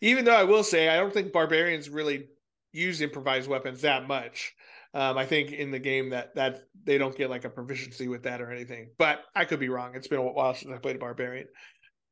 Even 0.00 0.24
though 0.24 0.36
I 0.36 0.44
will 0.44 0.64
say 0.64 0.88
I 0.88 0.96
don't 0.96 1.12
think 1.12 1.32
barbarians 1.32 1.88
really 1.88 2.28
use 2.72 3.00
improvised 3.00 3.48
weapons 3.48 3.82
that 3.82 4.06
much. 4.06 4.54
Um, 4.94 5.18
I 5.18 5.26
think 5.26 5.52
in 5.52 5.70
the 5.70 5.78
game 5.78 6.10
that 6.10 6.34
that 6.36 6.64
they 6.84 6.98
don't 6.98 7.16
get 7.16 7.28
like 7.30 7.44
a 7.44 7.50
proficiency 7.50 8.08
with 8.08 8.22
that 8.22 8.40
or 8.40 8.50
anything. 8.50 8.90
But 8.98 9.24
I 9.34 9.44
could 9.44 9.60
be 9.60 9.68
wrong. 9.68 9.94
It's 9.94 10.08
been 10.08 10.18
a 10.18 10.22
while 10.22 10.54
since 10.54 10.72
I 10.72 10.78
played 10.78 10.96
a 10.96 11.00
barbarian. 11.00 11.48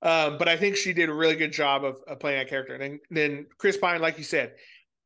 Um, 0.03 0.37
but 0.37 0.49
I 0.49 0.57
think 0.57 0.77
she 0.77 0.93
did 0.93 1.09
a 1.09 1.15
really 1.15 1.35
good 1.35 1.53
job 1.53 1.83
of, 1.83 1.97
of 2.07 2.21
playing 2.21 2.39
that 2.39 2.49
character. 2.49 2.75
And 2.75 2.83
then, 2.83 3.01
then 3.11 3.47
Chris 3.57 3.79
Pine, 3.79 4.03
like 4.03 4.19
you 4.19 4.25
said, 4.25 4.53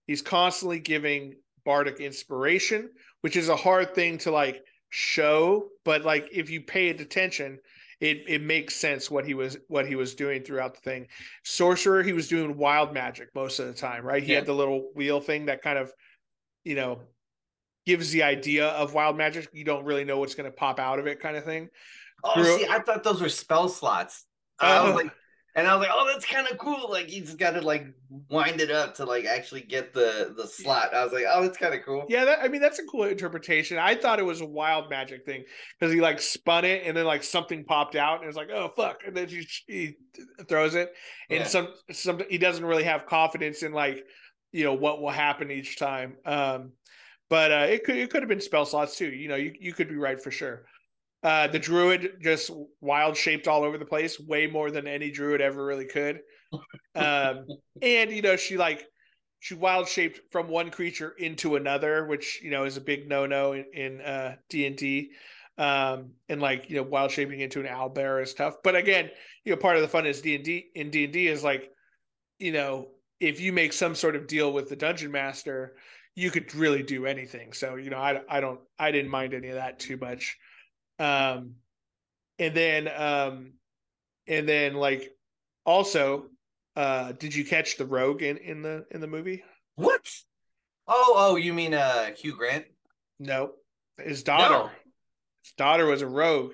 he's 0.09 0.23
constantly 0.23 0.81
giving 0.81 1.35
bardic 1.65 2.01
inspiration, 2.01 2.91
which 3.21 3.37
is 3.37 3.49
a 3.49 3.55
hard 3.55 3.95
thing 3.95 4.19
to 4.19 4.33
like 4.33 4.65
show. 4.91 5.69
But 5.85 6.05
like 6.05 6.29
if 6.33 6.51
you 6.51 6.63
pay 6.63 6.89
attention, 6.89 7.61
it 8.01 8.25
it 8.29 8.43
makes 8.43 8.77
sense 8.77 9.11
what 9.11 9.25
he 9.27 9.35
was 9.35 9.57
what 9.69 9.87
he 9.87 9.97
was 9.97 10.15
doing 10.15 10.43
throughout 10.43 10.75
the 10.75 10.81
thing. 10.81 11.09
Sorcerer, 11.45 12.03
he 12.03 12.13
was 12.13 12.29
doing 12.29 12.57
wild 12.57 12.93
magic 12.95 13.29
most 13.35 13.59
of 13.59 13.67
the 13.67 13.73
time, 13.75 14.05
right? 14.05 14.23
He 14.23 14.31
Yeah. 14.33 14.39
had 14.39 14.47
the 14.47 14.55
little 14.55 14.91
wheel 14.95 15.21
thing 15.21 15.47
that 15.47 15.63
kind 15.63 15.79
of, 15.79 15.93
you 16.65 16.75
know, 16.77 17.01
gives 17.87 18.11
the 18.11 18.23
idea 18.23 18.69
of 18.69 18.95
wild 18.95 19.17
magic. 19.17 19.49
You 19.53 19.65
don't 19.65 19.85
really 19.85 20.05
know 20.05 20.19
what's 20.19 20.35
going 20.35 20.51
to 20.51 20.57
pop 20.57 20.79
out 20.79 20.99
of 20.99 21.07
it, 21.07 21.21
kind 21.21 21.37
of 21.37 21.45
thing. 21.45 21.69
Oh, 22.23 22.43
see, 22.43 22.67
I 22.69 22.81
thought 22.81 23.03
those 23.05 23.21
were 23.21 23.29
spell 23.29 23.69
slots. 23.69 24.27
I 24.61 24.83
was 24.83 24.93
Oh. 24.93 24.97
like, 24.97 25.13
and 25.55 25.67
I 25.67 25.75
was 25.75 25.87
like, 25.87 25.95
oh, 25.97 26.07
that's 26.13 26.25
kind 26.27 26.47
of 26.49 26.59
cool. 26.59 26.89
Like 26.91 27.13
you 27.13 27.23
just 27.23 27.39
got 27.39 27.53
to 27.53 27.61
like 27.61 27.87
wind 28.31 28.61
it 28.61 28.71
up 28.71 28.95
to 28.97 29.05
like 29.05 29.25
actually 29.25 29.63
get 29.63 29.93
the 29.93 30.33
the 30.37 30.47
slot. 30.47 30.95
I 30.95 31.03
was 31.03 31.13
like, 31.13 31.25
oh, 31.29 31.43
that's 31.43 31.59
kind 31.59 31.75
of 31.75 31.85
cool. 31.85 32.05
Yeah, 32.09 32.25
that, 32.27 32.39
I 32.43 32.49
mean 32.49 32.61
that's 32.61 32.79
a 32.79 32.85
cool 32.85 33.05
interpretation. 33.05 33.79
I 33.79 33.95
thought 33.95 34.19
it 34.19 34.25
was 34.25 34.41
a 34.41 34.47
wild 34.47 34.89
magic 34.91 35.25
thing 35.25 35.45
because 35.79 35.93
he 35.93 36.01
like 36.01 36.21
spun 36.21 36.65
it 36.65 36.83
and 36.85 36.97
then 36.97 37.07
like 37.07 37.23
something 37.25 37.65
popped 37.65 37.97
out 37.97 38.17
and 38.17 38.25
it 38.25 38.27
was 38.29 38.37
like 38.37 38.51
oh 38.53 38.71
fuck 38.77 39.01
and 39.07 39.17
then 39.17 39.29
he, 39.29 39.47
he 39.67 39.95
throws 40.49 40.75
it 40.75 40.93
and 41.31 41.41
Yeah. 41.41 41.47
some 41.47 41.69
some 41.91 42.21
he 42.31 42.39
doesn't 42.39 42.65
really 42.65 42.85
have 42.85 43.07
confidence 43.07 43.63
in 43.63 43.73
like 43.73 44.05
you 44.53 44.65
know 44.65 44.75
what 44.75 45.01
will 45.03 45.11
happen 45.11 45.51
each 45.51 45.79
time. 45.79 46.17
Um, 46.25 46.73
but 47.31 47.53
uh, 47.53 47.67
it 47.69 47.85
could 47.85 47.97
it 47.97 48.11
could 48.11 48.23
have 48.23 48.29
been 48.29 48.41
spell 48.41 48.65
slots 48.65 48.97
too. 48.97 49.09
You 49.11 49.29
know 49.29 49.37
you 49.37 49.53
you 49.61 49.73
could 49.73 49.89
be 49.89 49.97
right 49.97 50.23
for 50.23 50.31
sure. 50.31 50.65
Uh, 51.23 51.49
the 51.49 51.59
druid 51.59 52.19
just 52.23 52.51
wild 52.81 53.17
shaped 53.17 53.49
all 53.49 53.65
over 53.65 53.77
the 53.77 53.85
place, 53.85 54.21
way 54.21 54.47
more 54.47 54.71
than 54.71 54.87
any 54.87 55.11
druid 55.11 55.41
ever 55.41 55.65
really 55.65 55.87
could. 55.87 56.21
Um, 56.95 57.47
and 57.83 58.11
you 58.11 58.23
know 58.23 58.37
she 58.37 58.57
like 58.57 58.87
she 59.41 59.55
wild 59.55 59.89
shaped 59.89 60.21
from 60.33 60.49
one 60.49 60.71
creature 60.71 61.11
into 61.19 61.57
another, 61.57 62.07
which 62.07 62.41
you 62.43 62.51
know 62.51 62.65
is 62.65 62.77
a 62.77 62.81
big 62.81 63.09
no 63.09 63.27
no 63.27 63.53
in, 63.53 63.65
in 63.73 64.01
uh 64.01 64.37
D 64.49 64.67
and 64.67 64.77
D. 64.77 65.11
Um, 65.57 66.13
and 66.29 66.41
like 66.41 66.71
you 66.71 66.77
know, 66.77 66.85
wild 66.85 67.11
shaping 67.11 67.41
into 67.41 67.61
an 67.61 67.67
owl 67.67 67.89
bear 67.89 68.21
is 68.21 68.33
tough. 68.33 68.57
But 68.63 68.77
again, 68.77 69.11
you 69.45 69.53
know, 69.53 69.61
part 69.61 69.75
of 69.77 69.83
the 69.83 69.89
fun 69.89 70.07
is 70.07 70.21
D 70.21 70.37
and 70.37 70.45
D 70.45 70.71
in 70.75 70.91
D 70.91 71.05
and 71.05 71.13
D 71.13 71.27
is 71.27 71.43
like, 71.43 71.69
you 72.39 72.53
know, 72.53 72.89
if 73.19 73.41
you 73.41 73.53
make 73.53 73.73
some 73.73 73.97
sort 73.97 74.15
of 74.15 74.29
deal 74.29 74.53
with 74.53 74.69
the 74.69 74.77
dungeon 74.77 75.11
master, 75.11 75.75
you 76.15 76.31
could 76.31 76.55
really 76.55 76.83
do 76.83 77.07
anything. 77.07 77.53
So 77.53 77.75
you 77.75 77.91
know, 77.91 77.99
I 77.99 78.21
I 78.29 78.41
don't 78.41 78.61
I 78.79 78.93
didn't 78.93 79.11
mind 79.11 79.35
any 79.35 79.49
of 79.49 79.55
that 79.57 79.81
too 79.81 79.97
much. 79.97 80.37
Um, 80.99 81.55
and 82.39 82.55
then 82.55 82.89
um, 82.95 83.53
and 84.27 84.49
then 84.49 84.75
like 84.75 85.11
also, 85.65 86.27
uh, 86.77 87.13
did 87.13 87.35
you 87.35 87.45
catch 87.45 87.77
the 87.77 87.87
rogue 87.87 88.23
in 88.23 88.37
in 88.39 88.63
the 88.63 88.87
in 88.91 89.01
the 89.01 89.07
movie? 89.07 89.43
What? 89.77 90.11
Oh, 90.87 91.15
oh, 91.17 91.37
you 91.37 91.53
mean 91.53 91.75
uh 91.75 92.13
Hugh 92.17 92.37
Grant? 92.37 92.67
No, 93.19 93.53
his 93.99 94.23
daughter. 94.23 94.55
No. 94.55 94.71
His 95.45 95.53
daughter 95.57 95.87
was 95.87 96.03
a 96.03 96.07
rogue 96.07 96.53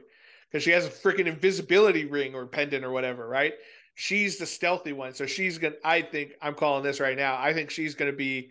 because 0.50 0.62
she 0.62 0.70
has 0.70 0.86
a 0.86 0.90
freaking 0.90 1.26
invisibility 1.26 2.04
ring 2.04 2.34
or 2.34 2.46
pendant 2.46 2.84
or 2.84 2.90
whatever, 2.90 3.26
right? 3.28 3.54
She's 3.96 4.38
the 4.38 4.46
stealthy 4.46 4.92
one, 4.92 5.14
so 5.14 5.26
she's 5.26 5.58
gonna. 5.58 5.76
I 5.84 6.02
think 6.02 6.32
I'm 6.42 6.54
calling 6.54 6.82
this 6.82 7.00
right 7.00 7.16
now. 7.16 7.36
I 7.38 7.52
think 7.52 7.70
she's 7.70 7.94
gonna 7.94 8.12
be 8.12 8.50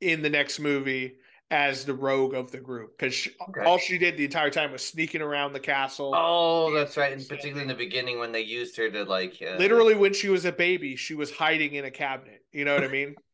in 0.00 0.22
the 0.22 0.30
next 0.30 0.58
movie 0.58 1.14
as 1.52 1.84
the 1.84 1.92
rogue 1.92 2.34
of 2.34 2.50
the 2.50 2.58
group 2.58 2.98
because 2.98 3.28
Okay. 3.50 3.60
all 3.64 3.76
she 3.76 3.98
did 3.98 4.16
the 4.16 4.24
entire 4.24 4.48
time 4.48 4.72
was 4.72 4.82
sneaking 4.82 5.20
around 5.20 5.52
the 5.52 5.60
castle. 5.60 6.14
Oh, 6.16 6.72
that's 6.72 6.96
right. 6.96 7.12
And 7.12 7.20
particularly 7.28 7.62
in 7.62 7.68
the 7.68 7.74
beginning 7.74 8.18
when 8.18 8.32
they 8.32 8.40
used 8.40 8.74
her 8.78 8.90
to 8.90 9.04
like 9.04 9.36
uh, 9.42 9.58
Literally, 9.58 9.94
when 9.94 10.14
she 10.14 10.30
was 10.30 10.46
a 10.46 10.52
baby, 10.52 10.96
she 10.96 11.14
was 11.14 11.30
hiding 11.30 11.74
in 11.74 11.84
a 11.84 11.90
cabinet. 11.90 12.42
You 12.52 12.64
know 12.64 12.74
what 12.74 12.84
I 12.84 12.88
mean? 12.88 13.14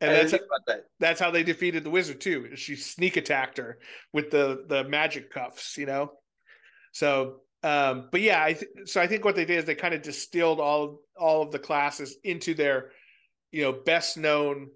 And 0.00 0.14
that's 0.14 0.30
that. 0.30 0.84
that's 1.00 1.18
how 1.18 1.32
they 1.32 1.42
defeated 1.42 1.82
the 1.82 1.90
wizard 1.90 2.20
too. 2.20 2.54
She 2.54 2.76
sneak 2.76 3.16
attacked 3.16 3.58
her 3.58 3.80
with 4.12 4.30
the 4.30 4.64
the 4.68 4.84
magic 4.84 5.28
cuffs, 5.28 5.76
you 5.76 5.86
know. 5.86 6.12
So, 6.92 7.40
um, 7.64 8.08
but 8.12 8.20
yeah, 8.20 8.40
I 8.44 8.52
th- 8.52 8.70
so 8.84 9.00
I 9.00 9.08
think 9.08 9.24
what 9.24 9.34
they 9.34 9.44
did 9.44 9.58
is 9.58 9.64
they 9.64 9.74
kind 9.74 9.94
of 9.94 10.02
distilled 10.02 10.60
all 10.60 10.84
of, 10.84 10.96
all 11.18 11.42
of 11.42 11.50
the 11.50 11.58
classes 11.58 12.16
into 12.22 12.54
their, 12.54 12.92
you 13.50 13.62
know, 13.62 13.72
best 13.72 14.16
known 14.16 14.68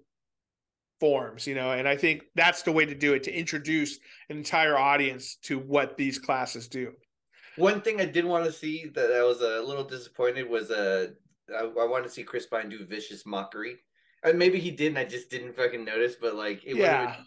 forms, 1.03 1.45
you 1.45 1.53
know, 1.53 1.73
and 1.73 1.85
I 1.85 1.97
think 1.97 2.23
that's 2.33 2.61
the 2.61 2.71
way 2.71 2.85
to 2.85 2.95
do 2.95 3.13
it 3.13 3.23
to 3.23 3.37
introduce 3.37 3.99
an 4.29 4.37
entire 4.37 4.77
audience 4.77 5.35
to 5.43 5.59
what 5.59 5.97
these 5.97 6.17
classes 6.17 6.69
do. 6.69 6.93
One 7.57 7.81
thing 7.81 7.99
I 7.99 8.05
did 8.05 8.23
want 8.23 8.45
to 8.45 8.53
see 8.53 8.89
that 8.95 9.11
I 9.11 9.21
was 9.21 9.41
a 9.41 9.61
little 9.61 9.83
disappointed 9.83 10.49
was 10.49 10.71
uh, 10.71 11.07
I, 11.53 11.63
I 11.63 11.85
wanted 11.85 12.05
to 12.05 12.09
see 12.09 12.23
Chris 12.23 12.45
Pine 12.45 12.69
do 12.69 12.85
vicious 12.85 13.25
mockery. 13.25 13.79
And 14.23 14.39
maybe 14.39 14.61
he 14.61 14.71
didn't 14.71 14.97
I 14.97 15.03
just 15.03 15.29
didn't 15.29 15.57
fucking 15.57 15.83
notice. 15.83 16.15
But 16.15 16.35
like, 16.35 16.63
it 16.63 16.77
Yeah. 16.77 17.17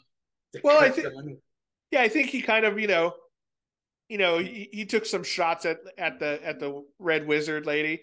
Well, 0.64 0.82
I 0.82 0.88
think- 0.88 1.08
someone- 1.08 1.36
Yeah, 1.90 2.00
I 2.00 2.08
think 2.08 2.30
he 2.30 2.40
kind 2.40 2.64
of, 2.64 2.80
you 2.80 2.86
know, 2.86 3.12
you 4.08 4.16
know, 4.16 4.38
he, 4.38 4.70
he 4.72 4.86
took 4.86 5.04
some 5.04 5.22
shots 5.22 5.66
at 5.66 5.80
at 5.98 6.18
the 6.18 6.40
at 6.42 6.60
the 6.60 6.82
Red 6.98 7.26
Wizard 7.26 7.66
lady, 7.66 8.00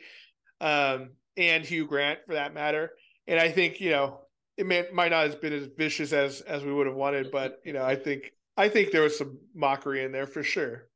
um, 0.61 1.13
and 1.35 1.65
Hugh 1.65 1.87
Grant 1.87 2.19
for 2.27 2.35
that 2.35 2.53
matter. 2.53 2.91
And 3.25 3.39
I 3.39 3.49
think 3.49 3.81
you 3.81 3.89
know 3.89 4.19
it 4.57 4.65
may, 4.65 4.85
might 4.93 5.11
not 5.11 5.29
have 5.29 5.41
been 5.41 5.53
as 5.53 5.67
vicious 5.77 6.13
as 6.13 6.41
as 6.41 6.63
we 6.63 6.73
would 6.73 6.87
have 6.87 6.95
wanted, 6.95 7.31
but 7.31 7.59
you 7.63 7.73
know, 7.73 7.83
I 7.83 7.95
think 7.95 8.31
I 8.57 8.69
think 8.69 8.91
there 8.91 9.01
was 9.01 9.17
some 9.17 9.37
mockery 9.55 10.03
in 10.03 10.11
there 10.11 10.27
for 10.27 10.43
sure. 10.43 10.87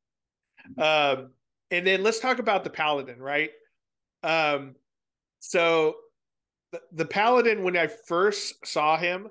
Um, 0.78 1.32
and 1.72 1.86
then 1.88 2.04
let's 2.04 2.20
talk 2.20 2.40
about 2.40 2.64
the 2.64 2.70
Paladin, 2.70 3.20
right? 3.20 3.52
Um, 4.24 4.76
so 5.40 5.96
the, 6.72 6.82
the 6.92 7.06
Paladin, 7.06 7.64
when 7.64 7.78
I 7.78 7.88
first 7.88 8.66
saw 8.66 8.98
him, 8.98 9.28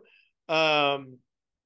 um, 0.49 1.19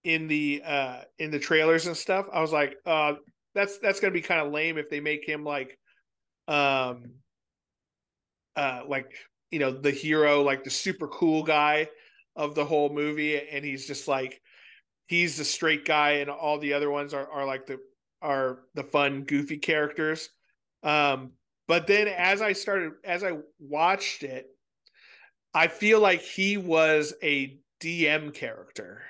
in 0.04 0.28
the 0.28 0.62
uh 0.64 1.00
in 1.18 1.30
the 1.30 1.38
trailers 1.38 1.86
and 1.86 1.96
stuff 1.96 2.26
i 2.32 2.40
was 2.40 2.52
like 2.52 2.76
uh 2.86 3.12
that's 3.54 3.78
that's 3.78 4.00
gonna 4.00 4.12
be 4.12 4.22
kind 4.22 4.40
of 4.40 4.52
lame 4.52 4.78
if 4.78 4.88
they 4.88 5.00
make 5.00 5.28
him 5.28 5.44
like 5.44 5.78
um 6.48 7.04
uh 8.56 8.80
like 8.88 9.12
you 9.50 9.58
know 9.58 9.70
the 9.70 9.90
hero 9.90 10.42
like 10.42 10.64
the 10.64 10.70
super 10.70 11.06
cool 11.08 11.42
guy 11.42 11.86
of 12.36 12.54
the 12.54 12.64
whole 12.64 12.90
movie 12.90 13.40
and 13.48 13.64
he's 13.64 13.86
just 13.86 14.08
like 14.08 14.40
he's 15.06 15.36
the 15.36 15.44
straight 15.44 15.84
guy 15.84 16.12
and 16.12 16.30
all 16.30 16.58
the 16.58 16.72
other 16.72 16.90
ones 16.90 17.12
are, 17.14 17.28
are 17.30 17.44
like 17.44 17.66
the 17.66 17.78
are 18.22 18.60
the 18.74 18.84
fun 18.84 19.22
goofy 19.22 19.58
characters. 19.58 20.28
Um 20.82 21.32
but 21.68 21.86
then 21.86 22.08
as 22.08 22.42
i 22.42 22.52
started 22.52 22.92
as 23.04 23.22
i 23.22 23.32
watched 23.60 24.24
it 24.24 24.46
i 25.54 25.68
feel 25.68 26.00
like 26.00 26.20
he 26.20 26.56
was 26.56 27.14
a 27.22 27.60
dm 27.80 28.34
character 28.34 29.02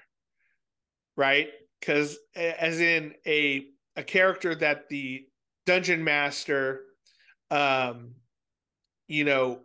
right? 1.21 1.49
Because 1.79 2.19
as 2.35 2.81
in 2.81 3.15
a 3.27 3.67
a 3.97 4.03
character 4.03 4.55
that 4.55 4.89
the 4.89 5.27
dungeon 5.67 6.03
master 6.03 6.81
um 7.51 8.13
you 9.07 9.25
know 9.25 9.61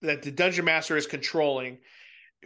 that 0.00 0.22
the 0.22 0.30
dungeon 0.30 0.64
master 0.64 0.96
is 0.96 1.06
controlling 1.06 1.78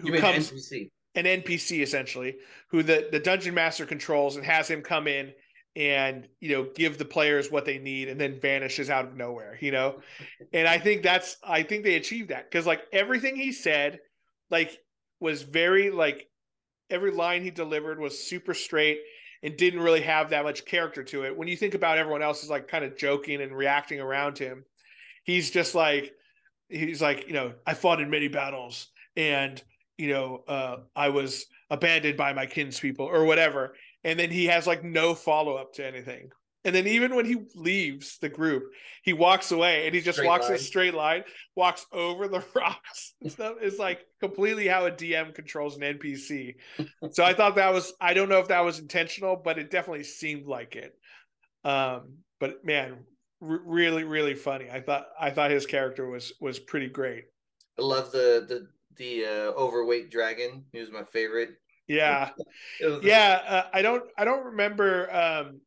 who 0.01 0.19
comes 0.19 0.51
NPC? 0.51 0.91
an 1.15 1.25
npc 1.25 1.83
essentially 1.83 2.37
who 2.71 2.83
the 2.83 3.09
the 3.11 3.19
dungeon 3.19 3.55
master 3.55 3.87
controls 3.87 4.37
and 4.37 4.45
has 4.45 4.69
him 4.69 4.83
come 4.83 5.09
in 5.09 5.33
and 5.75 6.29
you 6.41 6.51
know 6.51 6.69
give 6.75 6.99
the 6.99 7.05
players 7.05 7.51
what 7.51 7.65
they 7.65 7.79
need 7.79 8.09
and 8.09 8.21
then 8.21 8.41
vanishes 8.41 8.91
out 8.91 9.05
of 9.05 9.17
nowhere 9.17 9.59
you 9.61 9.71
know 9.71 10.01
and 10.53 10.69
i 10.69 10.79
think 10.79 11.03
that's 11.03 11.37
i 11.45 11.63
think 11.63 11.83
they 11.83 11.95
achieved 11.95 12.31
that 12.31 12.51
because 12.51 12.67
like 12.67 12.83
everything 12.93 13.37
he 13.37 13.53
said 13.53 13.99
like 14.51 14.79
was 15.21 15.43
very 15.43 15.91
like 15.91 16.29
every 16.91 17.11
line 17.11 17.43
he 17.43 17.51
delivered 17.51 17.99
was 17.99 18.29
super 18.29 18.55
straight 18.55 18.99
and 19.43 19.57
didn't 19.57 19.81
really 19.81 20.01
have 20.01 20.31
that 20.31 20.45
much 20.45 20.65
character 20.65 21.03
to 21.03 21.25
it 21.25 21.37
when 21.37 21.49
you 21.49 21.57
think 21.57 21.75
about 21.75 21.99
everyone 21.99 22.23
else 22.23 22.43
is 22.43 22.51
like 22.51 22.69
kind 22.69 22.85
of 22.85 22.97
joking 22.97 23.41
and 23.41 23.57
reacting 23.57 24.01
around 24.01 24.39
him 24.39 24.65
he's 25.25 25.51
just 25.51 25.75
like 25.75 26.13
he's 26.69 27.01
like 27.01 27.27
you 27.27 27.35
know 27.35 27.53
i 27.67 27.75
fought 27.75 28.01
in 28.01 28.11
many 28.11 28.29
battles 28.29 28.89
and 29.17 29.63
you 29.99 30.09
know 30.09 30.43
uh 30.49 30.77
i 30.97 31.09
was 31.09 31.47
abandoned 31.71 32.17
by 32.17 32.33
my 32.33 32.47
kinspeople 32.47 33.07
or 33.07 33.25
whatever. 33.25 33.75
And 34.05 34.19
then 34.19 34.31
he 34.31 34.47
has 34.47 34.67
like 34.67 34.85
no 34.85 35.15
follow-up 35.15 35.75
to 35.75 35.87
anything. 35.87 36.31
And 36.65 36.75
then 36.75 36.87
even 36.87 37.15
when 37.15 37.25
he 37.25 37.37
leaves 37.55 38.19
the 38.19 38.29
group 38.29 38.65
he 39.03 39.13
walks 39.13 39.53
away 39.53 39.87
and 39.87 39.95
he 39.95 40.01
just 40.01 40.19
Straight 40.19 40.29
walks 40.29 40.49
in 40.49 40.55
a 40.55 40.59
straight 40.59 40.95
line 40.95 41.25
walks 41.55 41.87
over 41.93 42.29
the 42.29 42.45
rocks. 42.55 43.15
Stuff 43.27 43.57
is 43.63 43.79
like 43.79 44.01
completely 44.21 44.67
how 44.67 44.87
a 44.87 44.91
dm 44.91 45.35
controls 45.35 45.77
an 45.77 45.83
npc 45.83 46.57
so 47.11 47.25
i 47.25 47.33
thought 47.33 47.55
that 47.57 47.73
was 47.73 47.93
i 48.01 48.13
don't 48.13 48.29
know 48.29 48.41
if 48.41 48.49
that 48.49 48.61
was 48.61 48.81
intentional 48.81 49.37
but 49.37 49.59
it 49.59 49.71
definitely 49.71 50.05
seemed 50.05 50.47
like 50.47 50.77
it. 50.77 50.93
Um 51.65 52.19
but 52.41 52.65
man 52.65 52.99
r- 53.41 53.63
really 53.65 54.05
really 54.05 54.35
funny. 54.35 54.69
I 54.71 54.81
thought 54.81 55.07
i 55.19 55.31
thought 55.31 55.51
his 55.51 55.65
character 55.65 56.09
was 56.09 56.33
was 56.41 56.59
pretty 56.59 56.89
great. 56.89 57.25
I 57.79 57.83
love 57.83 58.11
the 58.11 58.45
the 58.49 58.69
the 58.99 59.25
uh, 59.25 59.53
overweight 59.53 60.11
dragon. 60.11 60.65
He 60.73 60.81
was 60.81 60.91
my 60.91 61.05
favorite. 61.05 61.51
yeah 61.87 62.31
yeah 63.03 63.41
uh, 63.49 63.63
i 63.73 63.81
don't 63.81 64.05
i 64.19 64.25
don't 64.25 64.45
remember 64.45 65.11
um 65.11 65.61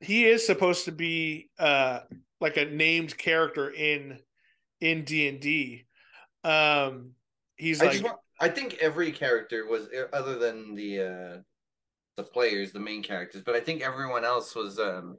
he 0.00 0.24
is 0.24 0.46
supposed 0.46 0.86
to 0.86 0.92
be 0.92 1.50
uh 1.58 2.00
like 2.40 2.56
a 2.56 2.64
named 2.64 3.16
character 3.18 3.68
in 3.70 4.18
in 4.80 5.04
d&d 5.04 5.84
um 6.44 7.10
he's 7.56 7.82
I 7.82 7.86
like 7.86 8.04
want, 8.04 8.18
I 8.40 8.48
think 8.48 8.78
every 8.80 9.12
character 9.12 9.66
was 9.66 9.88
other 10.12 10.38
than 10.38 10.74
the 10.74 11.00
uh 11.00 11.38
the 12.16 12.22
players, 12.22 12.72
the 12.72 12.80
main 12.80 13.02
characters, 13.02 13.42
but 13.44 13.56
I 13.56 13.60
think 13.60 13.82
everyone 13.82 14.24
else 14.24 14.54
was 14.54 14.78
um 14.78 15.16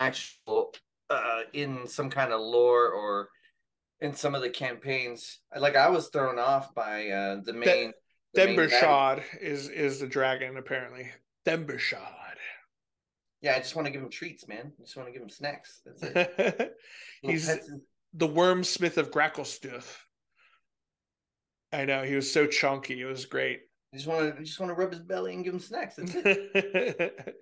actual 0.00 0.72
uh 1.10 1.42
in 1.52 1.86
some 1.86 2.10
kind 2.10 2.32
of 2.32 2.40
lore 2.40 2.88
or 2.90 3.28
in 4.02 4.14
some 4.14 4.34
of 4.34 4.42
the 4.42 4.50
campaigns. 4.50 5.38
Like 5.56 5.76
I 5.76 5.88
was 5.88 6.08
thrown 6.08 6.38
off 6.38 6.74
by 6.74 7.08
uh 7.08 7.40
the 7.42 7.52
main 7.52 7.92
main 8.34 8.58
is 9.40 9.68
is 9.68 10.00
the 10.00 10.06
dragon 10.06 10.56
apparently 10.56 11.10
Themberchaud 11.46 12.36
Yeah, 13.40 13.54
I 13.54 13.58
just 13.58 13.76
want 13.76 13.86
to 13.86 13.92
give 13.92 14.02
him 14.02 14.10
treats, 14.10 14.46
man. 14.48 14.72
I 14.78 14.82
just 14.82 14.96
want 14.96 15.08
to 15.08 15.12
give 15.12 15.22
him 15.22 15.30
snacks. 15.30 15.80
That's 15.86 16.02
it. 16.02 16.74
He's 17.22 17.48
and- 17.48 17.80
the 18.12 18.28
Wyrmsmith 18.28 18.98
of 18.98 19.10
Gracklstugh 19.10 19.84
I 21.72 21.86
know 21.86 22.02
he 22.02 22.14
was 22.14 22.30
so 22.30 22.46
chunky 22.46 23.00
it 23.00 23.06
was 23.06 23.24
great 23.24 23.60
I 23.94 23.96
just 23.96 24.08
want 24.08 24.36
to 24.36 24.42
just 24.42 24.60
want 24.60 24.70
to 24.70 24.74
rub 24.74 24.90
his 24.90 25.00
belly 25.00 25.34
and 25.34 25.44
give 25.44 25.54
him 25.54 25.60
snacks. 25.60 25.96
That's 25.96 26.14
it. 26.14 27.36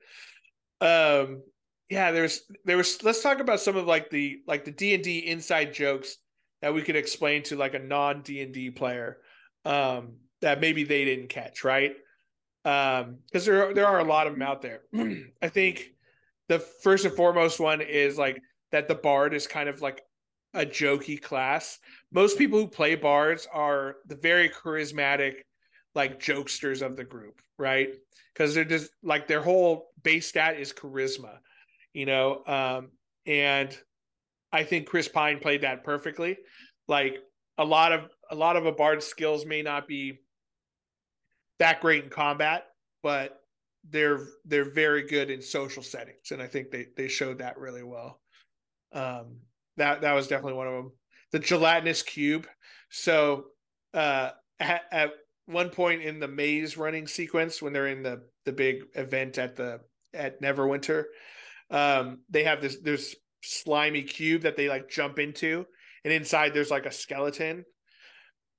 um 0.81 1.43
yeah 1.89 2.13
there's 2.13 2.43
there 2.65 2.77
was 2.77 3.03
let's 3.03 3.23
talk 3.23 3.41
about 3.41 3.61
some 3.61 3.77
of 3.77 3.87
like 3.87 4.11
the 4.11 4.41
like 4.47 4.65
the 4.65 4.71
d&d 4.71 5.19
inside 5.19 5.75
jokes 5.75 6.17
that 6.63 6.75
we 6.75 6.83
could 6.83 6.97
explain 6.97 7.43
to 7.45 7.57
like 7.57 7.75
a 7.75 7.79
non 7.79 8.23
d&d 8.23 8.71
player 8.71 9.19
um 9.65 10.15
that 10.41 10.61
maybe 10.61 10.85
they 10.85 11.05
didn't 11.05 11.29
catch 11.29 11.65
right? 11.65 11.93
Um 12.65 13.19
because 13.27 13.47
there 13.47 13.73
there 13.75 13.87
are 13.87 14.01
a 14.01 14.05
lot 14.05 14.27
of 14.27 14.33
them 14.33 14.43
out 14.43 14.63
there. 14.63 14.83
I 15.43 15.49
think 15.49 15.91
the 16.49 16.59
first 16.59 17.05
and 17.05 17.15
foremost 17.15 17.61
one 17.61 17.81
is 17.81 18.19
like 18.19 18.41
that 18.73 18.89
the 18.89 18.95
bard 18.95 19.35
is 19.35 19.47
kind 19.47 19.69
of 19.69 19.81
like 19.81 20.03
a 20.55 20.67
jokey 20.67 21.21
class. 21.21 21.79
Most 22.13 22.39
people 22.39 22.59
who 22.59 22.67
play 22.67 22.97
bards 22.97 23.47
are 23.53 23.97
the 24.07 24.17
very 24.17 24.49
charismatic 24.49 25.35
like 25.95 26.21
jokesters 26.21 26.83
of 26.83 26.97
the 26.97 27.05
group 27.05 27.41
right? 27.61 27.91
Because 28.33 28.55
they're 28.55 28.65
just 28.65 28.91
like 29.05 29.29
their 29.29 29.43
whole 29.43 29.91
base 30.03 30.27
stat 30.27 30.59
is 30.59 30.73
charisma, 30.73 31.39
you 31.93 32.07
know. 32.07 32.43
Um, 32.47 32.89
and 33.27 33.77
I 34.53 34.64
think 34.64 34.86
Chris 34.86 35.09
Pine 35.09 35.38
played 35.38 35.62
that 35.62 35.84
perfectly. 35.84 36.36
Like 36.88 37.16
a 37.59 37.64
lot 37.64 37.92
of 37.92 38.09
a 38.30 38.34
lot 38.34 38.57
of 38.57 38.66
a 38.66 38.72
bard's 38.72 39.07
skills 39.07 39.44
may 39.46 39.62
not 39.62 39.86
be 39.86 40.20
that 41.59 41.80
great 41.80 42.05
in 42.05 42.11
combat, 42.11 42.64
but 43.03 43.38
they're 43.88 44.26
they're 44.44 44.70
very 44.70 45.07
good 45.07 45.30
in 45.30 45.40
social 45.40 45.82
settings, 45.82 46.30
and 46.32 46.42
I 46.42 46.46
think 46.46 46.70
they 46.70 46.86
they 46.96 47.09
showed 47.09 47.38
that 47.38 47.59
really 47.59 47.82
well. 47.82 48.20
Um, 48.92 49.38
that 49.76 50.03
that 50.03 50.14
was 50.14 50.28
definitely 50.28 50.55
one 50.55 50.66
of 50.66 50.74
them. 50.74 50.92
The 51.32 51.38
gelatinous 51.38 52.03
cube. 52.03 52.46
So 52.90 53.44
uh, 53.94 54.30
at, 54.59 54.82
at 54.90 55.11
one 55.46 55.70
point 55.70 56.03
in 56.03 56.18
the 56.18 56.28
maze 56.28 56.76
running 56.76 57.07
sequence 57.07 57.62
when 57.62 57.72
they're 57.72 57.86
in 57.86 58.03
the 58.03 58.22
the 58.44 58.53
big 58.53 58.82
event 58.94 59.38
at 59.38 59.57
the 59.57 59.80
at 60.12 60.42
Neverwinter, 60.42 61.05
um, 61.70 62.20
they 62.28 62.44
have 62.44 62.61
this 62.61 62.78
this 62.80 63.14
slimy 63.43 64.03
cube 64.03 64.43
that 64.43 64.57
they 64.57 64.68
like 64.68 64.88
jump 64.88 65.18
into, 65.18 65.66
and 66.05 66.12
inside 66.12 66.55
there's 66.55 66.70
like 66.70 66.86
a 66.86 66.93
skeleton. 66.93 67.64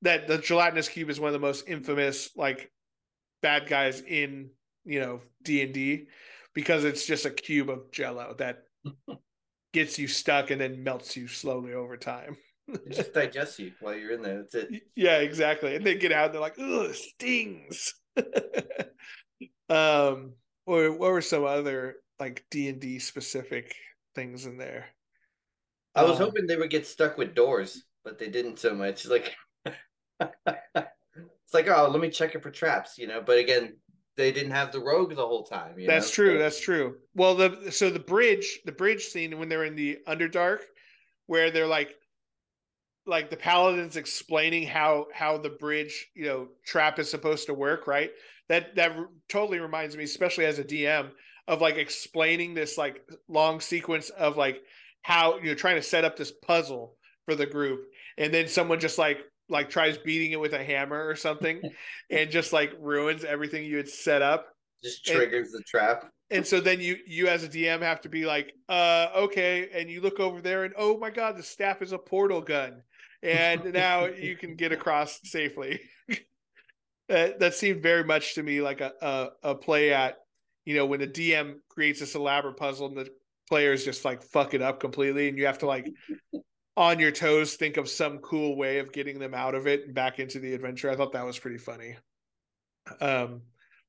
that 0.03 0.27
the 0.27 0.37
gelatinous 0.37 0.89
cube 0.89 1.09
is 1.09 1.19
one 1.19 1.27
of 1.29 1.33
the 1.33 1.39
most 1.39 1.67
infamous 1.67 2.29
like 2.35 2.71
bad 3.41 3.67
guys 3.67 4.01
in 4.01 4.49
you 4.85 4.99
know 4.99 5.21
D 5.43 5.61
and 5.61 5.73
D 5.73 6.07
because 6.53 6.83
it's 6.83 7.05
just 7.05 7.25
a 7.25 7.31
cube 7.31 7.69
of 7.69 7.91
Jello 7.91 8.35
that 8.39 8.59
gets 9.73 9.97
you 9.97 10.07
stuck 10.07 10.51
and 10.51 10.59
then 10.59 10.83
melts 10.83 11.15
you 11.15 11.27
slowly 11.27 11.73
over 11.73 11.97
time. 11.97 12.37
it 12.67 12.91
just 12.91 13.13
digests 13.13 13.59
you 13.59 13.71
while 13.79 13.95
you're 13.95 14.11
in 14.11 14.21
there. 14.21 14.37
That's 14.39 14.55
it. 14.55 14.81
Yeah, 14.95 15.17
exactly. 15.19 15.75
And 15.75 15.85
they 15.85 15.95
get 15.95 16.11
out, 16.11 16.25
and 16.25 16.33
they're 16.33 16.41
like, 16.41 16.59
"Ugh, 16.59 16.93
stings." 16.93 17.93
um, 19.69 20.33
or 20.65 20.91
what 20.91 21.11
were 21.11 21.21
some 21.21 21.45
other 21.45 21.95
like 22.19 22.45
D 22.51 22.67
and 22.67 22.79
D 22.79 22.99
specific 22.99 23.75
things 24.15 24.45
in 24.45 24.57
there? 24.57 24.85
I 25.95 26.03
was 26.03 26.19
um, 26.19 26.27
hoping 26.27 26.47
they 26.47 26.55
would 26.55 26.69
get 26.69 26.87
stuck 26.87 27.17
with 27.17 27.35
doors, 27.35 27.83
but 28.03 28.17
they 28.17 28.29
didn't 28.29 28.59
so 28.59 28.73
much. 28.73 29.05
Like 29.11 29.35
it's 31.51 31.53
like, 31.53 31.67
oh, 31.67 31.89
let 31.89 31.99
me 31.99 32.09
check 32.09 32.35
it 32.35 32.43
for 32.43 32.51
traps, 32.51 32.97
you 32.97 33.07
know. 33.07 33.21
But 33.21 33.39
again, 33.39 33.75
they 34.15 34.31
didn't 34.31 34.51
have 34.51 34.71
the 34.71 34.79
rogue 34.79 35.15
the 35.15 35.25
whole 35.25 35.43
time. 35.43 35.73
that's 35.85 36.09
know? 36.09 36.13
true. 36.13 36.35
So, 36.35 36.39
that's 36.39 36.61
true. 36.61 36.95
Well, 37.15 37.35
the 37.35 37.71
so 37.71 37.89
the 37.89 37.99
bridge, 37.99 38.59
the 38.65 38.71
bridge 38.71 39.05
scene 39.05 39.37
when 39.37 39.49
they're 39.49 39.65
in 39.65 39.75
the 39.75 39.99
Underdark, 40.07 40.59
where 41.27 41.51
they're 41.51 41.67
like, 41.67 41.95
like 43.05 43.29
the 43.29 43.37
paladins 43.37 43.97
explaining 43.97 44.67
how 44.67 45.07
how 45.13 45.37
the 45.37 45.49
bridge, 45.49 46.07
you 46.15 46.25
know, 46.25 46.47
trap 46.65 46.99
is 46.99 47.09
supposed 47.09 47.47
to 47.47 47.53
work, 47.53 47.87
right? 47.87 48.11
That 48.47 48.75
that 48.75 48.95
totally 49.27 49.59
reminds 49.59 49.97
me, 49.97 50.03
especially 50.03 50.45
as 50.45 50.59
a 50.59 50.63
DM, 50.63 51.11
of 51.47 51.61
like 51.61 51.77
explaining 51.77 52.53
this 52.53 52.77
like 52.77 53.01
long 53.27 53.59
sequence 53.59 54.09
of 54.09 54.37
like 54.37 54.61
how 55.01 55.39
you're 55.39 55.55
trying 55.55 55.75
to 55.75 55.81
set 55.81 56.05
up 56.05 56.15
this 56.15 56.31
puzzle 56.31 56.95
for 57.25 57.35
the 57.35 57.45
group, 57.45 57.85
and 58.17 58.33
then 58.33 58.47
someone 58.47 58.79
just 58.79 58.97
like 58.97 59.19
like 59.49 59.69
tries 59.69 59.97
beating 59.97 60.31
it 60.31 60.39
with 60.39 60.53
a 60.53 60.63
hammer 60.63 61.07
or 61.07 61.15
something 61.15 61.61
and 62.09 62.31
just 62.31 62.53
like 62.53 62.73
ruins 62.79 63.23
everything 63.23 63.65
you 63.65 63.77
had 63.77 63.89
set 63.89 64.21
up. 64.21 64.47
Just 64.83 65.05
triggers 65.05 65.53
and, 65.53 65.59
the 65.59 65.63
trap. 65.63 66.09
and 66.31 66.47
so 66.47 66.59
then 66.59 66.79
you 66.79 66.97
you 67.05 67.27
as 67.27 67.43
a 67.43 67.49
dm 67.49 67.83
have 67.83 68.01
to 68.01 68.09
be 68.09 68.25
like 68.25 68.51
uh 68.67 69.09
okay 69.15 69.69
and 69.75 69.91
you 69.91 70.01
look 70.01 70.19
over 70.19 70.41
there 70.41 70.63
and 70.63 70.73
oh 70.75 70.97
my 70.97 71.11
god 71.11 71.37
the 71.37 71.43
staff 71.43 71.83
is 71.83 71.91
a 71.91 71.99
portal 71.99 72.41
gun. 72.41 72.81
And 73.21 73.65
now 73.73 74.05
you 74.05 74.35
can 74.35 74.55
get 74.55 74.71
across 74.71 75.19
safely. 75.23 75.81
That, 77.09 77.39
that 77.39 77.55
seemed 77.55 77.83
very 77.83 78.05
much 78.05 78.35
to 78.35 78.43
me 78.43 78.61
like 78.61 78.79
a, 78.79 78.93
a, 79.01 79.49
a 79.49 79.55
play 79.55 79.91
at 79.91 80.15
you 80.65 80.75
know 80.75 80.85
when 80.85 80.99
the 80.99 81.07
dm 81.07 81.55
creates 81.69 81.99
this 81.99 82.15
elaborate 82.15 82.57
puzzle 82.57 82.87
and 82.87 82.97
the 82.97 83.09
players 83.49 83.83
just 83.83 84.05
like 84.05 84.23
fuck 84.23 84.53
it 84.53 84.61
up 84.61 84.79
completely 84.79 85.27
and 85.27 85.37
you 85.37 85.45
have 85.45 85.57
to 85.57 85.65
like 85.65 85.91
on 86.77 86.99
your 86.99 87.11
toes 87.11 87.55
think 87.55 87.77
of 87.77 87.89
some 87.89 88.19
cool 88.19 88.55
way 88.55 88.79
of 88.79 88.93
getting 88.93 89.19
them 89.19 89.33
out 89.33 89.55
of 89.55 89.67
it 89.67 89.85
and 89.85 89.93
back 89.93 90.19
into 90.19 90.39
the 90.39 90.53
adventure. 90.53 90.89
I 90.89 90.95
thought 90.95 91.11
that 91.13 91.25
was 91.25 91.37
pretty 91.37 91.57
funny. 91.57 91.97
Um, 92.99 93.41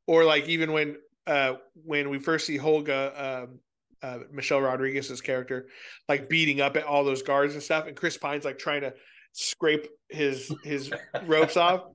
or 0.07 0.25
like 0.25 0.49
even 0.49 0.73
when 0.73 0.97
uh 1.27 1.55
when 1.85 2.11
we 2.11 2.19
first 2.19 2.47
see 2.47 2.59
Holga, 2.59 3.45
um, 3.45 3.61
uh, 4.03 4.19
Michelle 4.33 4.61
Rodriguez's 4.61 5.21
character, 5.21 5.69
like 6.09 6.29
beating 6.29 6.61
up 6.61 6.77
at 6.77 6.85
all 6.85 7.05
those 7.05 7.23
guards 7.23 7.55
and 7.55 7.63
stuff, 7.63 7.87
and 7.87 7.97
Chris 7.97 8.17
Pine's 8.17 8.45
like 8.45 8.59
trying 8.59 8.81
to 8.81 8.93
scrape 9.33 9.87
his 10.09 10.53
his 10.65 10.93
ropes 11.27 11.57
off. 11.57 11.85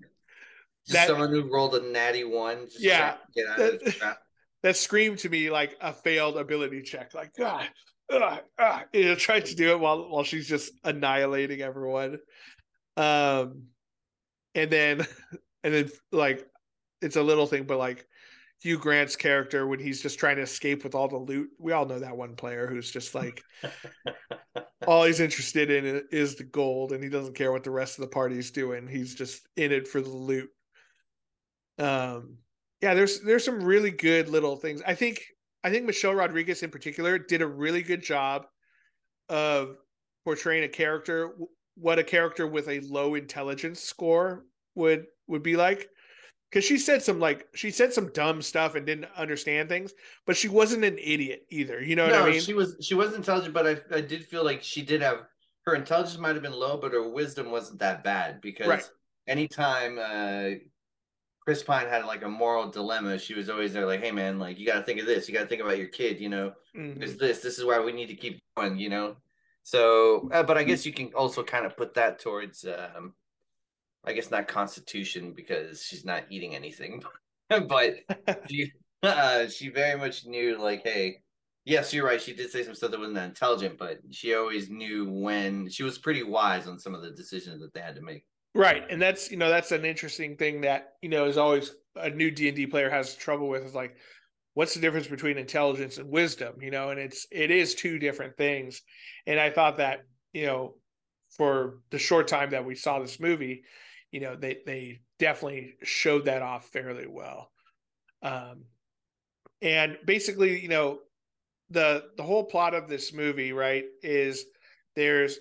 That, 0.89 1.09
someone 1.09 1.31
who 1.31 1.53
rolled 1.53 1.75
a 1.75 1.81
natty 1.81 2.23
one. 2.23 2.67
yeah, 2.79 3.17
get 3.35 3.45
out 3.45 3.57
that, 3.57 4.17
that 4.67 4.75
screamed 4.75 5.17
to 5.19 5.29
me 5.29 5.49
like 5.49 5.77
a 5.79 5.93
failed 5.93 6.37
ability 6.37 6.81
check. 6.81 7.13
Like 7.13 7.33
God, 7.37 7.69
uh, 8.11 8.39
uh, 8.59 8.81
you 8.91 9.05
know, 9.05 9.15
tried 9.15 9.45
to 9.45 9.55
do 9.55 9.71
it 9.71 9.79
while 9.79 10.09
while 10.09 10.25
she's 10.25 10.45
just 10.45 10.73
annihilating 10.83 11.61
everyone. 11.61 12.17
Um, 12.97 13.67
and 14.53 14.69
then 14.69 15.07
and 15.63 15.73
then 15.73 15.89
like 16.11 16.45
it's 17.01 17.15
a 17.15 17.23
little 17.23 17.47
thing, 17.47 17.63
but 17.63 17.77
like 17.77 18.05
Hugh 18.61 18.77
Grant's 18.77 19.15
character 19.15 19.65
when 19.65 19.79
he's 19.79 20.01
just 20.01 20.19
trying 20.19 20.35
to 20.35 20.41
escape 20.41 20.83
with 20.83 20.95
all 20.95 21.07
the 21.07 21.15
loot. 21.15 21.49
We 21.57 21.71
all 21.71 21.85
know 21.85 21.99
that 21.99 22.17
one 22.17 22.35
player 22.35 22.67
who's 22.67 22.91
just 22.91 23.15
like 23.15 23.41
all 24.85 25.05
he's 25.05 25.21
interested 25.21 25.71
in 25.71 26.03
is 26.11 26.35
the 26.35 26.43
gold, 26.43 26.91
and 26.91 27.01
he 27.01 27.09
doesn't 27.09 27.35
care 27.35 27.53
what 27.53 27.63
the 27.63 27.71
rest 27.71 27.99
of 27.99 28.01
the 28.01 28.11
party's 28.11 28.51
doing. 28.51 28.85
He's 28.85 29.15
just 29.15 29.47
in 29.55 29.71
it 29.71 29.87
for 29.87 30.01
the 30.01 30.09
loot. 30.09 30.49
Um, 31.79 32.39
yeah, 32.81 32.93
there's 32.93 33.21
there's 33.21 33.45
some 33.45 33.63
really 33.63 33.91
good 33.91 34.29
little 34.29 34.55
things. 34.55 34.81
I 34.85 34.93
think 34.93 35.23
I 35.63 35.69
think 35.69 35.85
Michelle 35.85 36.13
Rodriguez 36.13 36.63
in 36.63 36.69
particular 36.69 37.17
did 37.17 37.41
a 37.41 37.47
really 37.47 37.81
good 37.81 38.03
job 38.03 38.45
of 39.29 39.77
portraying 40.23 40.63
a 40.63 40.69
character 40.69 41.31
what 41.75 41.99
a 41.99 42.03
character 42.03 42.47
with 42.47 42.67
a 42.67 42.79
low 42.81 43.15
intelligence 43.15 43.81
score 43.81 44.45
would 44.75 45.05
would 45.27 45.43
be 45.43 45.55
like 45.55 45.89
because 46.49 46.65
she 46.65 46.77
said 46.77 47.03
some 47.03 47.19
like 47.19 47.47
she 47.53 47.69
said 47.69 47.93
some 47.93 48.11
dumb 48.13 48.41
stuff 48.41 48.75
and 48.75 48.85
didn't 48.85 49.07
understand 49.15 49.69
things 49.69 49.93
but 50.25 50.35
she 50.35 50.47
wasn't 50.47 50.83
an 50.83 50.97
idiot 50.97 51.45
either 51.49 51.81
you 51.81 51.95
know 51.95 52.07
no, 52.07 52.21
what 52.21 52.29
i 52.29 52.31
mean 52.31 52.41
she 52.41 52.53
was 52.53 52.75
she 52.81 52.95
was 52.95 53.13
intelligent 53.13 53.53
but 53.53 53.67
i 53.67 53.95
i 53.95 54.01
did 54.01 54.25
feel 54.25 54.43
like 54.43 54.63
she 54.63 54.81
did 54.81 55.01
have 55.01 55.19
her 55.65 55.75
intelligence 55.75 56.17
might 56.17 56.33
have 56.33 56.43
been 56.43 56.53
low 56.53 56.77
but 56.77 56.93
her 56.93 57.09
wisdom 57.09 57.51
wasn't 57.51 57.77
that 57.79 58.03
bad 58.03 58.41
because 58.41 58.67
right. 58.67 58.89
anytime 59.27 59.99
uh 59.99 60.57
Chris 61.47 61.63
Pine 61.63 61.87
had 61.87 62.03
like 62.03 62.23
a 62.23 62.27
moral 62.27 62.69
dilemma. 62.69 63.17
She 63.17 63.33
was 63.33 63.49
always 63.49 63.71
there, 63.71 63.85
like, 63.85 64.03
"Hey, 64.03 64.11
man, 64.11 64.37
like 64.37 64.59
you 64.59 64.65
got 64.65 64.79
to 64.79 64.83
think 64.83 64.99
of 64.99 65.05
this. 65.05 65.29
You 65.29 65.33
got 65.33 65.43
to 65.43 65.47
think 65.47 65.61
about 65.61 65.77
your 65.77 65.87
kid. 65.87 66.19
You 66.19 66.27
know, 66.27 66.51
mm-hmm. 66.75 67.01
is 67.01 67.15
this. 67.15 67.39
This 67.39 67.57
is 67.57 67.63
why 67.63 67.79
we 67.79 67.93
need 67.93 68.09
to 68.09 68.15
keep 68.15 68.41
going. 68.57 68.77
You 68.77 68.89
know." 68.89 69.15
So, 69.63 70.29
uh, 70.33 70.43
but 70.43 70.57
I 70.57 70.65
guess 70.65 70.85
you 70.85 70.91
can 70.91 71.13
also 71.13 71.43
kind 71.43 71.65
of 71.65 71.77
put 71.77 71.93
that 71.93 72.19
towards, 72.19 72.65
um, 72.65 73.13
I 74.03 74.11
guess 74.11 74.29
not 74.29 74.49
Constitution 74.49 75.31
because 75.31 75.85
she's 75.85 76.03
not 76.03 76.25
eating 76.29 76.53
anything, 76.53 77.01
but 77.49 77.95
she, 78.49 78.73
uh, 79.03 79.47
she 79.47 79.69
very 79.69 79.97
much 79.97 80.25
knew, 80.25 80.61
like, 80.61 80.83
hey, 80.83 81.21
yes, 81.63 81.93
you're 81.93 82.05
right. 82.05 82.21
She 82.21 82.33
did 82.33 82.51
say 82.51 82.63
some 82.63 82.75
stuff 82.75 82.91
that 82.91 82.99
wasn't 82.99 83.15
that 83.15 83.29
intelligent, 83.29 83.77
but 83.77 83.99
she 84.11 84.35
always 84.35 84.69
knew 84.69 85.09
when 85.09 85.69
she 85.69 85.83
was 85.83 85.97
pretty 85.97 86.23
wise 86.23 86.67
on 86.67 86.77
some 86.77 86.93
of 86.93 87.01
the 87.01 87.11
decisions 87.11 87.61
that 87.61 87.73
they 87.73 87.79
had 87.79 87.95
to 87.95 88.01
make. 88.01 88.25
Right, 88.57 88.83
and 88.89 88.99
that's 88.99 89.29
you 89.29 89.37
know 89.37 89.49
that's 89.49 89.71
an 89.71 89.85
interesting 89.85 90.35
thing 90.35 90.61
that 90.61 90.93
you 91.03 91.09
know 91.09 91.25
is 91.25 91.37
always 91.37 91.71
a 91.95 92.09
new 92.09 92.31
D 92.31 92.47
and 92.47 92.57
D 92.57 92.65
player 92.65 92.89
has 92.89 93.13
trouble 93.13 93.47
with 93.49 93.63
is 93.63 93.75
like, 93.75 93.97
what's 94.55 94.73
the 94.73 94.79
difference 94.79 95.05
between 95.05 95.37
intelligence 95.37 95.99
and 95.99 96.09
wisdom? 96.09 96.55
You 96.59 96.71
know, 96.71 96.89
and 96.89 96.99
it's 96.99 97.27
it 97.31 97.51
is 97.51 97.75
two 97.75 97.99
different 97.99 98.35
things. 98.35 98.81
And 99.27 99.39
I 99.39 99.51
thought 99.51 99.77
that 99.77 100.05
you 100.33 100.47
know, 100.47 100.73
for 101.29 101.81
the 101.91 101.99
short 101.99 102.27
time 102.27 102.49
that 102.49 102.65
we 102.65 102.73
saw 102.73 102.97
this 102.97 103.19
movie, 103.19 103.63
you 104.11 104.21
know, 104.21 104.35
they 104.35 104.57
they 104.65 105.01
definitely 105.19 105.75
showed 105.83 106.25
that 106.25 106.41
off 106.41 106.67
fairly 106.69 107.05
well. 107.05 107.51
Um, 108.23 108.63
and 109.61 109.99
basically, 110.03 110.59
you 110.59 110.69
know, 110.69 111.01
the 111.69 112.05
the 112.17 112.23
whole 112.23 112.45
plot 112.45 112.73
of 112.73 112.87
this 112.89 113.13
movie, 113.13 113.53
right, 113.53 113.85
is 114.01 114.45
there's 114.95 115.37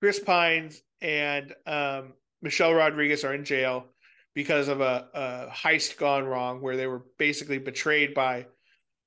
Chris 0.00 0.18
Pines 0.18 0.82
and 1.02 1.54
um, 1.66 2.14
Michelle 2.42 2.74
Rodriguez 2.74 3.24
are 3.24 3.34
in 3.34 3.44
jail 3.44 3.86
because 4.34 4.68
of 4.68 4.80
a, 4.80 5.08
a, 5.12 5.46
heist 5.52 5.98
gone 5.98 6.24
wrong, 6.24 6.62
where 6.62 6.76
they 6.76 6.86
were 6.86 7.02
basically 7.18 7.58
betrayed 7.58 8.14
by 8.14 8.46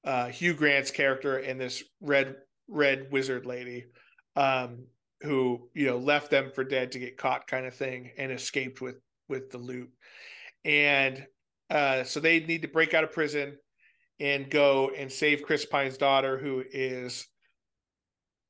uh, 0.04 0.28
Hugh 0.28 0.54
Grant's 0.54 0.92
character 0.92 1.38
and 1.38 1.60
this 1.60 1.84
red 2.02 2.36
red 2.68 3.08
wizard 3.12 3.46
lady, 3.46 3.86
um, 4.36 4.86
who 5.22 5.70
you 5.74 5.88
know 5.88 5.98
left 5.98 6.30
them 6.30 6.52
for 6.54 6.64
dead 6.64 6.92
to 6.92 7.00
get 7.00 7.18
caught, 7.18 7.48
kind 7.48 7.66
of 7.66 7.74
thing, 7.74 8.12
and 8.18 8.32
escaped 8.32 8.82
with 8.82 8.98
with 9.30 9.50
the 9.50 9.58
loot. 9.58 9.90
And 10.66 11.26
uh, 11.70 12.04
so 12.04 12.20
they 12.20 12.42
need 12.42 12.62
to 12.62 12.68
break 12.68 12.94
out 12.94 13.04
of 13.04 13.12
prison 13.12 13.58
and 14.20 14.50
go 14.50 14.92
and 14.96 15.12
save 15.12 15.44
Chris 15.44 15.66
Pine's 15.66 15.98
daughter, 15.98 16.38
who 16.38 16.64
is 16.72 17.28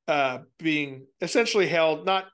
uh, 0.08 0.38
being 0.58 1.06
essentially 1.22 1.66
held 1.66 2.04
not 2.04 2.26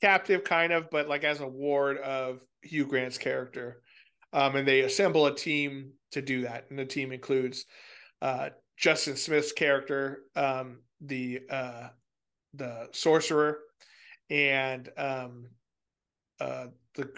captive 0.00 0.44
kind 0.44 0.72
of, 0.72 0.90
but 0.90 1.08
like 1.08 1.24
as 1.24 1.40
a 1.40 1.46
ward 1.46 1.98
of 1.98 2.40
Hugh 2.62 2.86
Grant's 2.86 3.18
character. 3.18 3.82
Um, 4.32 4.56
and 4.56 4.66
they 4.66 4.80
assemble 4.80 5.26
a 5.26 5.34
team 5.34 5.92
to 6.12 6.22
do 6.22 6.42
that. 6.42 6.66
And 6.70 6.78
the 6.78 6.84
team 6.84 7.12
includes 7.12 7.66
uh, 8.22 8.50
Justice 8.76 9.24
Smith's 9.24 9.52
character, 9.52 10.22
um, 10.36 10.78
the 11.00 11.40
uh, 11.50 11.88
the 12.54 12.88
sorcerer, 12.92 13.58
and 14.28 14.88
um, 14.96 15.46
uh, 16.40 16.66
the 16.94 17.10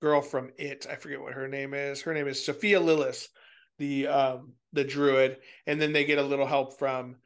girl 0.00 0.20
from 0.20 0.50
It. 0.56 0.86
I 0.90 0.96
forget 0.96 1.20
what 1.20 1.34
her 1.34 1.48
name 1.48 1.74
is. 1.74 2.00
Her 2.00 2.14
name 2.14 2.28
is 2.28 2.44
Sophia 2.44 2.80
Lillis, 2.80 3.28
the 3.78 4.06
um, 4.06 4.52
the 4.72 4.84
druid. 4.84 5.38
And 5.66 5.80
then 5.80 5.92
they 5.92 6.04
get 6.04 6.18
a 6.18 6.22
little 6.22 6.46
help 6.46 6.78
from 6.78 7.16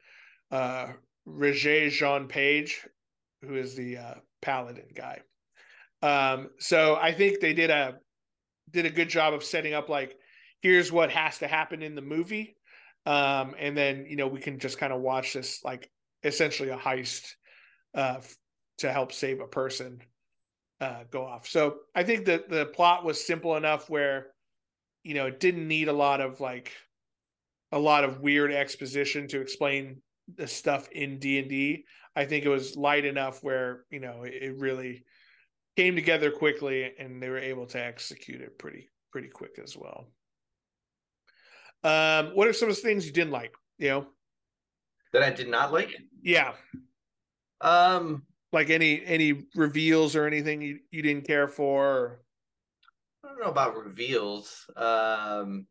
uh, 0.51 0.87
Regé-Jean 1.27 2.27
Page, 2.27 2.85
who 3.41 3.55
is 3.55 3.75
the 3.75 3.97
uh, 3.97 4.15
paladin 4.43 4.91
guy. 4.93 5.21
Um, 6.03 6.49
so 6.59 6.95
I 6.95 7.13
think 7.13 7.39
they 7.39 7.53
did 7.53 7.71
a 7.71 7.95
did 8.69 8.85
a 8.85 8.91
good 8.91 9.09
job 9.09 9.33
of 9.33 9.43
setting 9.43 9.73
up 9.73 9.89
like 9.89 10.15
here's 10.61 10.91
what 10.91 11.09
has 11.11 11.39
to 11.39 11.47
happen 11.47 11.81
in 11.81 11.95
the 11.95 12.01
movie, 12.01 12.55
um, 13.05 13.55
and 13.57 13.75
then 13.75 14.05
you 14.07 14.17
know 14.17 14.27
we 14.27 14.39
can 14.41 14.59
just 14.59 14.77
kind 14.77 14.93
of 14.93 15.01
watch 15.01 15.33
this 15.33 15.63
like 15.63 15.89
essentially 16.23 16.69
a 16.69 16.77
heist 16.77 17.23
uh, 17.95 18.19
to 18.77 18.91
help 18.91 19.11
save 19.11 19.39
a 19.41 19.47
person. 19.47 20.01
uh, 20.81 21.03
go 21.11 21.25
off. 21.25 21.47
So 21.47 21.77
I 21.95 22.03
think 22.03 22.25
that 22.25 22.49
the 22.49 22.65
plot 22.67 23.05
was 23.05 23.25
simple 23.25 23.55
enough 23.55 23.89
where, 23.89 24.27
you 25.03 25.13
know, 25.13 25.27
it 25.27 25.39
didn't 25.39 25.67
need 25.67 25.87
a 25.87 25.93
lot 25.93 26.21
of 26.21 26.39
like 26.41 26.73
a 27.71 27.79
lot 27.79 28.03
of 28.03 28.21
weird 28.21 28.51
exposition 28.51 29.27
to 29.29 29.41
explain 29.41 30.01
the 30.35 30.47
stuff 30.47 30.89
in 30.91 31.19
D 31.19 31.39
and 31.39 31.49
D. 31.49 31.85
I 32.15 32.25
think 32.25 32.45
it 32.45 32.49
was 32.49 32.75
light 32.75 33.05
enough 33.05 33.43
where 33.43 33.85
you 33.89 33.99
know 33.99 34.23
it 34.23 34.57
really 34.57 35.03
came 35.75 35.95
together 35.95 36.31
quickly 36.31 36.93
and 36.99 37.21
they 37.21 37.29
were 37.29 37.39
able 37.39 37.65
to 37.67 37.83
execute 37.83 38.41
it 38.41 38.59
pretty 38.59 38.89
pretty 39.11 39.29
quick 39.29 39.59
as 39.63 39.75
well. 39.75 40.07
Um, 41.83 42.35
what 42.35 42.47
are 42.47 42.53
some 42.53 42.69
of 42.69 42.75
the 42.75 42.81
things 42.81 43.05
you 43.05 43.11
didn't 43.11 43.31
like? 43.31 43.53
You 43.77 43.89
know, 43.89 44.07
that 45.11 45.23
I 45.23 45.29
did 45.31 45.49
not 45.49 45.73
like. 45.73 45.95
Yeah. 46.21 46.53
Um, 47.61 48.23
like 48.51 48.69
any 48.69 49.03
any 49.05 49.45
reveals 49.55 50.15
or 50.15 50.25
anything 50.25 50.61
you, 50.61 50.79
you 50.91 51.01
didn't 51.01 51.27
care 51.27 51.47
for. 51.47 51.85
Or... 51.85 52.21
I 53.23 53.29
don't 53.29 53.39
know 53.39 53.51
about 53.51 53.75
reveals. 53.75 54.65
Um, 54.75 55.67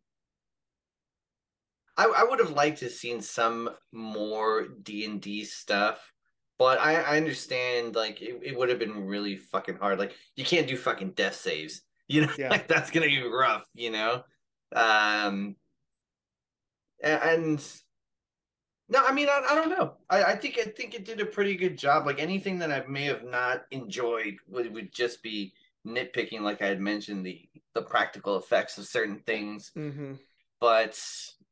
I, 1.97 2.05
I 2.05 2.25
would 2.25 2.41
have 2.41 2.51
liked 2.51 2.79
to 2.79 2.87
have 2.87 2.95
seen 2.95 3.21
some 3.21 3.71
more 3.93 4.67
D 4.83 5.05
and 5.05 5.21
D 5.21 5.45
stuff, 5.45 6.12
but 6.63 6.79
I, 6.79 6.95
I 6.95 7.17
understand 7.17 7.97
like 7.97 8.23
it, 8.23 8.41
it 8.41 8.57
would 8.57 8.69
have 8.69 8.79
been 8.79 9.05
really 9.05 9.35
fucking 9.35 9.79
hard. 9.79 9.99
Like 9.99 10.15
you 10.37 10.45
can't 10.45 10.69
do 10.69 10.77
fucking 10.77 11.11
death 11.11 11.35
saves, 11.35 11.83
you 12.09 12.21
know, 12.21 12.33
yeah. 12.39 12.51
like 12.51 12.69
that's 12.69 12.93
gonna 12.93 13.07
be 13.07 13.21
rough, 13.21 13.65
you 13.75 13.91
know. 13.91 14.23
Um, 14.73 15.57
and, 17.03 17.21
and 17.25 17.73
no, 18.89 19.03
I 19.05 19.13
mean 19.13 19.29
I, 19.29 19.43
I 19.51 19.55
don't 19.57 19.71
know. 19.71 19.95
I, 20.09 20.23
I 20.23 20.37
think 20.37 20.57
I 20.57 20.71
think 20.71 20.95
it 20.95 21.05
did 21.05 21.21
a 21.21 21.27
pretty 21.27 21.57
good 21.57 21.77
job. 21.77 22.07
Like 22.07 22.21
anything 22.21 22.61
that 22.61 22.71
I 22.71 22.85
may 22.87 23.07
have 23.07 23.25
not 23.25 23.65
enjoyed 23.73 24.37
would, 24.49 24.73
would 24.73 24.93
just 24.93 25.21
be 25.21 25.55
nitpicking, 25.85 26.43
like 26.43 26.63
I 26.63 26.67
had 26.67 26.81
mentioned 26.81 27.27
the 27.27 27.41
the 27.75 27.83
practical 27.83 28.37
effects 28.37 28.79
of 28.79 28.87
certain 28.87 29.19
things. 29.27 29.73
Mm-hmm. 29.77 30.13
But 30.61 30.97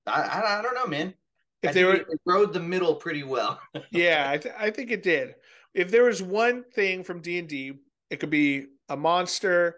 I, 0.06 0.20
I, 0.20 0.58
I 0.60 0.62
don't 0.62 0.76
know, 0.76 0.86
man. 0.86 1.14
If 1.62 1.70
I 1.70 1.72
they 1.72 1.84
were 1.84 1.94
it 1.94 2.06
rode 2.24 2.52
the 2.52 2.60
middle 2.60 2.94
pretty 2.94 3.22
well. 3.22 3.60
yeah, 3.90 4.30
I, 4.30 4.38
th- 4.38 4.54
I 4.58 4.70
think 4.70 4.90
it 4.90 5.02
did. 5.02 5.34
If 5.74 5.90
there 5.90 6.04
was 6.04 6.22
one 6.22 6.64
thing 6.74 7.04
from 7.04 7.20
D 7.20 7.38
and 7.38 7.48
D, 7.48 7.74
it 8.10 8.18
could 8.18 8.30
be 8.30 8.66
a 8.88 8.96
monster, 8.96 9.76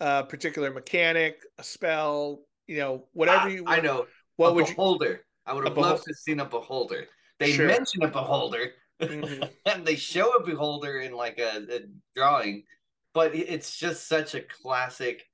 a 0.00 0.24
particular 0.24 0.70
mechanic, 0.70 1.40
a 1.58 1.62
spell, 1.62 2.42
you 2.66 2.78
know, 2.78 3.06
whatever 3.12 3.48
you. 3.48 3.64
I 3.66 3.80
know. 3.80 4.06
What 4.36 4.50
a 4.50 4.52
would 4.54 4.66
beholder. 4.66 5.08
you? 5.08 5.18
I 5.46 5.54
would 5.54 5.66
have 5.66 5.76
loved 5.76 6.04
to 6.04 6.10
have 6.10 6.16
seen 6.16 6.40
a 6.40 6.44
beholder. 6.44 7.06
They 7.38 7.52
sure. 7.52 7.66
mention 7.66 8.02
a 8.02 8.08
beholder, 8.08 8.72
mm-hmm. 9.00 9.44
and 9.66 9.86
they 9.86 9.96
show 9.96 10.30
a 10.32 10.44
beholder 10.44 11.00
in 11.00 11.12
like 11.12 11.38
a, 11.38 11.74
a 11.74 11.80
drawing, 12.14 12.64
but 13.14 13.34
it's 13.34 13.76
just 13.76 14.08
such 14.08 14.34
a 14.34 14.42
classic 14.42 15.24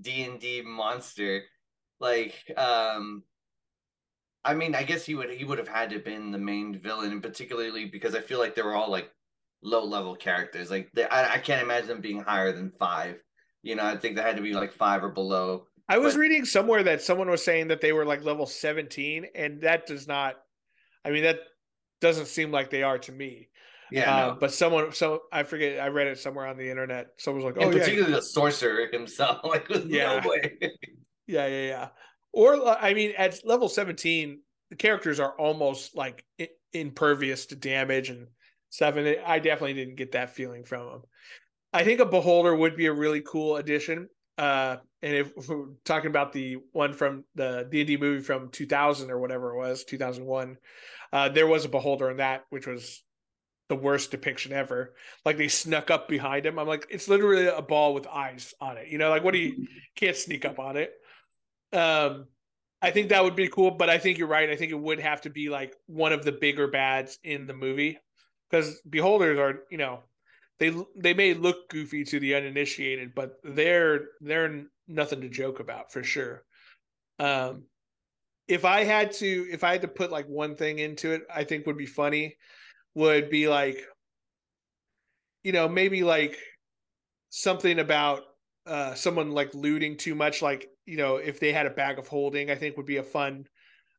D 0.00 0.22
and 0.22 0.38
D 0.38 0.62
monster. 0.62 1.42
Like, 2.00 2.34
um, 2.56 3.24
I 4.44 4.54
mean, 4.54 4.74
I 4.74 4.82
guess 4.82 5.04
he 5.04 5.14
would 5.14 5.30
he 5.30 5.44
would 5.44 5.58
have 5.58 5.68
had 5.68 5.90
to 5.90 5.96
have 5.96 6.04
been 6.04 6.30
the 6.30 6.38
main 6.38 6.78
villain, 6.78 7.12
and 7.12 7.22
particularly 7.22 7.86
because 7.86 8.14
I 8.14 8.20
feel 8.20 8.38
like 8.38 8.54
they 8.54 8.62
were 8.62 8.74
all 8.74 8.90
like 8.90 9.10
low 9.62 9.84
level 9.84 10.14
characters. 10.14 10.70
Like 10.70 10.90
they, 10.94 11.04
I, 11.04 11.34
I 11.34 11.38
can't 11.38 11.62
imagine 11.62 11.88
them 11.88 12.00
being 12.00 12.22
higher 12.22 12.52
than 12.52 12.70
five. 12.78 13.16
You 13.62 13.76
know, 13.76 13.84
I 13.84 13.96
think 13.96 14.16
they 14.16 14.22
had 14.22 14.36
to 14.36 14.42
be 14.42 14.54
like 14.54 14.72
five 14.72 15.02
or 15.02 15.08
below. 15.08 15.66
I 15.88 15.98
was 15.98 16.14
but, 16.14 16.20
reading 16.20 16.44
somewhere 16.44 16.82
that 16.84 17.02
someone 17.02 17.30
was 17.30 17.44
saying 17.44 17.68
that 17.68 17.80
they 17.80 17.92
were 17.92 18.04
like 18.04 18.24
level 18.24 18.46
17, 18.46 19.26
and 19.34 19.60
that 19.62 19.86
does 19.86 20.06
not. 20.06 20.36
I 21.04 21.10
mean, 21.10 21.24
that 21.24 21.40
doesn't 22.00 22.26
seem 22.26 22.50
like 22.50 22.70
they 22.70 22.82
are 22.82 22.98
to 22.98 23.12
me. 23.12 23.48
Yeah, 23.90 24.14
uh, 24.14 24.26
no. 24.28 24.36
but 24.38 24.52
someone, 24.52 24.92
so 24.92 25.22
I 25.32 25.44
forget, 25.44 25.80
I 25.80 25.88
read 25.88 26.08
it 26.08 26.18
somewhere 26.18 26.46
on 26.46 26.58
the 26.58 26.68
internet. 26.68 27.08
Someone 27.16 27.42
was 27.42 27.54
like, 27.54 27.62
"Oh, 27.62 27.68
and 27.68 27.78
particularly 27.78 28.12
yeah. 28.12 28.18
the 28.18 28.22
sorcerer 28.22 28.88
himself." 28.92 29.40
Like, 29.44 29.66
yeah. 29.86 30.20
no 30.20 30.28
way. 30.28 30.58
yeah, 31.26 31.46
yeah, 31.46 31.66
yeah. 31.66 31.88
Or 32.32 32.68
I 32.68 32.94
mean, 32.94 33.14
at 33.16 33.44
level 33.44 33.68
17, 33.68 34.40
the 34.70 34.76
characters 34.76 35.20
are 35.20 35.32
almost 35.38 35.96
like 35.96 36.24
impervious 36.72 37.46
to 37.46 37.56
damage 37.56 38.10
and 38.10 38.26
stuff, 38.70 38.96
and 38.96 39.16
I 39.26 39.38
definitely 39.38 39.74
didn't 39.74 39.96
get 39.96 40.12
that 40.12 40.34
feeling 40.34 40.64
from 40.64 40.86
them. 40.86 41.02
I 41.72 41.84
think 41.84 42.00
a 42.00 42.06
beholder 42.06 42.54
would 42.54 42.76
be 42.76 42.86
a 42.86 42.92
really 42.92 43.22
cool 43.22 43.56
addition. 43.56 44.08
Uh, 44.36 44.76
and 45.02 45.14
if, 45.14 45.32
if 45.36 45.48
we're 45.48 45.66
talking 45.84 46.10
about 46.10 46.32
the 46.32 46.58
one 46.72 46.92
from 46.92 47.24
the 47.34 47.66
D 47.70 47.80
and 47.80 47.86
D 47.86 47.96
movie 47.96 48.22
from 48.22 48.50
2000 48.50 49.10
or 49.10 49.18
whatever 49.18 49.54
it 49.54 49.58
was, 49.58 49.84
2001, 49.84 50.56
uh, 51.12 51.28
there 51.30 51.46
was 51.46 51.64
a 51.64 51.68
beholder 51.68 52.10
in 52.10 52.18
that, 52.18 52.44
which 52.50 52.66
was 52.66 53.02
the 53.68 53.76
worst 53.76 54.10
depiction 54.10 54.52
ever. 54.52 54.94
Like 55.24 55.36
they 55.36 55.48
snuck 55.48 55.90
up 55.90 56.08
behind 56.08 56.46
him. 56.46 56.58
I'm 56.58 56.66
like, 56.66 56.86
it's 56.90 57.08
literally 57.08 57.46
a 57.46 57.62
ball 57.62 57.94
with 57.94 58.06
eyes 58.06 58.54
on 58.60 58.78
it. 58.78 58.88
You 58.88 58.98
know, 58.98 59.10
like 59.10 59.24
what 59.24 59.32
do 59.32 59.38
you 59.38 59.66
can't 59.94 60.16
sneak 60.16 60.44
up 60.44 60.58
on 60.58 60.76
it? 60.76 60.92
Um, 61.72 62.26
I 62.80 62.90
think 62.90 63.08
that 63.08 63.24
would 63.24 63.36
be 63.36 63.48
cool, 63.48 63.72
but 63.72 63.90
I 63.90 63.98
think 63.98 64.18
you're 64.18 64.28
right. 64.28 64.48
I 64.50 64.56
think 64.56 64.70
it 64.70 64.78
would 64.80 65.00
have 65.00 65.22
to 65.22 65.30
be 65.30 65.48
like 65.48 65.74
one 65.86 66.12
of 66.12 66.24
the 66.24 66.32
bigger 66.32 66.68
bads 66.68 67.18
in 67.24 67.46
the 67.46 67.54
movie 67.54 67.98
because 68.48 68.80
beholders 68.88 69.38
are, 69.38 69.62
you 69.70 69.78
know, 69.78 70.02
they 70.58 70.74
they 70.96 71.14
may 71.14 71.34
look 71.34 71.68
goofy 71.68 72.04
to 72.04 72.20
the 72.20 72.34
uninitiated, 72.34 73.14
but 73.14 73.34
they're 73.42 74.06
they're 74.20 74.64
nothing 74.86 75.20
to 75.22 75.28
joke 75.28 75.60
about 75.60 75.92
for 75.92 76.02
sure. 76.04 76.44
Um, 77.18 77.64
if 78.48 78.64
I 78.64 78.84
had 78.84 79.12
to 79.14 79.48
if 79.50 79.64
I 79.64 79.72
had 79.72 79.82
to 79.82 79.88
put 79.88 80.12
like 80.12 80.26
one 80.26 80.56
thing 80.56 80.78
into 80.80 81.12
it, 81.12 81.22
I 81.34 81.44
think 81.44 81.66
would 81.66 81.78
be 81.78 81.86
funny 81.86 82.36
would 82.94 83.30
be 83.30 83.48
like 83.48 83.84
you 85.42 85.52
know, 85.52 85.68
maybe 85.68 86.02
like 86.04 86.36
something 87.30 87.78
about 87.78 88.22
uh 88.66 88.94
someone 88.94 89.30
like 89.32 89.54
looting 89.54 89.96
too 89.96 90.14
much 90.14 90.42
like, 90.42 90.68
you 90.88 90.96
know, 90.96 91.16
if 91.16 91.38
they 91.38 91.52
had 91.52 91.66
a 91.66 91.70
bag 91.70 91.98
of 91.98 92.08
holding, 92.08 92.50
I 92.50 92.54
think 92.54 92.76
would 92.76 92.86
be 92.86 92.96
a 92.96 93.02
fun 93.02 93.46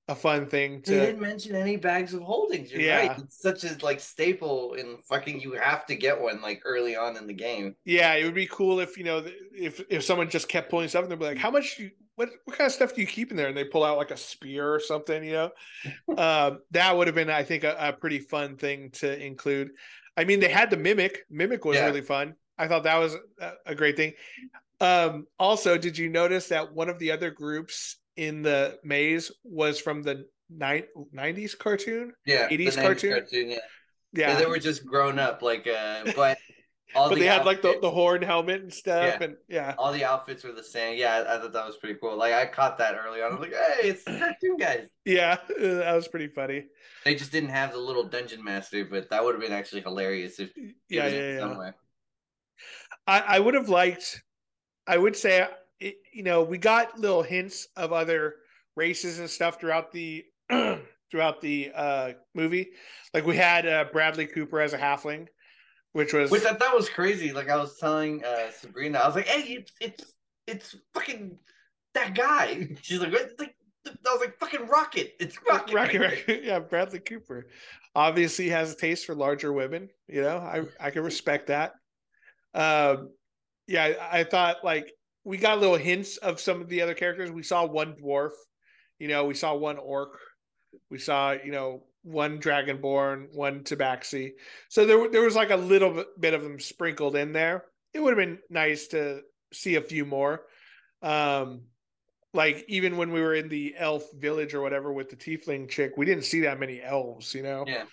a 0.10 0.16
fun 0.16 0.48
thing 0.48 0.82
to 0.82 0.92
They 0.92 1.06
didn't 1.06 1.22
mention 1.22 1.56
any 1.56 1.78
bags 1.78 2.16
of 2.16 2.24
holdings. 2.24 2.72
You're 2.72 2.82
yeah. 2.82 3.08
right. 3.08 3.20
It's 3.20 3.40
such 3.40 3.64
a 3.64 3.78
like 3.84 4.00
staple 4.00 4.74
in 4.74 4.98
fucking 5.08 5.40
you 5.40 5.52
have 5.52 5.86
to 5.86 5.96
get 5.96 6.20
one 6.20 6.42
like 6.42 6.64
early 6.66 6.96
on 6.96 7.16
in 7.16 7.28
the 7.28 7.34
game. 7.34 7.76
Yeah, 7.86 8.16
it 8.16 8.26
would 8.26 8.34
be 8.34 8.48
cool 8.48 8.80
if, 8.80 8.98
you 8.98 9.04
know, 9.04 9.24
if 9.54 9.80
if 9.88 10.04
someone 10.04 10.28
just 10.28 10.50
kept 10.50 10.72
pulling 10.72 10.90
stuff 10.90 11.04
and 11.04 11.12
they'd 11.12 11.20
be 11.20 11.26
like, 11.26 11.38
How 11.38 11.52
much 11.52 11.78
you 11.78 11.92
what 12.16 12.30
what 12.46 12.58
kind 12.58 12.66
of 12.66 12.74
stuff 12.74 12.96
do 12.96 13.02
you 13.02 13.08
keep 13.08 13.30
in 13.30 13.38
there? 13.38 13.48
And 13.48 13.56
they 13.56 13.66
pull 13.66 13.84
out 13.84 13.98
like 13.98 14.12
a 14.12 14.18
spear 14.18 14.74
or 14.74 14.80
something, 14.80 15.24
you 15.24 15.34
know. 15.34 15.52
um, 16.18 16.60
that 16.72 16.98
would 16.98 17.08
have 17.08 17.16
been, 17.16 17.30
I 17.30 17.44
think, 17.44 17.64
a, 17.64 17.76
a, 17.80 17.94
pretty 17.94 18.20
fun 18.20 18.58
thing 18.58 18.90
to 18.94 19.24
include. 19.24 19.70
I 20.18 20.24
mean, 20.24 20.40
they 20.40 20.50
had 20.50 20.72
the 20.72 20.78
mimic. 20.78 21.20
Mimic 21.30 21.64
was 21.64 21.78
yeah. 21.78 21.86
really 21.86 22.02
fun. 22.02 22.34
I 22.58 22.68
thought 22.68 22.84
that 22.84 22.98
was 22.98 23.16
a, 23.40 23.52
a 23.68 23.76
great 23.76 23.96
thing. 23.96 24.14
Um, 24.82 25.28
also, 25.38 25.78
did 25.78 25.98
you 25.98 26.10
notice 26.10 26.48
that 26.50 26.74
one 26.74 26.90
of 26.90 27.00
the 27.00 27.12
other 27.12 27.32
groups 27.32 27.98
in 28.16 28.42
the 28.42 28.80
maze 28.84 29.32
was 29.44 29.80
from 29.80 30.04
the 30.04 30.26
ni- 30.50 30.86
90s 31.14 31.58
cartoon? 31.58 32.14
Yeah, 32.26 32.50
80s 32.50 32.82
cartoon? 32.82 33.12
cartoon? 33.12 33.50
Yeah. 33.52 33.58
Yeah. 34.12 34.36
they 34.36 34.46
were 34.46 34.60
just 34.60 34.86
grown 34.86 35.20
up, 35.20 35.42
like, 35.42 35.68
uh, 35.68 36.12
but 36.16 36.38
all 36.96 37.10
but 37.10 37.16
the 37.16 37.22
they 37.22 37.28
had 37.28 37.42
outfits, 37.42 37.64
like 37.64 37.76
the, 37.76 37.82
the 37.82 37.92
horn 37.92 38.22
helmet 38.22 38.62
and 38.62 38.74
stuff, 38.74 39.18
yeah. 39.20 39.24
and 39.24 39.36
yeah, 39.48 39.76
all 39.78 39.94
the 39.94 40.04
outfits 40.04 40.44
were 40.44 40.52
the 40.52 40.64
same. 40.64 40.98
Yeah, 40.98 41.24
I, 41.28 41.38
thought 41.38 41.54
that 41.54 41.66
was 41.66 41.78
pretty 41.78 42.00
cool. 42.02 42.18
Like 42.18 42.34
I 42.34 42.48
caught 42.48 42.80
that 42.80 42.96
early 42.96 43.22
on. 43.22 43.32
I 43.32 43.36
was 43.36 43.42
like, 43.42 43.54
hey, 43.54 43.90
it's 43.90 44.04
the 44.04 44.18
cartoon 44.18 44.58
guys. 44.58 44.88
Yeah, 45.06 45.38
that 45.60 45.94
was 45.94 46.08
pretty 46.08 46.28
funny. 46.28 46.66
They 47.06 47.16
just 47.16 47.32
didn't 47.32 47.50
have 47.50 47.72
the 47.72 47.78
little 47.78 48.04
dungeon 48.04 48.44
master, 48.44 48.86
but 48.86 49.10
that 49.10 49.24
would 49.24 49.36
have 49.36 49.42
been 49.42 49.52
actually 49.52 49.82
hilarious 49.82 50.40
if 50.40 50.52
yeah, 50.58 51.08
yeah, 51.08 51.34
yeah. 51.34 51.40
Somewhere. 51.40 51.76
I 53.06 53.20
I 53.20 53.40
would 53.40 53.54
have 53.54 53.70
liked. 53.70 54.22
I 54.90 54.98
would 54.98 55.16
say, 55.16 55.48
it, 55.80 55.98
you 56.12 56.24
know, 56.24 56.44
we 56.44 56.58
got 56.58 57.00
little 57.00 57.24
hints 57.24 57.68
of 57.78 57.94
other 57.94 58.36
races 58.76 59.20
and 59.20 59.30
stuff 59.30 59.60
throughout 59.60 59.92
the 59.92 60.26
throughout 61.12 61.42
the 61.42 61.72
uh 61.76 62.12
movie. 62.36 62.72
Like 63.14 63.26
we 63.26 63.38
had 63.38 63.68
uh, 63.68 63.86
Bradley 63.92 64.26
Cooper 64.28 64.60
as 64.60 64.74
a 64.74 64.78
halfling 64.78 65.28
which 65.94 66.14
was 66.14 66.32
which 66.32 66.46
I 66.46 66.54
thought 66.54 66.76
was 66.76 66.90
crazy. 66.90 67.32
Like 67.32 67.50
I 67.50 67.58
was 67.58 67.78
telling 67.78 68.24
uh, 68.24 68.52
Sabrina, 68.52 69.00
I 69.00 69.08
was 69.08 69.16
like, 69.16 69.28
"Hey, 69.28 69.54
it's 69.54 69.72
it's 69.82 70.14
it's 70.48 70.76
fucking 70.94 71.38
that 71.94 72.14
guy." 72.16 72.70
She's 72.82 73.00
like, 73.00 73.12
"What?" 73.12 73.32
Like 73.40 73.56
I 73.88 74.12
was 74.12 74.22
like, 74.22 74.40
"Fucking 74.40 74.68
Rocket! 74.68 75.16
It's 75.20 75.38
Rocket!" 75.48 75.74
Rocket, 75.74 76.02
Rocket. 76.02 76.44
yeah, 76.44 76.60
Bradley 76.60 77.00
Cooper. 77.00 77.48
Obviously, 77.96 78.50
has 78.50 78.74
a 78.74 78.78
taste 78.78 79.06
for 79.06 79.16
larger 79.16 79.52
women. 79.52 79.90
You 80.08 80.22
know, 80.22 80.38
I 80.38 80.64
I 80.80 80.92
can 80.92 81.04
respect 81.04 81.48
that. 81.48 81.74
Um, 82.54 83.12
yeah, 83.70 83.94
I, 84.12 84.20
I 84.20 84.24
thought 84.24 84.58
like 84.64 84.92
we 85.24 85.38
got 85.38 85.60
little 85.60 85.78
hints 85.78 86.18
of 86.18 86.40
some 86.40 86.60
of 86.60 86.70
the 86.70 86.82
other 86.82 86.96
characters. 86.96 87.32
We 87.32 87.44
saw 87.44 87.66
one 87.66 87.94
dwarf. 87.94 88.32
You 88.98 89.08
know, 89.08 89.26
we 89.26 89.36
saw 89.36 89.54
one 89.54 89.78
orc. 89.78 90.18
We 90.90 90.98
saw, 90.98 91.32
you 91.32 91.52
know, 91.52 91.84
one 92.04 92.40
Dragonborn, 92.40 93.28
one 93.34 93.64
Tabaxi. 93.64 94.32
So 94.70 94.86
there 94.86 95.10
there 95.10 95.22
was 95.22 95.36
like 95.36 95.52
a 95.52 95.56
little 95.56 96.04
bit 96.20 96.34
of 96.34 96.42
them 96.42 96.60
sprinkled 96.60 97.16
in 97.16 97.32
there. 97.32 97.66
It 97.94 98.00
would 98.00 98.18
have 98.18 98.28
been 98.28 98.40
nice 98.50 98.88
to 98.88 99.22
see 99.54 99.76
a 99.76 99.82
few 99.82 100.06
more. 100.06 100.42
Um, 101.02 101.62
like 102.34 102.66
even 102.68 102.98
when 102.98 103.12
we 103.12 103.22
were 103.22 103.36
in 103.36 103.50
the 103.50 103.76
elf 103.78 104.04
village 104.18 104.54
or 104.54 104.62
whatever 104.62 104.92
with 104.92 105.10
the 105.10 105.16
tiefling 105.16 105.70
chick, 105.70 105.94
we 105.96 106.06
didn't 106.06 106.26
see 106.26 106.42
that 106.42 106.60
many 106.60 106.82
elves, 106.82 107.34
you 107.34 107.44
know. 107.44 107.66
Yeah. 107.68 107.86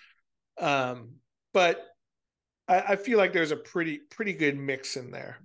Um, 0.58 1.16
but 1.52 1.84
I, 2.68 2.80
I 2.80 2.96
feel 2.96 3.18
like 3.18 3.32
there's 3.32 3.52
a 3.52 3.56
pretty 3.56 4.00
pretty 4.10 4.32
good 4.32 4.56
mix 4.56 4.96
in 4.96 5.10
there. 5.10 5.38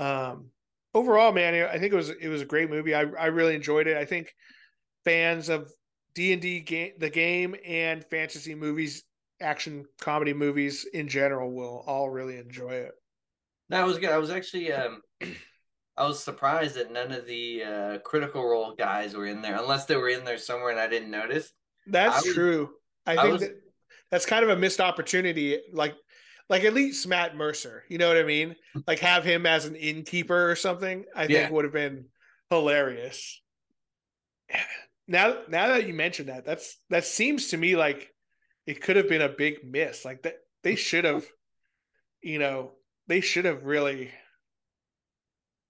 Um, 0.00 0.46
overall, 0.94 1.32
man, 1.32 1.68
I 1.68 1.78
think 1.78 1.92
it 1.92 1.96
was 1.96 2.08
it 2.08 2.28
was 2.28 2.42
a 2.42 2.46
great 2.46 2.70
movie. 2.70 2.94
I 2.94 3.02
I 3.02 3.26
really 3.26 3.54
enjoyed 3.54 3.86
it. 3.86 3.96
I 3.96 4.04
think 4.04 4.34
fans 5.04 5.48
of 5.48 5.70
D 6.14 6.32
and 6.32 6.42
D 6.42 6.60
game, 6.60 6.92
the 6.98 7.10
game, 7.10 7.54
and 7.66 8.04
fantasy 8.06 8.54
movies, 8.54 9.04
action 9.40 9.84
comedy 10.00 10.32
movies 10.32 10.86
in 10.92 11.06
general 11.08 11.52
will 11.52 11.84
all 11.86 12.10
really 12.10 12.38
enjoy 12.38 12.70
it. 12.70 12.92
That 13.68 13.86
was 13.86 13.98
good. 13.98 14.10
I 14.10 14.18
was 14.18 14.30
actually 14.30 14.72
um, 14.72 15.02
I 15.96 16.06
was 16.06 16.24
surprised 16.24 16.76
that 16.76 16.92
none 16.92 17.12
of 17.12 17.26
the 17.26 17.62
uh, 17.62 17.98
critical 17.98 18.42
role 18.42 18.74
guys 18.74 19.14
were 19.14 19.26
in 19.26 19.42
there, 19.42 19.56
unless 19.56 19.84
they 19.84 19.96
were 19.96 20.08
in 20.08 20.24
there 20.24 20.38
somewhere 20.38 20.70
and 20.70 20.80
I 20.80 20.88
didn't 20.88 21.10
notice. 21.10 21.52
That's 21.86 22.24
I 22.24 22.26
was, 22.26 22.34
true. 22.34 22.70
I, 23.06 23.12
I 23.12 23.16
think 23.16 23.32
was, 23.32 23.40
that 23.42 23.62
that's 24.10 24.26
kind 24.26 24.42
of 24.42 24.50
a 24.50 24.56
missed 24.56 24.80
opportunity. 24.80 25.58
Like 25.72 25.94
like 26.50 26.64
at 26.64 26.74
least 26.74 27.06
Matt 27.06 27.36
Mercer, 27.36 27.84
you 27.88 27.96
know 27.96 28.08
what 28.08 28.16
I 28.16 28.24
mean? 28.24 28.56
Like 28.86 28.98
have 28.98 29.24
him 29.24 29.46
as 29.46 29.64
an 29.64 29.76
innkeeper 29.76 30.50
or 30.50 30.56
something. 30.56 31.04
I 31.14 31.22
yeah. 31.22 31.42
think 31.42 31.52
would 31.52 31.64
have 31.64 31.72
been 31.72 32.06
hilarious. 32.50 33.40
Now, 35.06 35.38
now 35.48 35.68
that 35.68 35.86
you 35.86 35.94
mentioned 35.94 36.28
that, 36.28 36.44
that's 36.44 36.76
that 36.90 37.04
seems 37.04 37.48
to 37.48 37.56
me 37.56 37.76
like 37.76 38.12
it 38.66 38.82
could 38.82 38.96
have 38.96 39.08
been 39.08 39.22
a 39.22 39.28
big 39.28 39.58
miss. 39.64 40.04
Like 40.04 40.22
that, 40.22 40.34
they 40.62 40.74
should 40.74 41.04
have, 41.04 41.24
you 42.20 42.38
know, 42.38 42.72
they 43.06 43.20
should 43.20 43.44
have 43.44 43.64
really 43.64 44.10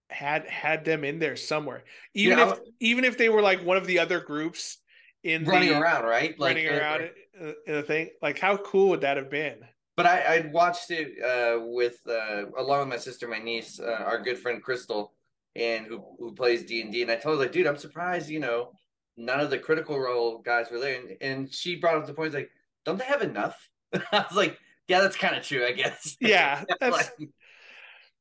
had 0.09 0.47
had 0.47 0.85
them 0.85 1.05
in 1.05 1.19
there 1.19 1.37
somewhere. 1.37 1.85
Even 2.15 2.39
yeah, 2.39 2.53
if 2.53 2.59
even 2.81 3.05
if 3.05 3.19
they 3.19 3.29
were 3.29 3.43
like 3.43 3.65
one 3.65 3.77
of 3.77 3.87
the 3.87 3.99
other 3.99 4.21
groups 4.21 4.79
in 5.23 5.45
running 5.45 5.71
the, 5.71 5.81
around, 5.81 6.05
right? 6.05 6.35
Running 6.39 6.67
like, 6.67 6.75
around 6.75 7.11
uh, 7.41 7.53
in 7.67 7.75
a 7.77 7.83
thing. 7.83 8.11
Like 8.23 8.39
how 8.39 8.57
cool 8.57 8.91
would 8.91 9.03
that 9.03 9.19
have 9.19 9.31
been? 9.31 9.61
But 10.01 10.07
I, 10.07 10.37
I 10.37 10.51
watched 10.51 10.91
it 10.91 11.23
uh, 11.23 11.61
with 11.63 11.99
uh, 12.09 12.47
along 12.57 12.81
with 12.81 12.89
my 12.89 12.97
sister, 12.97 13.29
my 13.29 13.39
niece, 13.39 13.79
uh, 13.79 14.03
our 14.07 14.19
good 14.23 14.39
friend 14.39 14.63
Crystal, 14.63 15.13
and 15.55 15.85
who 15.85 16.03
who 16.19 16.33
plays 16.33 16.65
D 16.65 16.81
and 16.81 16.91
D. 16.91 17.03
And 17.03 17.11
I 17.11 17.17
told 17.17 17.37
her 17.37 17.43
like, 17.43 17.53
dude, 17.53 17.67
I'm 17.67 17.77
surprised, 17.77 18.31
you 18.31 18.41
know, 18.41 18.73
none 19.19 19.41
of 19.41 19.51
the 19.51 19.59
critical 19.59 20.01
role 20.01 20.39
guys 20.39 20.71
were 20.71 20.79
there. 20.79 20.99
And, 20.99 21.17
and 21.21 21.53
she 21.53 21.77
brought 21.77 21.97
up 21.97 22.07
the 22.07 22.15
point 22.15 22.33
like, 22.33 22.51
don't 22.87 22.97
they 22.97 23.05
have 23.05 23.21
enough? 23.21 23.69
I 23.93 24.25
was 24.27 24.35
like, 24.39 24.57
yeah, 24.89 25.03
that's 25.03 25.17
kind 25.17 25.37
of 25.37 25.43
true, 25.43 25.67
I 25.67 25.73
guess. 25.73 26.17
Yeah, 26.23 26.65
that's, 26.81 26.97
like, 26.97 27.29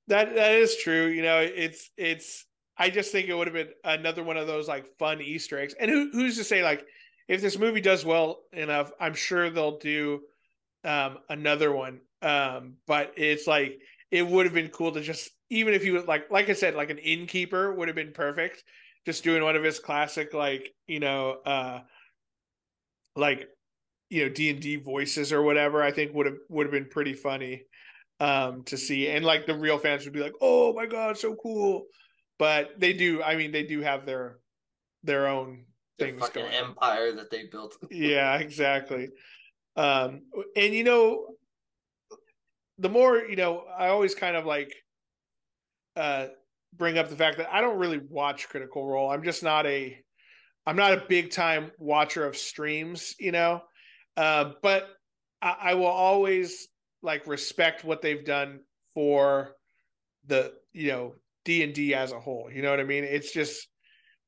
that 0.07 0.35
that 0.35 0.51
is 0.55 0.75
true. 0.75 1.05
You 1.07 1.21
know, 1.21 1.39
it's 1.39 1.91
it's. 1.95 2.45
I 2.77 2.89
just 2.89 3.13
think 3.13 3.29
it 3.29 3.35
would 3.35 3.47
have 3.47 3.53
been 3.53 3.69
another 3.85 4.21
one 4.25 4.35
of 4.35 4.47
those 4.47 4.67
like 4.67 4.97
fun 4.97 5.21
Easter 5.21 5.57
eggs. 5.57 5.75
And 5.79 5.89
who 5.89 6.09
who's 6.11 6.35
to 6.35 6.43
say 6.43 6.61
like 6.61 6.85
if 7.29 7.39
this 7.39 7.57
movie 7.57 7.79
does 7.79 8.03
well 8.03 8.41
enough, 8.51 8.91
I'm 8.99 9.13
sure 9.13 9.49
they'll 9.49 9.77
do 9.77 10.23
um, 10.83 11.17
another 11.29 11.71
one. 11.71 12.01
Um, 12.21 12.75
but 12.87 13.13
it's 13.17 13.47
like 13.47 13.79
it 14.11 14.25
would 14.25 14.45
have 14.45 14.53
been 14.53 14.69
cool 14.69 14.91
to 14.91 15.01
just 15.01 15.29
even 15.49 15.73
if 15.73 15.83
he 15.83 15.91
was 15.91 16.05
like 16.05 16.29
like 16.31 16.49
I 16.49 16.53
said, 16.53 16.75
like 16.75 16.89
an 16.89 16.97
innkeeper 16.97 17.73
would 17.73 17.87
have 17.87 17.95
been 17.95 18.13
perfect. 18.13 18.63
Just 19.05 19.23
doing 19.23 19.43
one 19.43 19.55
of 19.55 19.63
his 19.63 19.79
classic 19.79 20.33
like 20.33 20.73
you 20.87 20.99
know 20.99 21.37
uh 21.45 21.79
like 23.15 23.47
you 24.09 24.23
know 24.23 24.29
D 24.29 24.49
and 24.49 24.59
D 24.59 24.75
voices 24.75 25.31
or 25.31 25.41
whatever. 25.41 25.81
I 25.81 25.91
think 25.91 26.13
would 26.13 26.25
have 26.25 26.37
would 26.49 26.65
have 26.65 26.73
been 26.73 26.89
pretty 26.89 27.13
funny 27.13 27.63
um 28.19 28.63
to 28.63 28.77
see, 28.77 29.07
and 29.07 29.23
like 29.23 29.45
the 29.45 29.55
real 29.55 29.77
fans 29.77 30.03
would 30.03 30.13
be 30.13 30.21
like, 30.21 30.35
oh 30.41 30.73
my 30.73 30.85
god, 30.85 31.17
so 31.17 31.35
cool. 31.35 31.85
But 32.37 32.71
they 32.77 32.93
do. 32.93 33.21
I 33.21 33.35
mean, 33.35 33.51
they 33.51 33.63
do 33.63 33.81
have 33.81 34.05
their 34.05 34.39
their 35.03 35.27
own 35.27 35.65
things 35.97 36.19
fucking 36.19 36.43
going. 36.43 36.55
empire 36.55 37.11
that 37.13 37.29
they 37.29 37.45
built. 37.47 37.77
yeah, 37.91 38.37
exactly. 38.37 39.09
Um, 39.79 40.23
and 40.57 40.73
you 40.73 40.83
know, 40.83 41.27
the 42.79 42.89
more 42.89 43.17
you 43.17 43.37
know, 43.37 43.63
I 43.77 43.87
always 43.87 44.13
kind 44.13 44.35
of 44.35 44.45
like 44.45 44.73
uh, 45.95 46.27
bring 46.75 46.97
up 46.97 47.09
the 47.09 47.15
fact 47.15 47.37
that 47.37 47.53
I 47.53 47.61
don't 47.61 47.79
really 47.79 48.01
watch 48.09 48.49
Critical 48.49 48.85
Role. 48.85 49.09
I'm 49.09 49.23
just 49.23 49.41
not 49.41 49.65
a, 49.65 49.97
I'm 50.65 50.75
not 50.75 50.91
a 50.91 51.05
big 51.07 51.31
time 51.31 51.71
watcher 51.77 52.25
of 52.25 52.35
streams, 52.35 53.15
you 53.19 53.31
know. 53.31 53.61
Uh, 54.17 54.51
but 54.61 54.89
I, 55.41 55.55
I 55.61 55.73
will 55.75 55.85
always 55.85 56.67
like 57.01 57.25
respect 57.25 57.85
what 57.85 58.01
they've 58.01 58.25
done 58.25 58.59
for 58.93 59.55
the 60.27 60.51
you 60.73 60.89
know 60.89 61.15
D 61.45 61.63
and 61.63 61.73
D 61.73 61.95
as 61.95 62.11
a 62.11 62.19
whole. 62.19 62.49
You 62.53 62.63
know 62.63 62.69
what 62.69 62.81
I 62.81 62.83
mean? 62.83 63.05
It's 63.05 63.31
just 63.31 63.65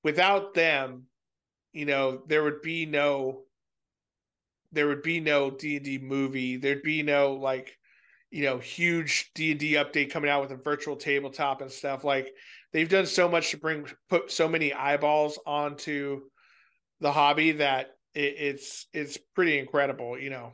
without 0.02 0.54
them, 0.54 1.08
you 1.74 1.86
know, 1.86 2.22
there 2.30 2.42
would 2.42 2.62
be 2.62 2.86
no 2.86 3.44
there 4.72 4.88
would 4.88 5.04
be 5.04 5.20
no 5.20 5.52
D&D 5.52 6.00
movie. 6.00 6.58
There'd 6.58 6.84
be 6.84 7.04
no 7.04 7.34
like 7.34 7.78
you 8.30 8.44
know 8.44 8.58
huge 8.58 9.32
D&D 9.36 9.74
update 9.74 10.12
coming 10.12 10.30
out 10.30 10.42
with 10.42 10.52
a 10.52 10.64
virtual 10.64 10.96
tabletop 10.96 11.62
and 11.62 11.72
stuff. 11.72 12.04
Like 12.04 12.34
they've 12.74 12.90
done 12.90 13.06
so 13.06 13.30
much 13.30 13.52
to 13.52 13.58
bring 13.58 13.86
put 14.10 14.32
so 14.32 14.48
many 14.48 14.74
eyeballs 14.74 15.40
onto 15.46 16.22
the 17.00 17.12
hobby 17.12 17.54
that 17.54 17.92
it, 18.14 18.36
it's 18.38 18.88
it's 18.94 19.18
pretty 19.36 19.60
incredible, 19.60 20.18
you 20.18 20.30
know, 20.30 20.54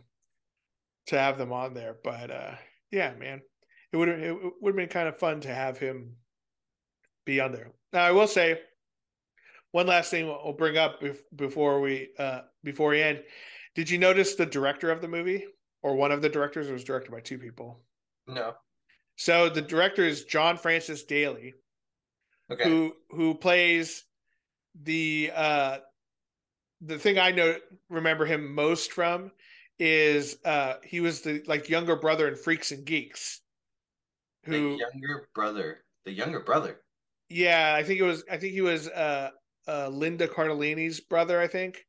to 1.08 1.20
have 1.20 1.38
them 1.38 1.54
on 1.54 1.74
there. 1.74 1.96
But 2.04 2.32
uh 2.32 2.56
yeah, 2.92 3.14
man. 3.14 3.42
It 3.94 3.98
would 3.98 4.10
it 4.10 4.36
would 4.62 4.72
have 4.72 4.76
been 4.76 4.90
kind 4.90 5.08
of 5.08 5.18
fun 5.18 5.42
to 5.42 5.54
have 5.54 5.78
him 5.78 6.16
be 7.26 7.40
on 7.40 7.52
there. 7.52 7.72
Now 7.94 8.04
I 8.04 8.12
will 8.12 8.28
say 8.28 8.60
one 9.72 9.88
last 9.88 10.12
thing 10.12 10.26
we'll 10.26 10.54
bring 10.54 10.78
up 10.78 11.02
before 11.36 11.80
we 11.80 12.10
uh 12.18 12.42
before 12.64 12.90
we 12.90 13.02
end 13.02 13.24
did 13.78 13.92
you 13.92 14.00
notice 14.00 14.34
the 14.34 14.46
director 14.48 14.90
of 14.90 15.02
the 15.02 15.08
movie 15.08 15.46
or 15.84 15.96
one 15.96 16.12
of 16.12 16.24
the 16.24 16.30
directors? 16.30 16.68
It 16.68 16.74
was 16.74 16.84
directed 16.84 17.12
by 17.12 17.20
two 17.20 17.38
people. 17.38 17.80
No. 18.26 18.56
So 19.18 19.50
the 19.50 19.62
director 19.62 20.04
is 20.04 20.24
John 20.24 20.58
Francis 20.58 21.04
Daley, 21.04 21.54
okay. 22.52 22.64
who 22.64 22.94
who 23.12 23.36
plays 23.36 24.04
the 24.82 25.32
uh 25.36 25.78
the 26.82 26.98
thing 26.98 27.20
I 27.20 27.30
know 27.30 27.56
remember 27.88 28.26
him 28.26 28.52
most 28.56 28.94
from 28.94 29.30
is 29.78 30.38
uh 30.44 30.78
he 30.84 31.00
was 31.00 31.22
the 31.22 31.44
like 31.46 31.70
younger 31.70 31.96
brother 31.96 32.28
in 32.28 32.36
Freaks 32.36 32.72
and 32.72 32.84
Geeks. 32.84 33.42
Who 34.46 34.72
the 34.72 34.86
younger 34.92 35.30
brother. 35.36 35.84
The 36.06 36.14
younger 36.14 36.40
brother. 36.40 36.82
Yeah, 37.30 37.76
I 37.78 37.84
think 37.84 38.00
it 38.00 38.04
was 38.06 38.24
I 38.28 38.38
think 38.38 38.54
he 38.54 38.62
was 38.62 38.88
uh 38.88 39.30
uh 39.68 39.90
Linda 39.90 40.28
Cardellini's 40.28 41.00
brother, 41.00 41.40
I 41.40 41.46
think. 41.46 41.86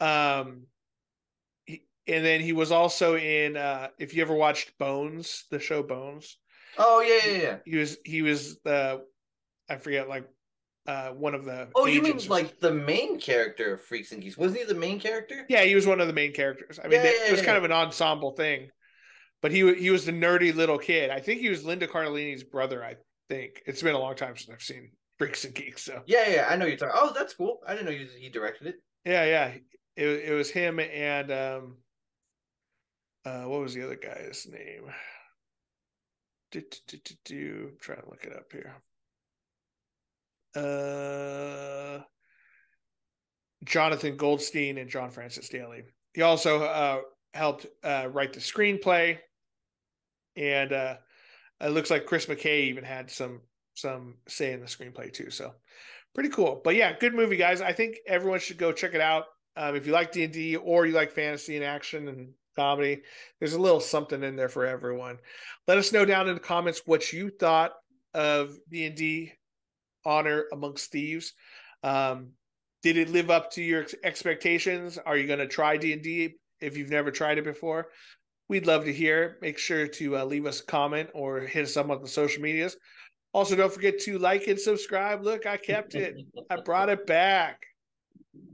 Um 0.00 0.62
and 2.08 2.24
then 2.24 2.40
he 2.40 2.52
was 2.52 2.72
also 2.72 3.16
in 3.16 3.56
uh 3.56 3.88
if 3.98 4.14
you 4.14 4.22
ever 4.22 4.34
watched 4.34 4.76
Bones, 4.78 5.44
the 5.50 5.58
show 5.58 5.82
Bones. 5.82 6.38
Oh 6.76 7.00
yeah, 7.00 7.30
yeah, 7.30 7.42
yeah. 7.42 7.56
He 7.64 7.76
was 7.76 7.98
he 8.04 8.22
was 8.22 8.58
the 8.64 9.04
I 9.68 9.76
forget 9.76 10.08
like 10.08 10.28
uh 10.86 11.10
one 11.10 11.34
of 11.34 11.44
the 11.44 11.68
Oh, 11.74 11.86
you 11.86 12.02
mean 12.02 12.18
like 12.28 12.58
the 12.60 12.72
main 12.72 13.20
character 13.20 13.74
of 13.74 13.82
Freaks 13.82 14.12
and 14.12 14.22
Geeks? 14.22 14.36
Wasn't 14.36 14.58
he 14.58 14.66
the 14.66 14.74
main 14.74 14.98
character? 14.98 15.44
Yeah, 15.48 15.64
he 15.64 15.74
was 15.74 15.86
one 15.86 16.00
of 16.00 16.06
the 16.06 16.12
main 16.12 16.32
characters. 16.32 16.78
I 16.82 16.88
mean, 16.88 17.00
yeah, 17.04 17.12
yeah, 17.12 17.28
it 17.28 17.32
was 17.32 17.42
kind 17.42 17.58
of 17.58 17.64
an 17.64 17.72
ensemble 17.72 18.32
thing. 18.32 18.70
But 19.40 19.52
he 19.52 19.74
he 19.74 19.90
was 19.90 20.04
the 20.04 20.12
nerdy 20.12 20.54
little 20.54 20.78
kid. 20.78 21.10
I 21.10 21.20
think 21.20 21.40
he 21.40 21.48
was 21.48 21.64
Linda 21.64 21.86
Cardellini's 21.86 22.42
brother, 22.42 22.82
I 22.82 22.96
think. 23.28 23.62
It's 23.66 23.82
been 23.82 23.94
a 23.94 23.98
long 23.98 24.16
time 24.16 24.36
since 24.36 24.50
I've 24.50 24.62
seen 24.62 24.90
Freaks 25.18 25.44
and 25.44 25.54
Geeks, 25.54 25.84
so. 25.84 26.02
Yeah, 26.06 26.28
yeah, 26.28 26.48
I 26.50 26.56
know 26.56 26.66
you're 26.66 26.76
talking. 26.76 26.94
Oh, 26.96 27.12
that's 27.14 27.34
cool. 27.34 27.60
I 27.66 27.74
didn't 27.74 27.86
know 27.86 28.06
he 28.18 28.28
directed 28.30 28.68
it. 28.68 28.76
Yeah, 29.04 29.24
yeah. 29.24 29.52
It 29.96 30.30
it 30.30 30.34
was 30.34 30.50
him 30.50 30.80
and 30.80 31.30
um 31.30 31.76
uh, 33.28 33.42
what 33.42 33.60
was 33.60 33.74
the 33.74 33.84
other 33.84 33.96
guy's 33.96 34.46
name? 34.50 34.90
Do, 36.50 36.62
do, 36.86 36.96
do, 37.04 37.14
do, 37.24 37.68
I'm 37.70 37.76
trying 37.80 38.00
to 38.00 38.08
look 38.08 38.24
it 38.24 38.32
up 38.32 38.50
here. 38.50 38.74
Uh, 40.56 42.02
Jonathan 43.64 44.16
Goldstein 44.16 44.78
and 44.78 44.88
John 44.88 45.10
Francis 45.10 45.48
Daley. 45.48 45.82
He 46.14 46.22
also 46.22 46.62
uh, 46.62 47.00
helped 47.34 47.66
uh, 47.84 48.08
write 48.10 48.32
the 48.32 48.40
screenplay, 48.40 49.18
and 50.36 50.72
uh, 50.72 50.96
it 51.60 51.68
looks 51.68 51.90
like 51.90 52.06
Chris 52.06 52.26
McKay 52.26 52.62
even 52.64 52.84
had 52.84 53.10
some 53.10 53.42
some 53.74 54.14
say 54.26 54.52
in 54.52 54.60
the 54.60 54.66
screenplay 54.66 55.12
too. 55.12 55.30
So 55.30 55.52
pretty 56.14 56.30
cool. 56.30 56.60
But 56.64 56.76
yeah, 56.76 56.96
good 56.98 57.14
movie, 57.14 57.36
guys. 57.36 57.60
I 57.60 57.72
think 57.72 57.98
everyone 58.06 58.40
should 58.40 58.58
go 58.58 58.72
check 58.72 58.94
it 58.94 59.00
out. 59.00 59.26
Um, 59.54 59.76
if 59.76 59.86
you 59.86 59.92
like 59.92 60.12
D 60.12 60.24
and 60.24 60.32
D 60.32 60.56
or 60.56 60.86
you 60.86 60.94
like 60.94 61.12
fantasy 61.12 61.56
and 61.56 61.64
action 61.64 62.08
and 62.08 62.32
comedy. 62.58 63.02
There's 63.38 63.54
a 63.54 63.60
little 63.60 63.80
something 63.80 64.22
in 64.22 64.34
there 64.34 64.48
for 64.48 64.66
everyone. 64.66 65.18
Let 65.68 65.78
us 65.78 65.92
know 65.92 66.04
down 66.04 66.28
in 66.28 66.34
the 66.34 66.40
comments 66.40 66.82
what 66.86 67.12
you 67.12 67.30
thought 67.30 67.72
of 68.14 68.56
D&D 68.68 69.32
Honor 70.04 70.46
Amongst 70.52 70.90
Thieves. 70.90 71.34
Um, 71.84 72.30
did 72.82 72.96
it 72.96 73.10
live 73.10 73.30
up 73.30 73.52
to 73.52 73.62
your 73.62 73.86
expectations? 74.02 74.98
Are 74.98 75.16
you 75.16 75.26
going 75.26 75.38
to 75.38 75.46
try 75.46 75.76
D&D 75.76 76.34
if 76.60 76.76
you've 76.76 76.90
never 76.90 77.12
tried 77.12 77.38
it 77.38 77.44
before? 77.44 77.88
We'd 78.48 78.66
love 78.66 78.84
to 78.86 78.92
hear. 78.92 79.38
Make 79.40 79.58
sure 79.58 79.86
to 79.86 80.18
uh, 80.18 80.24
leave 80.24 80.46
us 80.46 80.60
a 80.60 80.66
comment 80.66 81.10
or 81.14 81.40
hit 81.40 81.64
us 81.64 81.76
up 81.76 81.90
on 81.90 82.02
the 82.02 82.08
social 82.08 82.42
medias. 82.42 82.76
Also, 83.32 83.54
don't 83.54 83.72
forget 83.72 84.00
to 84.00 84.18
like 84.18 84.48
and 84.48 84.58
subscribe. 84.58 85.22
Look, 85.22 85.46
I 85.46 85.58
kept 85.58 85.94
it. 85.94 86.16
I 86.50 86.56
brought 86.56 86.88
it 86.88 87.06
back. 87.06 87.67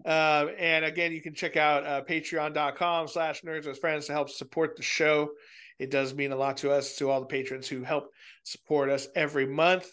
Uh, 0.04 0.46
and 0.58 0.84
again, 0.84 1.12
you 1.12 1.22
can 1.22 1.34
check 1.34 1.56
out 1.56 1.86
uh, 1.86 2.02
patreon.com 2.02 3.08
slash 3.08 3.42
nerds 3.42 3.66
with 3.66 3.78
friends 3.78 4.06
to 4.06 4.12
help 4.12 4.28
support 4.28 4.76
the 4.76 4.82
show 4.82 5.30
It 5.78 5.90
does 5.90 6.14
mean 6.14 6.32
a 6.32 6.36
lot 6.36 6.58
to 6.58 6.70
us, 6.70 6.96
to 6.96 7.10
all 7.10 7.20
the 7.20 7.26
patrons 7.26 7.68
who 7.68 7.82
help 7.82 8.10
support 8.42 8.90
us 8.90 9.08
every 9.14 9.46
month. 9.46 9.88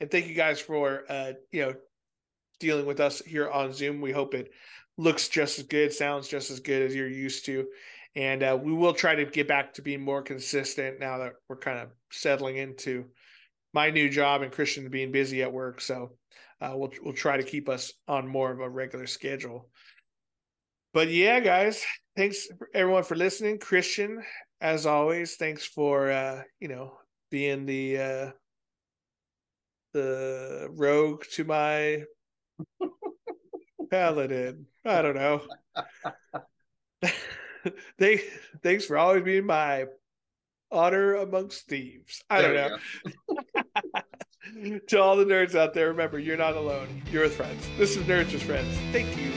And 0.00 0.10
thank 0.10 0.26
you 0.26 0.34
guys 0.34 0.60
for 0.60 1.04
uh, 1.08 1.32
you 1.50 1.62
know 1.62 1.74
dealing 2.60 2.86
with 2.86 3.00
us 3.00 3.20
here 3.20 3.50
on 3.50 3.72
Zoom. 3.72 4.00
We 4.00 4.12
hope 4.12 4.34
it 4.34 4.50
looks 4.98 5.28
just 5.28 5.58
as 5.58 5.64
good, 5.66 5.92
sounds 5.92 6.28
just 6.28 6.50
as 6.50 6.60
good 6.60 6.82
as 6.82 6.94
you're 6.94 7.08
used 7.08 7.46
to. 7.46 7.66
And 8.14 8.42
uh, 8.42 8.58
we 8.62 8.72
will 8.72 8.92
try 8.92 9.14
to 9.14 9.24
get 9.24 9.48
back 9.48 9.74
to 9.74 9.82
being 9.82 10.02
more 10.02 10.22
consistent 10.22 11.00
now 11.00 11.18
that 11.18 11.32
we're 11.48 11.56
kind 11.56 11.78
of 11.78 11.88
settling 12.10 12.56
into 12.56 13.06
my 13.72 13.90
new 13.90 14.10
job 14.10 14.42
and 14.42 14.52
Christian 14.52 14.88
being 14.90 15.12
busy 15.12 15.42
at 15.42 15.52
work. 15.52 15.80
So 15.80 16.12
uh, 16.62 16.72
we'll 16.76 16.92
we'll 17.02 17.12
try 17.12 17.36
to 17.36 17.42
keep 17.42 17.68
us 17.68 17.92
on 18.06 18.26
more 18.26 18.52
of 18.52 18.60
a 18.60 18.68
regular 18.68 19.06
schedule. 19.06 19.68
But 20.94 21.08
yeah, 21.08 21.40
guys, 21.40 21.84
thanks 22.16 22.46
everyone 22.72 23.02
for 23.02 23.16
listening. 23.16 23.58
Christian, 23.58 24.22
as 24.60 24.86
always, 24.86 25.34
thanks 25.34 25.66
for 25.66 26.10
uh, 26.12 26.42
you 26.60 26.68
know 26.68 26.92
being 27.32 27.66
the 27.66 27.98
uh, 27.98 28.30
the 29.92 30.68
rogue 30.70 31.24
to 31.32 31.44
my 31.44 32.04
paladin. 33.90 34.66
I 34.84 35.02
don't 35.02 35.16
know. 35.16 35.42
they 37.98 38.22
thanks 38.62 38.84
for 38.86 38.96
always 38.98 39.24
being 39.24 39.46
my 39.46 39.86
honor 40.70 41.14
amongst 41.14 41.66
thieves. 41.66 42.22
I 42.30 42.42
there 42.42 42.54
don't 42.54 42.70
know. 43.28 43.36
to 44.88 45.00
all 45.00 45.16
the 45.16 45.24
nerds 45.24 45.54
out 45.54 45.74
there, 45.74 45.88
remember 45.88 46.18
you're 46.18 46.36
not 46.36 46.56
alone. 46.56 47.02
You're 47.10 47.24
with 47.24 47.36
friends. 47.36 47.66
This 47.78 47.96
is 47.96 48.04
Nerds 48.04 48.32
with 48.32 48.42
Friends. 48.42 48.76
Thank 48.92 49.16
you 49.16 49.31